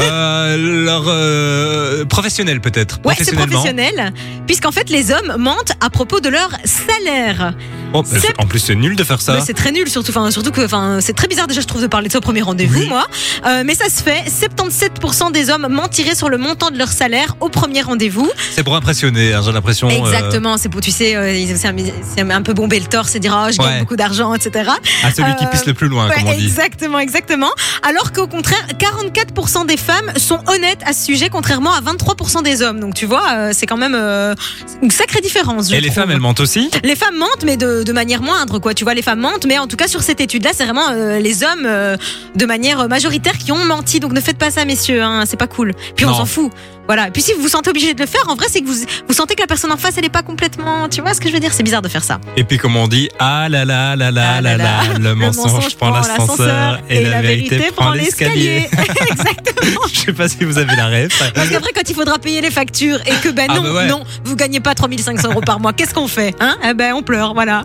Euh, 0.00 0.84
Leur 0.84 1.04
euh, 1.08 2.04
professionnel 2.04 2.60
peut-être. 2.60 3.00
Ouais, 3.04 3.14
c'est 3.18 3.34
professionnel. 3.34 4.12
Puisqu'en 4.46 4.70
fait, 4.72 4.90
les 4.90 5.10
hommes 5.12 5.36
mentent 5.38 5.72
à 5.80 5.88
propos 5.88 6.20
de 6.20 6.28
leur 6.28 6.50
salaire. 6.64 7.54
Oh, 7.94 8.02
C'est- 8.04 8.38
en 8.38 8.46
plus 8.46 8.58
c'est 8.58 8.74
nul 8.74 8.94
de 8.96 9.04
faire 9.04 9.20
ça. 9.22 9.34
Mais 9.34 9.40
c'est 9.40 9.54
très 9.54 9.72
nul, 9.72 9.88
surtout, 9.88 10.10
enfin, 10.10 10.30
surtout 10.30 10.50
que, 10.50 10.62
enfin, 10.64 10.98
c'est 11.00 11.14
très 11.14 11.28
bizarre 11.28 11.46
déjà, 11.46 11.60
je 11.60 11.66
trouve, 11.66 11.80
de 11.82 11.86
parler 11.86 12.08
de 12.08 12.12
ça 12.12 12.18
au 12.18 12.20
premier 12.20 12.42
rendez-vous, 12.42 12.80
Oui. 12.80 12.88
moi. 12.88 13.06
Euh, 13.46 13.62
mais 13.64 13.74
ça 13.74 13.88
se 13.88 14.02
fait. 14.02 14.24
77% 14.28 15.30
des 15.30 15.50
hommes 15.50 15.68
mentiraient 15.70 16.14
sur 16.14 16.28
le 16.28 16.36
montant 16.36 16.70
de 16.70 16.76
leur 16.78 16.88
salaire 16.88 17.36
au 17.40 17.48
premier 17.48 17.82
rendez-vous. 17.82 18.30
C'est 18.52 18.62
pour 18.64 18.76
impressionner, 18.76 19.32
hein, 19.32 19.40
j'ai 19.44 19.52
l'impression. 19.52 19.88
euh, 19.88 19.92
Exactement. 19.92 20.56
C'est 20.58 20.68
pour, 20.68 20.80
tu 20.80 20.90
sais, 20.90 21.16
euh, 21.16 21.34
c'est 21.56 21.68
un, 21.68 21.74
c'est 22.16 22.20
un 22.32 22.42
peu 22.42 22.52
bomber 22.54 22.78
le 22.80 22.86
torse 22.86 23.14
et 23.14 23.20
dire, 23.20 23.34
oh, 23.46 23.50
je 23.50 23.58
gagne 23.58 23.66
Ouais. 23.66 23.80
beaucoup 23.80 23.96
d'argent, 23.96 24.34
etc. 24.34 24.70
à 25.04 25.10
celui 25.12 25.34
qui 25.36 25.44
Euh, 25.44 25.48
pisse 25.48 25.66
le 25.66 25.74
plus 25.74 25.88
loin, 25.88 26.08
Ouais, 26.08 26.14
comme 26.16 26.28
on 26.28 26.34
dit. 26.36 26.44
exactement, 26.44 26.98
exactement. 26.98 27.50
Alors 27.82 28.12
qu'au 28.12 28.26
contraire, 28.26 28.66
44% 28.78 29.64
des 29.66 29.76
femmes 29.76 30.12
sont 30.16 30.40
honnêtes 30.48 30.80
à 30.84 30.92
ce 30.92 31.04
sujet, 31.04 31.28
contrairement 31.30 31.72
à 31.72 31.80
23% 31.80 32.42
des 32.42 32.62
hommes. 32.62 32.80
Donc 32.80 32.94
tu 32.94 33.06
vois, 33.06 33.22
euh, 33.32 33.50
c'est 33.54 33.66
quand 33.66 33.76
même 33.76 33.94
euh, 33.94 34.34
une 34.82 34.90
sacrée 34.90 35.20
différence. 35.20 35.70
je 35.70 35.74
Et 35.74 35.80
les 35.80 35.88
trouve. 35.88 36.02
femmes, 36.02 36.10
elles 36.10 36.20
mentent 36.20 36.40
aussi? 36.40 36.70
Les 36.84 36.96
femmes 36.96 37.16
mentent, 37.16 37.44
mais 37.44 37.56
de, 37.56 37.75
de 37.84 37.92
manière 37.92 38.22
moindre, 38.22 38.58
quoi. 38.58 38.74
Tu 38.74 38.84
vois, 38.84 38.94
les 38.94 39.02
femmes 39.02 39.20
mentent, 39.20 39.46
mais 39.46 39.58
en 39.58 39.66
tout 39.66 39.76
cas 39.76 39.88
sur 39.88 40.02
cette 40.02 40.20
étude-là, 40.20 40.50
c'est 40.54 40.64
vraiment 40.64 40.88
euh, 40.90 41.18
les 41.18 41.42
hommes 41.42 41.64
euh, 41.66 41.96
de 42.34 42.46
manière 42.46 42.88
majoritaire 42.88 43.36
qui 43.38 43.52
ont 43.52 43.64
menti. 43.64 44.00
Donc 44.00 44.12
ne 44.12 44.20
faites 44.20 44.38
pas 44.38 44.50
ça, 44.50 44.64
messieurs. 44.64 45.02
Hein, 45.02 45.24
c'est 45.26 45.36
pas 45.38 45.46
cool. 45.46 45.72
Puis 45.96 46.04
on 46.06 46.14
s'en 46.14 46.26
fout. 46.26 46.52
Voilà. 46.86 47.08
Et 47.08 47.10
puis 47.10 47.20
si 47.20 47.32
vous 47.32 47.42
vous 47.42 47.48
sentez 47.48 47.70
obligé 47.70 47.94
de 47.94 48.00
le 48.00 48.06
faire, 48.06 48.22
en 48.28 48.36
vrai, 48.36 48.46
c'est 48.48 48.60
que 48.60 48.66
vous 48.66 48.76
vous 49.08 49.14
sentez 49.14 49.34
que 49.34 49.40
la 49.40 49.48
personne 49.48 49.72
en 49.72 49.76
face, 49.76 49.94
elle 49.98 50.04
est 50.04 50.08
pas 50.08 50.22
complètement. 50.22 50.88
Tu 50.88 51.00
vois 51.00 51.14
ce 51.14 51.20
que 51.20 51.28
je 51.28 51.34
veux 51.34 51.40
dire? 51.40 51.52
C'est 51.52 51.64
bizarre 51.64 51.82
de 51.82 51.88
faire 51.88 52.04
ça. 52.04 52.20
Et 52.36 52.44
puis 52.44 52.58
comme 52.58 52.76
on 52.76 52.86
dit, 52.86 53.08
ah 53.18 53.48
là 53.48 53.64
là 53.64 53.96
là 53.96 54.12
là 54.12 54.34
Ah 54.36 54.40
là 54.40 54.56
là 54.56 54.80
le 55.00 55.14
mensonge 55.14 55.74
prend 55.76 55.90
l'ascenseur 55.90 56.80
et 56.88 57.04
la 57.04 57.22
vérité 57.22 57.70
prend 57.74 57.90
l'escalier. 57.92 58.68
Exactement. 59.10 59.80
Je 59.92 60.00
sais 60.00 60.12
pas 60.12 60.28
si 60.28 60.44
vous 60.44 60.58
avez 60.58 60.76
la 60.76 60.86
rêve. 60.86 61.10
Parce 61.34 61.48
qu'après, 61.48 61.72
quand 61.74 61.88
il 61.88 61.94
faudra 61.94 62.18
payer 62.18 62.40
les 62.40 62.50
factures 62.52 63.00
et 63.06 63.14
que 63.22 63.30
ben 63.30 63.46
Ah 63.50 63.54
non, 63.56 63.62
bah 63.62 63.72
ouais. 63.72 63.86
non, 63.88 64.04
vous 64.24 64.36
gagnez 64.36 64.60
pas 64.60 64.74
3500 64.74 65.30
euros 65.30 65.40
par 65.40 65.58
mois, 65.58 65.72
qu'est-ce 65.72 65.94
qu'on 65.94 66.06
fait 66.08 66.34
Hein? 66.40 66.56
Eh 66.68 66.74
ben 66.74 66.92
on 66.94 67.02
pleure, 67.02 67.34
voilà. 67.34 67.64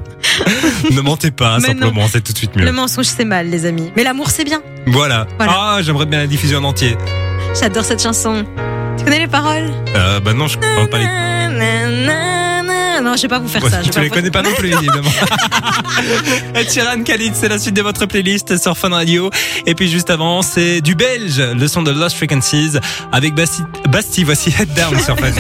Ne 0.92 1.02
mentez 1.02 1.32
pas, 1.32 1.58
Mais 1.60 1.68
simplement, 1.68 2.08
c'est 2.12 2.22
tout 2.22 2.34
de 2.34 2.38
suite 2.38 2.52
Le 2.56 2.66
mieux. 2.66 2.72
mensonge 2.72 3.06
c'est 3.06 3.26
mal, 3.26 3.50
les 3.50 3.66
amis. 3.66 3.92
Mais 3.96 4.04
l'amour 4.04 4.30
c'est 4.30 4.44
bien. 4.44 4.62
Voilà. 4.88 5.28
Voilà. 5.38 5.54
Ah, 5.56 5.78
j'aimerais 5.82 6.06
bien 6.06 6.20
la 6.20 6.28
diffusion 6.28 6.60
en 6.60 6.64
entier. 6.66 6.98
J'adore 7.60 7.84
cette 7.84 8.02
chanson. 8.02 8.46
Tu 8.98 9.04
connais 9.04 9.20
les 9.20 9.28
paroles 9.28 9.72
Euh, 9.96 10.20
bah 10.20 10.34
non, 10.34 10.48
je 10.48 10.58
comprends 10.58 10.88
pas 10.88 10.98
les. 11.00 11.06
Non, 13.04 13.16
je 13.16 13.24
vais 13.24 13.28
pas 13.30 13.40
vous 13.40 13.48
faire 13.48 13.68
ça. 13.68 13.82
je 13.82 13.90
tu 13.90 14.00
les 14.00 14.10
pas- 14.10 14.16
connais 14.16 14.30
pas 14.30 14.44
non 14.44 14.52
plus. 14.54 14.70
Ed 16.54 16.72
Sheeran, 16.72 17.02
Khalid, 17.04 17.34
c'est 17.36 17.50
la 17.50 17.58
suite 17.58 17.74
de 17.76 17.82
votre 17.82 18.06
playlist 18.06 18.58
sur 18.62 18.78
Fun 18.78 18.90
Radio. 18.90 19.32
Et 19.66 19.74
puis 19.74 19.90
juste 19.90 20.12
avant, 20.12 20.44
c'est 20.44 20.82
du 20.82 20.94
belge, 20.94 21.40
le 21.42 21.68
son 21.68 21.82
de 21.82 21.90
Lost 21.92 22.16
Frequencies 22.16 22.74
avec 23.12 23.34
Basti. 23.34 23.64
Basti 23.90 24.24
voici 24.24 24.54
Head 24.58 24.72
Down 24.76 25.00
sur 25.00 25.18
Fun. 25.18 25.32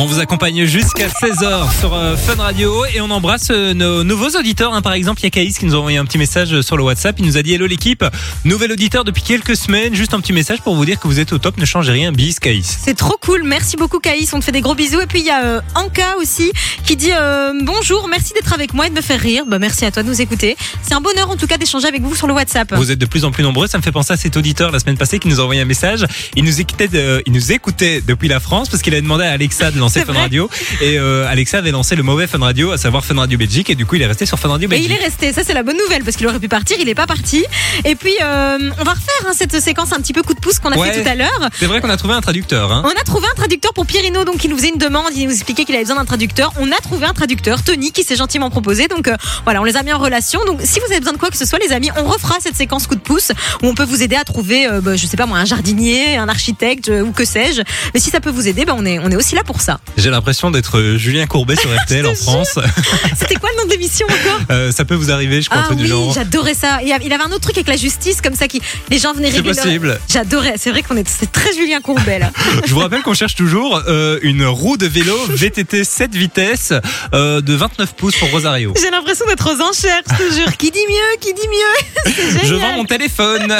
On 0.00 0.06
vous 0.06 0.20
accompagne 0.20 0.64
jusqu'à 0.64 1.08
16h 1.08 1.80
sur 1.80 1.92
euh, 1.92 2.16
Fun 2.16 2.36
Radio 2.40 2.84
et 2.94 3.00
on 3.00 3.10
embrasse 3.10 3.48
euh, 3.50 3.74
nos 3.74 4.04
nouveaux 4.04 4.28
auditeurs. 4.38 4.72
hein. 4.72 4.80
Par 4.80 4.92
exemple, 4.92 5.20
il 5.20 5.24
y 5.24 5.26
a 5.26 5.30
Caïs 5.30 5.58
qui 5.58 5.66
nous 5.66 5.74
a 5.74 5.78
envoyé 5.78 5.98
un 5.98 6.04
petit 6.04 6.18
message 6.18 6.60
sur 6.60 6.76
le 6.76 6.84
WhatsApp. 6.84 7.16
Il 7.18 7.24
nous 7.26 7.36
a 7.36 7.42
dit 7.42 7.54
Hello 7.54 7.66
l'équipe, 7.66 8.04
nouvel 8.44 8.70
auditeur 8.70 9.02
depuis 9.02 9.22
quelques 9.22 9.56
semaines. 9.56 9.96
Juste 9.96 10.14
un 10.14 10.20
petit 10.20 10.32
message 10.32 10.60
pour 10.60 10.76
vous 10.76 10.84
dire 10.84 11.00
que 11.00 11.08
vous 11.08 11.18
êtes 11.18 11.32
au 11.32 11.38
top. 11.38 11.58
Ne 11.58 11.64
changez 11.64 11.90
rien. 11.90 12.12
Bis 12.12 12.38
Caïs. 12.38 12.78
C'est 12.80 12.94
trop 12.94 13.16
cool. 13.20 13.42
Merci 13.42 13.76
beaucoup, 13.76 13.98
Caïs. 13.98 14.32
On 14.32 14.38
te 14.38 14.44
fait 14.44 14.52
des 14.52 14.60
gros 14.60 14.76
bisous. 14.76 15.00
Et 15.00 15.06
puis, 15.06 15.18
il 15.18 15.26
y 15.26 15.30
a 15.30 15.42
euh, 15.44 15.60
Anka 15.74 16.16
aussi 16.18 16.52
qui 16.84 16.94
dit 16.94 17.10
euh, 17.12 17.52
Bonjour, 17.64 18.06
merci 18.08 18.32
d'être 18.34 18.52
avec 18.52 18.74
moi 18.74 18.86
et 18.86 18.90
de 18.90 18.94
me 18.94 19.00
faire 19.00 19.18
rire. 19.20 19.44
Bah, 19.48 19.58
merci 19.58 19.84
à 19.84 19.90
toi 19.90 20.04
de 20.04 20.08
nous 20.08 20.20
écouter. 20.22 20.56
C'est 20.82 20.94
un 20.94 21.00
bonheur, 21.00 21.28
en 21.28 21.36
tout 21.36 21.48
cas, 21.48 21.56
d'échanger 21.58 21.88
avec 21.88 22.02
vous 22.02 22.14
sur 22.14 22.28
le 22.28 22.34
WhatsApp. 22.34 22.72
Vous 22.76 22.92
êtes 22.92 23.00
de 23.00 23.06
plus 23.06 23.24
en 23.24 23.32
plus 23.32 23.42
nombreux. 23.42 23.66
Ça 23.66 23.78
me 23.78 23.82
fait 23.82 23.90
penser 23.90 24.12
à 24.12 24.16
cet 24.16 24.36
auditeur 24.36 24.70
la 24.70 24.78
semaine 24.78 24.96
passée 24.96 25.18
qui 25.18 25.26
nous 25.26 25.40
a 25.40 25.42
envoyé 25.42 25.60
un 25.60 25.64
message. 25.64 26.06
Il 26.36 26.44
nous 26.44 26.60
écoutait, 26.60 26.86
de- 26.86 27.20
il 27.26 27.32
nous 27.32 27.50
écoutait 27.50 28.00
depuis 28.06 28.28
la 28.28 28.38
France 28.38 28.68
parce 28.68 28.80
qu'il 28.80 28.94
a 28.94 29.00
demandé 29.00 29.24
à 29.24 29.32
Alexa 29.32 29.72
de 29.72 29.87
C'est 29.94 30.04
Fun 30.04 30.12
vrai. 30.12 30.22
Radio. 30.22 30.48
Et 30.80 30.98
euh, 30.98 31.26
Alexa 31.28 31.58
avait 31.58 31.70
lancé 31.70 31.96
le 31.96 32.02
mauvais 32.02 32.26
Fun 32.26 32.38
Radio, 32.38 32.70
à 32.72 32.78
savoir 32.78 33.04
Fun 33.04 33.16
Radio 33.16 33.38
Belgique. 33.38 33.70
Et 33.70 33.74
du 33.74 33.86
coup, 33.86 33.96
il 33.96 34.02
est 34.02 34.06
resté 34.06 34.26
sur 34.26 34.38
Fun 34.38 34.48
Radio 34.48 34.68
Et 34.70 34.76
il 34.76 34.82
Belgique. 34.88 34.98
est 35.00 35.04
resté, 35.04 35.32
ça 35.32 35.42
c'est 35.44 35.54
la 35.54 35.62
bonne 35.62 35.76
nouvelle 35.78 36.04
parce 36.04 36.16
qu'il 36.16 36.26
aurait 36.26 36.38
pu 36.40 36.48
partir, 36.48 36.76
il 36.80 36.88
est 36.88 36.94
pas 36.94 37.06
parti. 37.06 37.44
Et 37.84 37.94
puis 37.94 38.14
euh, 38.22 38.58
on 38.80 38.84
va 38.84 38.92
refaire 38.92 39.26
hein, 39.26 39.32
cette 39.34 39.58
séquence 39.60 39.92
un 39.92 39.96
petit 40.00 40.12
peu 40.12 40.22
coup 40.22 40.34
de 40.34 40.40
pouce 40.40 40.58
qu'on 40.58 40.72
a 40.72 40.76
Ouais. 40.78 40.92
fait 40.92 41.02
tout 41.02 41.08
à 41.08 41.14
l'heure. 41.14 41.48
C'est 41.58 41.66
vrai 41.66 41.80
qu'on 41.80 41.90
a 41.90 41.96
trouvé 41.96 42.14
un 42.14 42.20
traducteur. 42.20 42.70
Hein. 42.72 42.82
On 42.84 42.90
a 43.00 43.04
trouvé 43.04 43.26
un 43.30 43.34
traducteur 43.34 43.72
pour 43.72 43.84
Pierino, 43.86 44.24
donc 44.24 44.44
il 44.44 44.50
nous 44.50 44.56
faisait 44.56 44.68
une 44.68 44.78
demande, 44.78 45.10
il 45.16 45.24
nous 45.26 45.32
expliquait 45.32 45.64
qu'il 45.64 45.74
avait 45.74 45.84
besoin 45.84 45.96
d'un 45.96 46.04
traducteur. 46.04 46.52
On 46.60 46.70
a 46.70 46.76
trouvé 46.76 47.06
un 47.06 47.12
traducteur, 47.14 47.62
Tony, 47.62 47.90
qui 47.92 48.02
s'est 48.04 48.16
gentiment 48.16 48.50
proposé. 48.50 48.86
Donc 48.88 49.08
euh, 49.08 49.16
voilà, 49.44 49.60
on 49.60 49.64
les 49.64 49.76
a 49.76 49.82
mis 49.82 49.92
en 49.92 49.98
relation. 49.98 50.40
Donc 50.46 50.60
si 50.62 50.78
vous 50.80 50.86
avez 50.90 51.00
besoin 51.00 51.14
de 51.14 51.18
quoi 51.18 51.30
que 51.30 51.36
ce 51.36 51.44
soit, 51.46 51.58
les 51.58 51.72
amis, 51.72 51.90
on 51.96 52.04
refera 52.04 52.36
cette 52.40 52.54
séquence 52.56 52.86
coup 52.86 52.94
de 52.94 53.00
pouce 53.00 53.32
où 53.62 53.66
on 53.66 53.74
peut 53.74 53.84
vous 53.84 54.02
aider 54.02 54.16
à 54.16 54.24
trouver, 54.24 54.66
euh, 54.68 54.80
bah, 54.80 54.94
je 54.96 55.06
sais 55.06 55.16
pas 55.16 55.26
moi, 55.26 55.38
un 55.38 55.44
jardinier, 55.44 56.16
un 56.16 56.28
architecte 56.28 56.88
euh, 56.90 57.02
ou 57.02 57.12
que 57.12 57.24
sais-je. 57.24 57.62
Mais 57.94 58.00
si 58.00 58.10
ça 58.10 58.20
peut 58.20 58.30
vous 58.30 58.46
aider, 58.48 58.64
bah, 58.64 58.74
on 58.76 58.84
est 58.86 58.98
on 59.00 59.10
est 59.10 59.16
aussi 59.16 59.34
là 59.34 59.42
pour 59.44 59.60
ça. 59.60 59.77
J'ai 59.96 60.10
l'impression 60.10 60.50
d'être 60.52 60.78
euh, 60.78 60.96
Julien 60.96 61.26
Courbet 61.26 61.56
sur 61.56 61.70
RTL 61.82 62.06
en 62.06 62.14
France. 62.14 62.58
C'était 63.18 63.34
quoi 63.34 63.50
le 63.52 63.60
nom 63.62 63.66
de 63.66 63.72
l'émission 63.72 64.06
encore 64.06 64.40
Euh, 64.50 64.70
ça 64.70 64.84
peut 64.84 64.94
vous 64.94 65.10
arriver, 65.10 65.42
je 65.42 65.50
crois, 65.50 65.64
Ah 65.68 65.74
oui, 65.76 65.86
genre. 65.86 66.12
j'adorais 66.12 66.54
ça. 66.54 66.78
Il 66.84 66.92
avait 66.92 67.14
un 67.22 67.26
autre 67.30 67.40
truc 67.40 67.56
avec 67.56 67.68
la 67.68 67.76
justice 67.76 68.20
comme 68.20 68.34
ça 68.36 68.46
qui 68.46 68.60
les 68.90 68.98
gens 68.98 69.12
venaient 69.12 69.30
C'est 69.30 69.38
régler. 69.38 69.52
leur- 69.54 69.64
possible. 69.64 70.00
J'adorais. 70.08 70.54
C'est 70.56 70.70
vrai 70.70 70.82
qu'on 70.82 70.96
est 70.96 71.08
c'est 71.08 71.30
très 71.32 71.52
Julien 71.52 71.80
Courbet 71.80 72.18
là. 72.20 72.30
Je 72.66 72.72
vous 72.74 72.80
rappelle 72.80 73.02
qu'on 73.02 73.14
cherche 73.14 73.34
toujours 73.34 73.82
euh, 73.88 74.18
une 74.22 74.44
roue 74.46 74.76
de 74.76 74.86
vélo 74.86 75.16
VTT 75.30 75.82
7 75.84 76.14
vitesses 76.14 76.72
euh, 77.14 77.40
de 77.40 77.54
29 77.54 77.94
pouces 77.94 78.16
pour 78.16 78.30
Rosario. 78.30 78.74
J'ai 78.80 78.90
l'impression 78.90 79.26
d'être 79.26 79.46
aux 79.52 79.60
enchères, 79.62 80.02
je 80.10 80.16
te 80.28 80.34
jure. 80.34 80.56
Qui 80.56 80.70
dit 80.70 80.78
mieux 80.88 81.18
Qui 81.20 81.32
dit 81.34 81.48
mieux 81.48 82.12
C'est 82.14 82.46
Je 82.46 82.54
vends 82.54 82.72
mon 82.76 82.84
téléphone. 82.84 83.52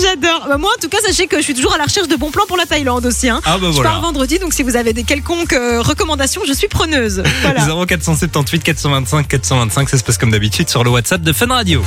J'adore. 0.00 0.46
Bah, 0.48 0.58
moi, 0.58 0.70
en 0.76 0.80
tout 0.80 0.88
cas, 0.88 0.98
sachez 1.04 1.26
que 1.26 1.36
je 1.38 1.42
suis 1.42 1.54
toujours 1.54 1.74
à 1.74 1.78
la 1.78 1.84
recherche 1.84 2.08
de 2.08 2.16
bons 2.16 2.30
plans 2.30 2.44
pour 2.46 2.56
la 2.56 2.66
Thaïlande 2.66 3.06
aussi. 3.06 3.28
Hein. 3.28 3.40
Ah 3.44 3.56
bah 3.58 3.68
Je 3.70 3.80
pars 3.80 3.92
voilà. 3.92 3.98
vendredi, 4.00 4.38
donc 4.38 4.52
si 4.52 4.62
vous 4.62 4.76
avez 4.76 4.85
des 4.92 5.04
quelconques 5.04 5.52
euh, 5.52 5.80
recommandations, 5.82 6.42
je 6.46 6.52
suis 6.52 6.68
preneuse. 6.68 7.22
Voilà. 7.42 7.66
0478 7.86 8.62
425 8.62 9.28
425, 9.28 9.88
ça 9.88 9.98
se 9.98 10.04
passe 10.04 10.18
comme 10.18 10.30
d'habitude 10.30 10.68
sur 10.68 10.82
le 10.82 10.90
WhatsApp 10.90 11.22
de 11.22 11.32
Fun 11.32 11.46
Radio. 11.46 11.84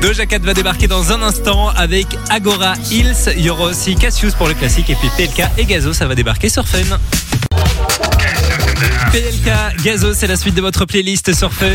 Doja 0.00 0.26
Cat 0.26 0.38
va 0.38 0.54
débarquer 0.54 0.86
dans 0.86 1.12
un 1.12 1.22
instant 1.22 1.68
avec 1.70 2.06
Agora 2.30 2.74
Hills. 2.90 3.32
Il 3.36 3.42
y 3.42 3.50
aura 3.50 3.64
aussi 3.64 3.94
Cassius 3.94 4.34
pour 4.34 4.48
le 4.48 4.54
classique 4.54 4.90
et 4.90 4.94
puis 4.94 5.08
PLK 5.16 5.44
et 5.58 5.64
Gazo, 5.64 5.92
ça 5.92 6.06
va 6.06 6.14
débarquer 6.14 6.48
sur 6.48 6.66
Fun. 6.66 6.98
PLK, 9.12 9.82
Gazo, 9.84 10.14
c'est 10.14 10.26
la 10.26 10.36
suite 10.36 10.54
de 10.54 10.60
votre 10.60 10.84
playlist 10.84 11.34
sur 11.34 11.52
Fun. 11.52 11.66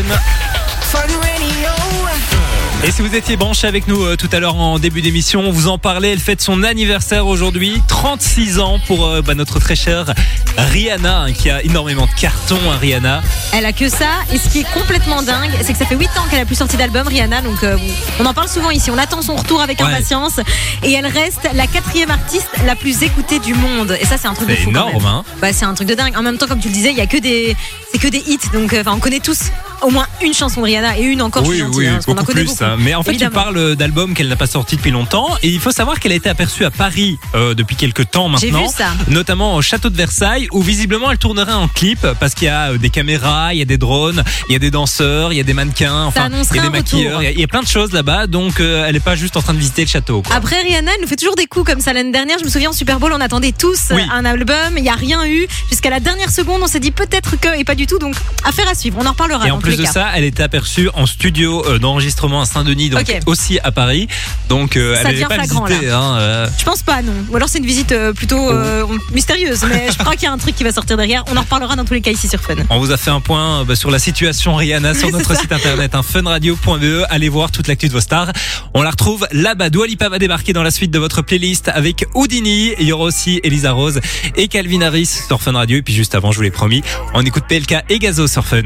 Et 2.86 2.90
si 2.90 3.00
vous 3.00 3.14
étiez 3.14 3.38
branché 3.38 3.66
avec 3.66 3.88
nous 3.88 4.04
euh, 4.04 4.14
tout 4.14 4.28
à 4.30 4.40
l'heure 4.40 4.56
en 4.56 4.78
début 4.78 5.00
d'émission, 5.00 5.40
on 5.40 5.50
vous 5.52 5.68
en 5.68 5.78
parlait, 5.78 6.12
elle 6.12 6.18
fête 6.18 6.42
son 6.42 6.62
anniversaire 6.62 7.26
aujourd'hui, 7.26 7.80
36 7.88 8.58
ans 8.60 8.78
pour 8.86 9.06
euh, 9.06 9.22
bah, 9.22 9.34
notre 9.34 9.58
très 9.58 9.74
chère 9.74 10.12
Rihanna, 10.58 11.20
hein, 11.22 11.32
qui 11.32 11.48
a 11.48 11.62
énormément 11.62 12.04
de 12.04 12.20
cartons, 12.20 12.58
hein, 12.70 12.76
Rihanna. 12.78 13.22
Elle 13.54 13.64
a 13.64 13.72
que 13.72 13.88
ça. 13.88 14.10
Et 14.34 14.38
ce 14.38 14.50
qui 14.50 14.60
est 14.60 14.70
complètement 14.74 15.22
dingue, 15.22 15.50
c'est 15.62 15.72
que 15.72 15.78
ça 15.78 15.86
fait 15.86 15.96
8 15.96 16.08
ans 16.18 16.24
qu'elle 16.30 16.40
a 16.40 16.44
plus 16.44 16.56
sorti 16.56 16.76
d'album, 16.76 17.08
Rihanna. 17.08 17.40
Donc 17.40 17.62
euh, 17.62 17.78
on 18.20 18.26
en 18.26 18.34
parle 18.34 18.50
souvent 18.50 18.70
ici. 18.70 18.90
On 18.90 18.98
attend 18.98 19.22
son 19.22 19.36
retour 19.36 19.62
avec 19.62 19.80
Ouais. 19.80 19.86
impatience. 19.86 20.38
Et 20.82 20.92
elle 20.92 21.06
reste 21.06 21.48
la 21.54 21.66
quatrième 21.66 22.10
artiste 22.10 22.48
la 22.66 22.76
plus 22.76 23.02
écoutée 23.02 23.38
du 23.38 23.54
monde. 23.54 23.96
Et 23.98 24.04
ça, 24.04 24.18
c'est 24.18 24.28
un 24.28 24.34
truc 24.34 24.48
de 24.50 24.56
fou. 24.56 24.68
énorme, 24.70 25.06
hein 25.06 25.24
Bah, 25.40 25.54
c'est 25.54 25.64
un 25.64 25.72
truc 25.72 25.88
de 25.88 25.94
dingue. 25.94 26.14
En 26.18 26.22
même 26.22 26.36
temps, 26.36 26.46
comme 26.46 26.60
tu 26.60 26.68
le 26.68 26.74
disais, 26.74 26.90
il 26.90 26.98
y 26.98 27.00
a 27.00 27.06
que 27.06 27.16
des, 27.16 27.56
c'est 27.90 27.98
que 27.98 28.08
des 28.08 28.22
hits. 28.26 28.38
Donc, 28.52 28.74
euh, 28.74 28.82
on 28.86 28.98
connaît 28.98 29.20
tous 29.20 29.44
au 29.84 29.90
moins 29.90 30.06
une 30.22 30.34
chanson 30.34 30.60
de 30.60 30.66
Rihanna 30.66 30.98
et 30.98 31.02
une 31.02 31.22
encore. 31.22 31.46
Oui, 31.46 31.58
gentille, 31.58 31.78
oui, 31.78 31.86
hein, 31.86 31.98
en 32.06 32.12
beaucoup 32.14 32.24
connaît 32.26 32.40
plus. 32.44 32.50
beaucoup. 32.50 32.64
hein. 32.64 32.76
Mais 32.78 32.94
en 32.94 33.02
fait, 33.02 33.10
Évidemment. 33.10 33.30
tu 33.30 33.34
parles 33.44 33.76
d'albums 33.76 34.14
qu'elle 34.14 34.28
n'a 34.28 34.36
pas 34.36 34.46
sorti 34.46 34.76
depuis 34.76 34.90
longtemps. 34.90 35.28
Et 35.42 35.48
il 35.48 35.60
faut 35.60 35.70
savoir 35.72 36.00
qu'elle 36.00 36.12
a 36.12 36.16
été 36.16 36.28
aperçue 36.28 36.64
à 36.64 36.70
Paris 36.70 37.18
euh, 37.34 37.54
depuis 37.54 37.76
quelques 37.76 38.10
temps 38.10 38.28
maintenant. 38.28 38.62
vu 38.64 38.68
ça. 38.74 38.88
Notamment 39.08 39.54
au 39.56 39.62
château 39.62 39.90
de 39.90 39.96
Versailles, 39.96 40.48
où 40.52 40.62
visiblement 40.62 41.10
elle 41.10 41.18
tournerait 41.18 41.52
en 41.52 41.68
clip 41.68 42.06
parce 42.20 42.34
qu'il 42.34 42.46
y 42.46 42.50
a 42.50 42.72
euh, 42.72 42.78
des 42.78 42.90
caméras, 42.90 43.52
il 43.54 43.58
y 43.58 43.62
a 43.62 43.66
des 43.66 43.78
drones, 43.78 44.22
il 44.48 44.52
y 44.52 44.56
a 44.56 44.58
des 44.58 44.70
danseurs, 44.70 45.32
il 45.32 45.36
y 45.36 45.40
a 45.40 45.44
des 45.44 45.54
mannequins, 45.54 46.04
enfin, 46.04 46.28
il 46.30 46.56
y 46.56 46.58
a 46.58 46.62
des 46.62 46.70
maquilleurs, 46.70 47.22
il 47.22 47.24
y, 47.24 47.28
a- 47.28 47.30
il 47.32 47.40
y 47.40 47.44
a 47.44 47.48
plein 47.48 47.62
de 47.62 47.68
choses 47.68 47.92
là-bas. 47.92 48.26
Donc, 48.26 48.60
euh, 48.60 48.84
elle 48.86 48.96
est 48.96 49.00
pas 49.00 49.16
juste 49.16 49.36
en 49.36 49.42
train 49.42 49.54
de 49.54 49.58
visiter 49.58 49.82
le 49.82 49.88
château. 49.88 50.22
quoi. 50.22 50.34
Après 50.36 50.60
Rihanna, 50.62 50.90
elle 50.94 51.02
nous 51.02 51.08
fait 51.08 51.16
toujours 51.16 51.36
des 51.36 51.46
coups 51.46 51.70
comme 51.70 51.80
ça 51.80 51.92
l'année 51.92 52.12
dernière. 52.12 52.38
Je 52.38 52.44
me 52.44 52.50
souviens 52.50 52.70
au 52.70 52.74
Super 52.74 52.98
Bowl, 53.00 53.12
on 53.14 53.20
attendait 53.20 53.52
tous 53.52 53.88
Oui. 53.90 54.02
un 54.12 54.24
album. 54.24 54.54
Il 54.76 54.82
n'y 54.82 54.88
a 54.88 54.94
rien 54.94 55.24
eu. 55.26 55.46
Jusqu'à 55.70 55.90
la 55.90 56.00
dernière 56.00 56.30
seconde, 56.30 56.60
on 56.62 56.66
s'est 56.66 56.80
dit 56.80 56.90
peut-être 56.90 57.38
que, 57.38 57.58
et 57.58 57.64
pas 57.64 57.74
du 57.74 57.86
tout. 57.86 57.98
Donc, 57.98 58.14
affaire 58.44 58.68
à 58.68 58.74
suivre. 58.74 58.98
On 59.00 59.06
en 59.06 59.10
reparlera 59.10 59.46
Et 59.46 59.50
en 59.50 59.58
plus 59.74 59.82
de 59.82 59.88
ça, 59.88 60.08
elle 60.14 60.24
était 60.24 60.42
aperçue 60.42 60.88
en 60.94 61.06
studio 61.06 61.64
euh, 61.66 61.78
d'enregistrement 61.78 62.40
à 62.40 62.46
Saint-Denis, 62.46 62.90
donc 62.90 63.10
aussi 63.26 63.58
à 63.62 63.72
Paris. 63.72 64.08
Donc 64.48 64.76
euh, 64.76 64.94
Ça 64.96 65.08
elle 65.08 65.14
devient 65.14 65.26
pas 65.28 65.38
visiter. 65.38 65.90
Hein, 65.90 66.16
euh. 66.18 66.48
Je 66.58 66.64
pense 66.64 66.82
pas, 66.82 67.02
non. 67.02 67.12
Ou 67.30 67.36
alors 67.36 67.48
c'est 67.48 67.58
une 67.58 67.66
visite 67.66 67.92
euh, 67.92 68.12
plutôt 68.12 68.50
euh, 68.50 68.84
mystérieuse. 69.12 69.64
Mais 69.68 69.88
je 69.90 69.98
crois 69.98 70.14
qu'il 70.14 70.24
y 70.24 70.26
a 70.26 70.32
un 70.32 70.38
truc 70.38 70.54
qui 70.54 70.64
va 70.64 70.72
sortir 70.72 70.96
derrière. 70.96 71.24
On 71.30 71.36
en 71.36 71.40
reparlera 71.40 71.76
dans 71.76 71.84
tous 71.84 71.94
les 71.94 72.00
cas 72.00 72.10
ici 72.10 72.28
sur 72.28 72.40
Fun. 72.40 72.54
On 72.70 72.78
vous 72.78 72.90
a 72.90 72.96
fait 72.96 73.10
un 73.10 73.20
point 73.20 73.64
bah, 73.64 73.76
sur 73.76 73.90
la 73.90 73.98
situation 73.98 74.54
Rihanna 74.54 74.94
sur 74.94 75.08
Oui, 75.08 75.12
notre 75.12 75.36
site 75.36 75.52
internet 75.52 75.94
hein, 75.94 76.02
funradio.be. 76.02 77.04
Allez 77.08 77.28
voir 77.28 77.50
toute 77.50 77.68
l'actu 77.68 77.88
de 77.88 77.92
vos 77.92 78.00
stars. 78.00 78.32
On 78.74 78.82
la 78.82 78.90
retrouve 78.90 79.26
là-bas. 79.32 79.70
Dua 79.70 79.86
Lipa 79.86 80.08
va 80.08 80.18
débarquer 80.18 80.52
dans 80.52 80.62
la 80.62 80.70
suite 80.70 80.90
de 80.90 80.98
votre 80.98 81.22
playlist 81.22 81.68
avec 81.68 82.06
Houdini. 82.14 82.72
Il 82.78 82.86
y 82.86 82.92
aura 82.92 83.04
aussi 83.04 83.40
Elisa 83.42 83.72
Rose 83.72 84.00
et 84.36 84.48
Calvin 84.48 84.82
Harris 84.82 85.06
sur 85.26 85.40
Fun 85.40 85.52
Radio. 85.52 85.78
Et 85.78 85.82
puis 85.82 85.94
juste 85.94 86.14
avant, 86.14 86.32
je 86.32 86.36
vous 86.36 86.42
l'ai 86.42 86.50
promis, 86.50 86.82
on 87.14 87.22
écoute 87.22 87.44
PLK 87.48 87.84
et 87.88 87.98
Gazo 87.98 88.26
sur 88.26 88.46
Fun. 88.46 88.62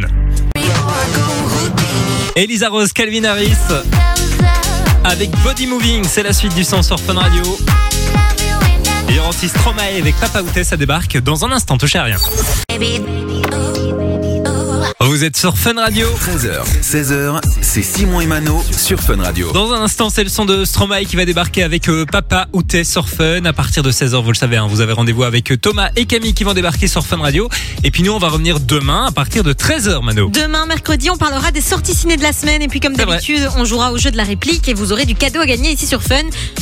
Elisa 2.36 2.68
Rose, 2.68 2.92
Calvin 2.92 3.24
Harris 3.24 3.56
avec 5.04 5.30
Body 5.42 5.66
Moving. 5.66 6.04
C'est 6.04 6.22
la 6.22 6.32
suite 6.32 6.54
du 6.54 6.64
son 6.64 6.82
sur 6.82 6.98
Fun 7.00 7.14
Radio. 7.14 7.42
Et 9.08 9.18
aussi 9.28 9.48
Stromae 9.48 9.98
avec 9.98 10.14
Papa 10.16 10.42
Outé. 10.42 10.64
Ça 10.64 10.76
débarque 10.76 11.18
dans 11.18 11.44
un 11.44 11.52
instant. 11.52 11.78
Touchez 11.78 11.98
à 11.98 12.04
rien. 12.04 12.18
Vous 15.00 15.22
êtes 15.22 15.36
sur 15.36 15.56
Fun 15.56 15.74
Radio. 15.76 16.08
13h, 16.08 16.64
16h, 16.82 17.40
c'est 17.60 17.82
Simon 17.82 18.20
et 18.20 18.26
Mano 18.26 18.60
sur 18.76 18.98
Fun 18.98 19.22
Radio. 19.22 19.52
Dans 19.52 19.72
un 19.72 19.80
instant, 19.82 20.10
c'est 20.10 20.24
le 20.24 20.28
son 20.28 20.44
de 20.44 20.64
Stromae 20.64 21.04
qui 21.04 21.14
va 21.14 21.24
débarquer 21.24 21.62
avec 21.62 21.88
euh, 21.88 22.04
Papa 22.04 22.48
Outé 22.52 22.82
sur 22.82 23.08
Fun. 23.08 23.44
À 23.44 23.52
partir 23.52 23.84
de 23.84 23.92
16h, 23.92 24.20
vous 24.20 24.32
le 24.32 24.36
savez, 24.36 24.56
hein, 24.56 24.66
vous 24.68 24.80
avez 24.80 24.92
rendez-vous 24.92 25.22
avec 25.22 25.52
euh, 25.52 25.56
Thomas 25.56 25.90
et 25.94 26.04
Camille 26.06 26.34
qui 26.34 26.42
vont 26.42 26.52
débarquer 26.52 26.88
sur 26.88 27.06
Fun 27.06 27.18
Radio. 27.18 27.48
Et 27.84 27.92
puis 27.92 28.02
nous, 28.02 28.10
on 28.10 28.18
va 28.18 28.28
revenir 28.28 28.58
demain 28.58 29.06
à 29.06 29.12
partir 29.12 29.44
de 29.44 29.52
13h, 29.52 30.02
Mano. 30.02 30.30
Demain, 30.30 30.66
mercredi, 30.66 31.10
on 31.10 31.16
parlera 31.16 31.52
des 31.52 31.60
sorties 31.60 31.94
ciné 31.94 32.16
de 32.16 32.22
la 32.22 32.32
semaine. 32.32 32.60
Et 32.60 32.68
puis, 32.68 32.80
comme 32.80 32.96
d'habitude, 32.96 33.48
on 33.56 33.64
jouera 33.64 33.92
au 33.92 33.98
jeu 33.98 34.10
de 34.10 34.16
la 34.16 34.24
réplique 34.24 34.68
et 34.68 34.74
vous 34.74 34.92
aurez 34.92 35.06
du 35.06 35.14
cadeau 35.14 35.40
à 35.40 35.46
gagner 35.46 35.70
ici 35.70 35.86
sur 35.86 36.02
Fun. 36.02 36.16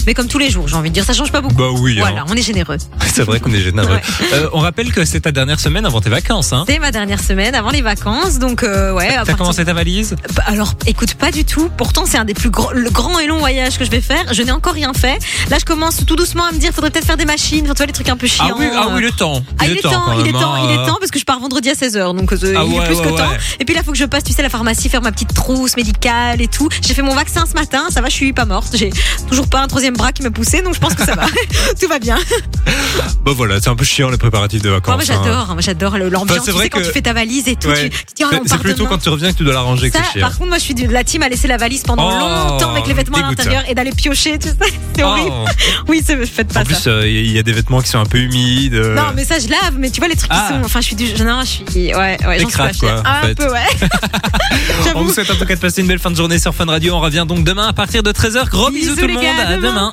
Mais 0.07 0.12
comme 0.12 0.29
tous 0.29 0.38
les 0.38 0.51
jours, 0.51 0.68
j'ai 0.68 0.77
envie 0.77 0.90
de 0.90 0.94
dire, 0.94 1.07
ça 1.07 1.14
change 1.14 1.33
pas 1.33 1.40
beaucoup. 1.40 1.55
Bah 1.55 1.70
oui, 1.72 1.96
Voilà, 1.99 2.20
hein. 2.20 2.27
on 2.29 2.35
est 2.35 2.42
généreux. 2.42 2.77
c'est 3.14 3.22
vrai 3.22 3.40
qu'on 3.40 3.53
est 3.55 3.62
généreux. 3.62 3.94
Ouais. 3.94 4.03
Euh, 4.35 4.51
on 4.53 4.59
rappelle 4.59 4.92
que 4.92 5.07
c'est 5.07 5.20
ta 5.20 5.33
dernière 5.33 5.59
semaine 5.59 5.87
avant 5.87 6.03
tes 6.03 6.11
vacances. 6.11 6.53
Hein. 6.53 6.64
C'est 6.68 6.79
ma 6.79 6.90
dernière 6.90 7.22
semaine 7.22 7.55
avant 7.55 7.70
les 7.70 7.81
vacances. 7.81 8.25
Donc, 8.34 8.62
euh, 8.64 8.92
ouais. 8.92 9.08
T'as 9.08 9.16
partir- 9.18 9.36
commencé 9.36 9.64
ta 9.64 9.72
valise? 9.72 10.16
Bah, 10.34 10.42
Alors, 10.46 10.74
écoute, 10.86 11.14
pas 11.14 11.30
du 11.30 11.44
tout. 11.44 11.70
Pourtant, 11.76 12.04
c'est 12.06 12.18
un 12.18 12.24
des 12.24 12.34
plus 12.34 12.50
gros, 12.50 12.72
le 12.72 12.90
grand 12.90 13.18
et 13.20 13.26
long 13.26 13.38
voyage 13.38 13.78
que 13.78 13.84
je 13.84 13.90
vais 13.90 14.00
faire. 14.00 14.34
Je 14.34 14.42
n'ai 14.42 14.50
encore 14.50 14.74
rien 14.74 14.92
fait. 14.92 15.18
Là, 15.48 15.58
je 15.60 15.64
commence 15.64 16.04
tout 16.04 16.16
doucement 16.16 16.44
à 16.44 16.52
me 16.52 16.58
dire, 16.58 16.72
faudrait 16.72 16.90
peut-être 16.90 17.06
faire 17.06 17.16
des 17.16 17.24
machines, 17.24 17.64
tu 17.66 17.72
vois, 17.72 17.86
les 17.86 17.92
trucs 17.92 18.08
un 18.08 18.16
peu 18.16 18.26
chiants. 18.26 18.48
Ah 18.50 18.56
oui, 18.58 18.66
ah 18.74 18.88
oui, 18.94 19.00
le 19.00 19.12
temps. 19.12 19.42
Ah, 19.58 19.66
il 19.66 19.76
est 19.76 19.80
temps, 19.80 20.12
il 20.20 20.26
est 20.28 20.32
temps, 20.32 20.54
hein. 20.54 20.68
il 20.68 20.72
est 20.72 20.86
temps 20.86 20.96
parce 20.98 21.10
que 21.12 21.18
je 21.20 21.24
pars 21.24 21.38
vendredi 21.38 21.70
à 21.70 21.74
16h 21.74 22.16
donc 22.16 22.32
euh, 22.32 22.54
Ah 22.56 22.64
il 22.66 22.74
est 22.74 22.84
plus 22.86 22.96
ouais, 22.96 23.12
que 23.12 23.16
temps. 23.16 23.30
Et 23.60 23.64
puis 23.64 23.74
là, 23.74 23.82
faut 23.84 23.92
que 23.92 23.98
je 23.98 24.04
passe, 24.04 24.24
tu 24.24 24.32
sais, 24.32 24.40
à 24.40 24.42
la 24.42 24.48
pharmacie, 24.48 24.88
faire 24.88 25.02
ma 25.02 25.12
petite 25.12 25.32
trousse 25.34 25.76
médicale 25.76 26.40
et 26.42 26.48
tout. 26.48 26.68
J'ai 26.82 26.94
fait 26.94 27.02
mon 27.02 27.14
vaccin 27.14 27.44
ce 27.46 27.54
matin, 27.54 27.84
ça 27.90 28.00
va, 28.00 28.08
je 28.08 28.14
suis 28.14 28.32
pas 28.32 28.44
morte. 28.44 28.74
J'ai 28.76 28.90
toujours 29.28 29.48
pas 29.48 29.60
un 29.60 29.68
troisième 29.68 29.94
bras 29.94 30.12
qui 30.12 30.22
m'a 30.22 30.30
poussé, 30.30 30.62
donc 30.62 30.74
je 30.74 30.80
pense 30.80 30.94
que 30.94 31.04
ça 31.04 31.14
va. 31.14 31.26
tout 31.80 31.88
va 31.88 31.98
bien. 31.98 32.18
Bah 33.24 33.32
voilà, 33.34 33.60
c'est 33.60 33.68
un 33.68 33.76
peu 33.76 33.84
chiant 33.84 34.08
les 34.10 34.18
préparatifs 34.18 34.62
de 34.62 34.70
vacances. 34.70 34.94
Moi, 34.94 35.04
moi, 35.04 35.16
hein. 35.16 35.22
j'adore, 35.24 35.46
moi, 35.48 35.60
j'adore 35.60 35.98
le- 35.98 36.08
l'ambiance. 36.08 36.44
Tu 36.44 36.50
vrai 36.50 36.64
sais, 36.64 36.70
quand 36.70 36.80
tu 36.80 36.90
fais 36.90 37.02
ta 37.02 37.12
valise 37.12 37.48
et 37.48 37.56
tout, 37.56 37.68
tu, 37.72 37.90
C'est- 38.18 38.24
on 38.24 38.31
C'est 38.42 38.48
part 38.48 38.59
plutôt 38.61 38.79
demain. 38.79 38.88
quand 38.90 38.98
tu 38.98 39.09
reviens 39.11 39.33
que 39.33 39.37
tu 39.37 39.44
dois 39.44 39.52
l'arranger 39.52 39.90
que 39.90 39.98
Ça, 39.98 40.05
c'est 40.05 40.18
chiant. 40.18 40.26
par 40.29 40.37
contre, 40.38 40.48
moi, 40.48 40.59
je 40.59 40.62
suis 40.62 40.74
de 40.74 40.88
la 40.90 41.05
team 41.05 41.22
à 41.22 41.29
laisser 41.29 41.48
la 41.48 41.57
valise 41.59 41.83
pendant 41.83 42.09
Oh, 42.09 42.50
longtemps 42.50 42.70
avec 42.72 42.87
les 42.87 42.94
vêtements 42.94 43.18
à 43.18 43.22
dégoûte, 43.22 43.38
l'intérieur 43.38 43.64
et 43.68 43.74
d'aller 43.74 43.90
piocher, 43.92 44.38
tu 44.38 44.48
sais. 44.48 44.55
C'est 44.96 45.02
horrible. 45.02 45.31
Oh. 45.31 45.44
Oui, 45.88 46.02
c'est- 46.05 46.24
faites 46.24 46.52
pas 46.52 46.61
En 46.61 46.64
ça. 46.64 46.68
plus, 46.70 46.87
euh, 46.87 47.07
il 47.07 47.31
y 47.31 47.38
a 47.38 47.42
des 47.42 47.52
vêtements 47.52 47.81
qui 47.83 47.88
sont 47.88 47.98
un 47.98 48.07
peu 48.07 48.16
humides. 48.18 48.74
euh. 48.74 48.94
Non, 48.94 49.12
mais 49.14 49.24
ça, 49.24 49.38
je 49.38 49.48
lave, 49.48 49.74
mais 49.79 49.90
tu 49.90 50.00
vois, 50.00 50.09
les 50.09 50.16
trucs 50.16 50.31
Ah. 50.33 50.46
qui 50.48 50.55
sont. 50.55 50.64
Enfin, 50.64 50.81
je 50.81 50.87
suis 50.87 50.96
du. 50.96 51.05
Non, 51.22 51.40
je 51.42 51.46
suis. 51.70 51.94
Ouais, 51.94 51.94
ouais, 51.94 52.16
j'en 52.40 52.48
suis 52.48 52.57
pas 52.57 52.70
Écrase, 52.70 52.79
fière. 52.79 53.02
quoi, 53.02 53.11
en 53.11 53.14
un 53.14 53.22
fait. 53.22 53.35
peu, 53.35 53.50
ouais. 53.52 53.59
On 54.81 54.85
J'avoue. 54.85 55.05
vous 55.05 55.12
souhaite 55.12 55.31
en 55.31 55.35
tout 55.35 55.44
cas 55.44 55.55
de 55.55 55.61
passer 55.61 55.83
une 55.83 55.87
belle 55.88 55.98
fin 55.98 56.11
de 56.11 56.16
journée 56.16 56.38
sur 56.38 56.55
Fun 56.55 56.64
Radio. 56.64 56.94
On 56.94 57.00
revient 57.00 57.24
donc 57.29 57.44
demain 57.44 57.68
à 57.68 57.72
partir 57.74 58.02
de 58.02 58.11
13h. 58.12 58.48
Gros 58.48 58.70
bisous, 58.70 58.94
Bisous, 58.94 58.94
tout 58.96 59.00
le 59.02 59.07
les 59.09 59.14
monde. 59.14 59.22
gars, 59.24 59.48
à 59.48 59.57
demain. 59.57 59.92